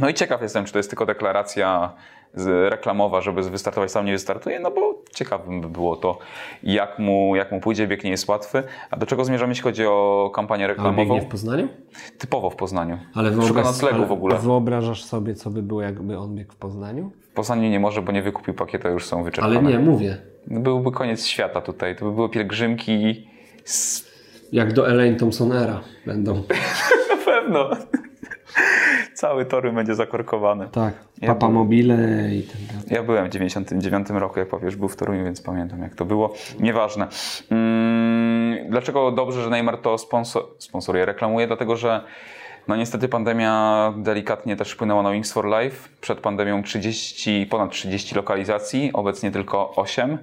[0.00, 1.92] No i ciekaw jestem, czy to jest tylko deklaracja
[2.68, 6.18] reklamowa, żeby wystartować, sam nie wystartuje, no bo ciekawym by było to,
[6.62, 8.62] jak mu, jak mu pójdzie, bieg nie jest łatwy.
[8.90, 10.96] A do czego zmierzamy, jeśli chodzi o kampanię reklamową?
[10.96, 11.68] biegnie w Poznaniu?
[12.18, 12.98] Typowo w Poznaniu.
[13.14, 14.38] Ale Szuka noclegu w ogóle.
[14.38, 17.10] wyobrażasz sobie, co by było, jakby on biegł w Poznaniu?
[17.30, 19.58] W Poznaniu nie może, bo nie wykupił pakietu, już są wyczerpane.
[19.58, 20.18] Ale nie, mówię.
[20.46, 21.96] Byłby koniec świata tutaj.
[21.96, 23.28] To by były pielgrzymki
[23.64, 24.08] z...
[24.52, 26.34] Jak do Elaine Thompson era będą.
[27.10, 27.70] Na pewno.
[29.14, 30.68] Cały tory będzie zakorkowany.
[30.72, 31.94] Tak, Ja Papa Mobile
[32.34, 32.60] i ten.
[32.96, 36.34] Ja byłem w 99 roku, jak papież był w Toruniu, więc pamiętam jak to było.
[36.60, 37.06] Nieważne.
[37.50, 41.46] Mm, dlaczego dobrze, że Neymar to sponsor, sponsoruje, reklamuje?
[41.46, 42.00] Dlatego, że
[42.68, 45.88] no niestety pandemia delikatnie też wpłynęła na Wings for Life.
[46.00, 50.18] Przed pandemią 30, ponad 30 lokalizacji, obecnie tylko 8.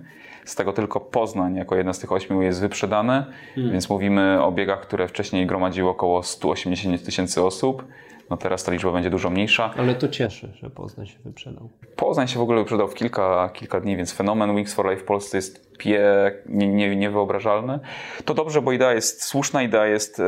[0.46, 3.26] Z tego tylko Poznań jako jedna z tych ośmiu jest wyprzedane,
[3.58, 7.86] więc mówimy o biegach, które wcześniej gromadziły około 180 tysięcy osób.
[8.30, 9.74] No teraz ta liczba będzie dużo mniejsza.
[9.78, 11.70] Ale to cieszy, że Poznań się wyprzedał.
[11.96, 15.06] Poznań się w ogóle wyprzedał w kilka, kilka dni, więc fenomen Wings for Life w
[15.06, 17.80] Polsce jest pie, nie, nie, niewyobrażalny.
[18.26, 20.24] To dobrze, bo idea jest słuszna, idea jest e,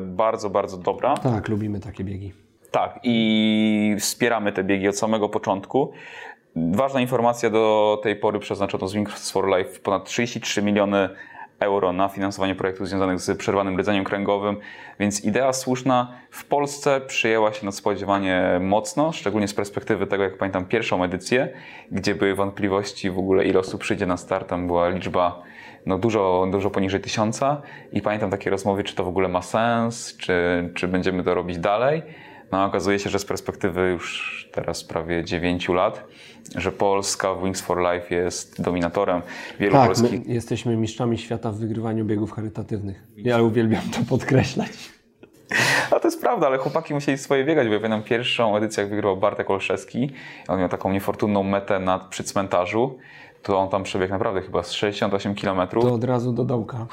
[0.00, 1.16] bardzo, bardzo dobra.
[1.16, 2.32] Tak, lubimy takie biegi.
[2.70, 5.92] Tak, i wspieramy te biegi od samego początku.
[6.56, 11.08] Ważna informacja, do tej pory przeznaczono z Wings for Life ponad 33 miliony
[11.60, 14.56] euro na finansowanie projektów związanych z przerwanym rdzeniem kręgowym,
[15.00, 16.12] więc idea słuszna.
[16.30, 21.48] W Polsce przyjęła się nadspodziewanie mocno, szczególnie z perspektywy tego, jak pamiętam pierwszą edycję,
[21.90, 25.42] gdzie były wątpliwości w ogóle ile osób przyjdzie na start, tam była liczba
[25.86, 27.62] no dużo, dużo poniżej tysiąca.
[27.92, 31.58] I pamiętam takie rozmowy, czy to w ogóle ma sens, czy, czy będziemy to robić
[31.58, 32.02] dalej.
[32.52, 36.04] No okazuje się, że z perspektywy już teraz prawie 9 lat,
[36.56, 39.22] że Polska w Wings for Life jest dominatorem
[39.60, 40.26] wielu Tak, my polskich.
[40.26, 43.02] jesteśmy mistrzami świata w wygrywaniu biegów charytatywnych.
[43.16, 44.70] Ja uwielbiam to podkreślać.
[45.90, 48.90] A to jest prawda, ale chłopaki musieli swoje biegać, bo ja pamiętam pierwszą edycję, jak
[48.90, 50.10] wygrał Bartek Olszewski.
[50.48, 52.98] On miał taką niefortunną metę na, przy cmentarzu.
[53.42, 55.68] To on tam przebiegł naprawdę chyba z 68 km.
[55.68, 56.86] To od razu do dołka.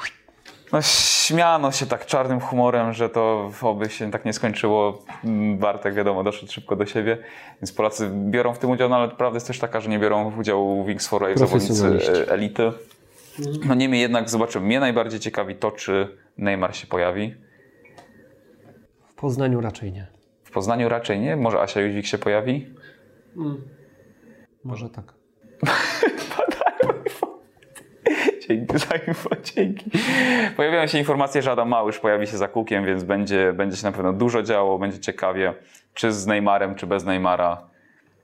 [0.72, 5.02] No, śmiano się tak czarnym humorem, że to oby się tak nie skończyło.
[5.24, 7.18] Mm, Bartek, wiadomo, doszedł szybko do siebie,
[7.62, 10.38] więc Polacy biorą w tym udział, no ale prawda jest też taka, że nie biorą
[10.38, 12.72] udziału w Wings for Life zawodnicy elity.
[13.66, 14.66] No niemniej jednak zobaczymy.
[14.66, 17.34] Mnie najbardziej ciekawi to, czy Neymar się pojawi.
[19.08, 20.06] W Poznaniu raczej nie.
[20.44, 21.36] W Poznaniu raczej nie.
[21.36, 22.74] Może Asia Jóźwik się pojawi?
[24.64, 25.14] Może tak.
[28.48, 29.90] Dzięki za info, dzięki.
[30.56, 33.92] Pojawiają się informacje, że Adam Małysz pojawi się za kółkiem, więc będzie, będzie się na
[33.92, 35.54] pewno dużo działo, będzie ciekawie,
[35.94, 37.62] czy z Neymarem, czy bez Neymara.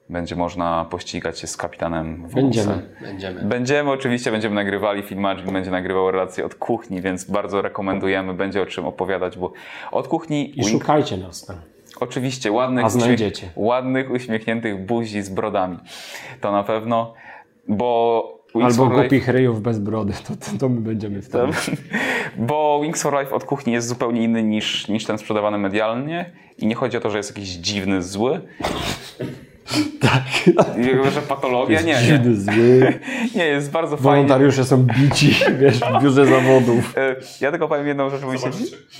[0.08, 2.42] Będzie można pościgać się z kapitanem Wąsem.
[2.42, 2.82] Będziemy.
[3.00, 3.42] Będziemy.
[3.42, 8.66] Będziemy, oczywiście będziemy nagrywali, Filmaczki będzie nagrywał relacje od kuchni, więc bardzo rekomendujemy, będzie o
[8.66, 9.52] czym opowiadać, bo
[9.92, 11.56] od kuchni I szukajcie nas tam.
[12.00, 13.50] Oczywiście, ładnych, znajdziecie.
[13.56, 15.78] ładnych, uśmiechniętych buzi z brodami.
[16.40, 17.14] To na pewno,
[17.68, 20.12] bo Wings Albo for Life- głupich ryjów bez brody.
[20.28, 21.52] To, to, to my będziemy wtedy.
[22.36, 26.66] Bo Wings for Life od kuchni jest zupełnie inny niż, niż ten sprzedawany medialnie i
[26.66, 28.40] nie chodzi o to, że jest jakiś dziwny, zły.
[30.00, 30.22] Tak.
[30.78, 31.98] I że patologia, nie, nie.
[32.00, 32.92] Dziwny, zły.
[33.36, 34.10] Nie, jest bardzo fajnie.
[34.10, 36.94] Wolontariusze są bici, wiesz, w biurze zawodów.
[36.98, 38.50] E, Ja tylko powiem jedną rzecz, bo mi się,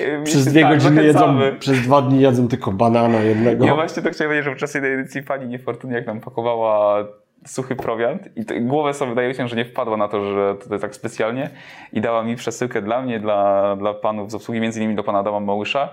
[0.01, 1.57] e, Przez dwie tak, godziny jedzą, zachęcamy.
[1.59, 3.65] przez dwa dni jedzą tylko banana jednego.
[3.65, 7.05] Ja właśnie to chciałem powiedzieć, że w czasie tej edycji pani niefortunnie jak nam pakowała
[7.47, 10.94] suchy prowiant i głowę sobie wydaje się, że nie wpadła na to, że to tak
[10.94, 11.51] specjalnie
[11.93, 15.19] i dała mi przesyłkę dla mnie, dla, dla panów z obsługi, między innymi do pana
[15.19, 15.89] Adama Małysza.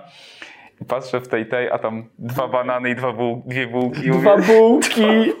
[0.80, 4.10] I patrzę w tej tej, a tam dwa banany i dwa buł, dwie bułki.
[4.10, 5.32] Dwa mówię, bułki.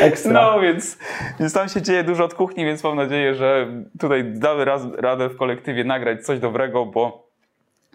[0.00, 0.32] Ekstra.
[0.32, 0.98] No więc,
[1.40, 3.66] więc tam się dzieje dużo od kuchni, więc mam nadzieję, że
[4.00, 7.29] tutaj damy raz, radę w kolektywie nagrać coś dobrego, bo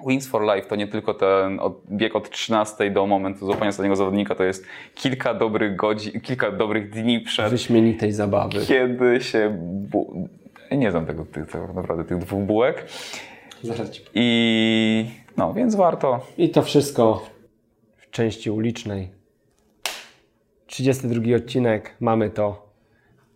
[0.05, 3.95] Wings for Life to nie tylko ten od, bieg od 13 do momentu złapania ostatniego
[3.95, 4.65] zawodnika, to jest
[4.95, 8.65] kilka dobrych godzin, kilka dobrych dni przed, Wyśmienitej zabawy.
[8.65, 9.57] kiedy się...
[9.61, 10.29] Bu...
[10.71, 12.85] Nie znam tego, tych, tak naprawdę tych dwóch bułek.
[13.63, 15.05] Zaraz ci I
[15.37, 16.25] no, więc warto.
[16.37, 17.25] I to wszystko
[17.97, 19.09] w części ulicznej.
[20.67, 22.64] 32 odcinek, mamy to.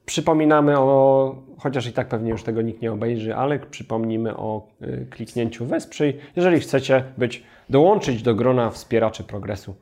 [0.10, 5.08] Przypominamy o, chociaż i tak pewnie już tego nikt nie obejrzy, ale przypomnimy o y,
[5.10, 9.76] kliknięciu wesprzyj, jeżeli chcecie być, dołączyć do grona wspieraczy progresu.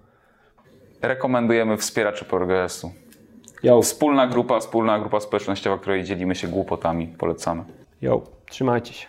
[1.02, 2.92] Rekomendujemy wspieraczy progresu.
[3.64, 7.08] Yo, Wspólna grupa, wspólna grupa społecznościowa, której dzielimy się głupotami.
[7.08, 7.64] Polecamy.
[8.02, 9.08] yo, trzymajcie się.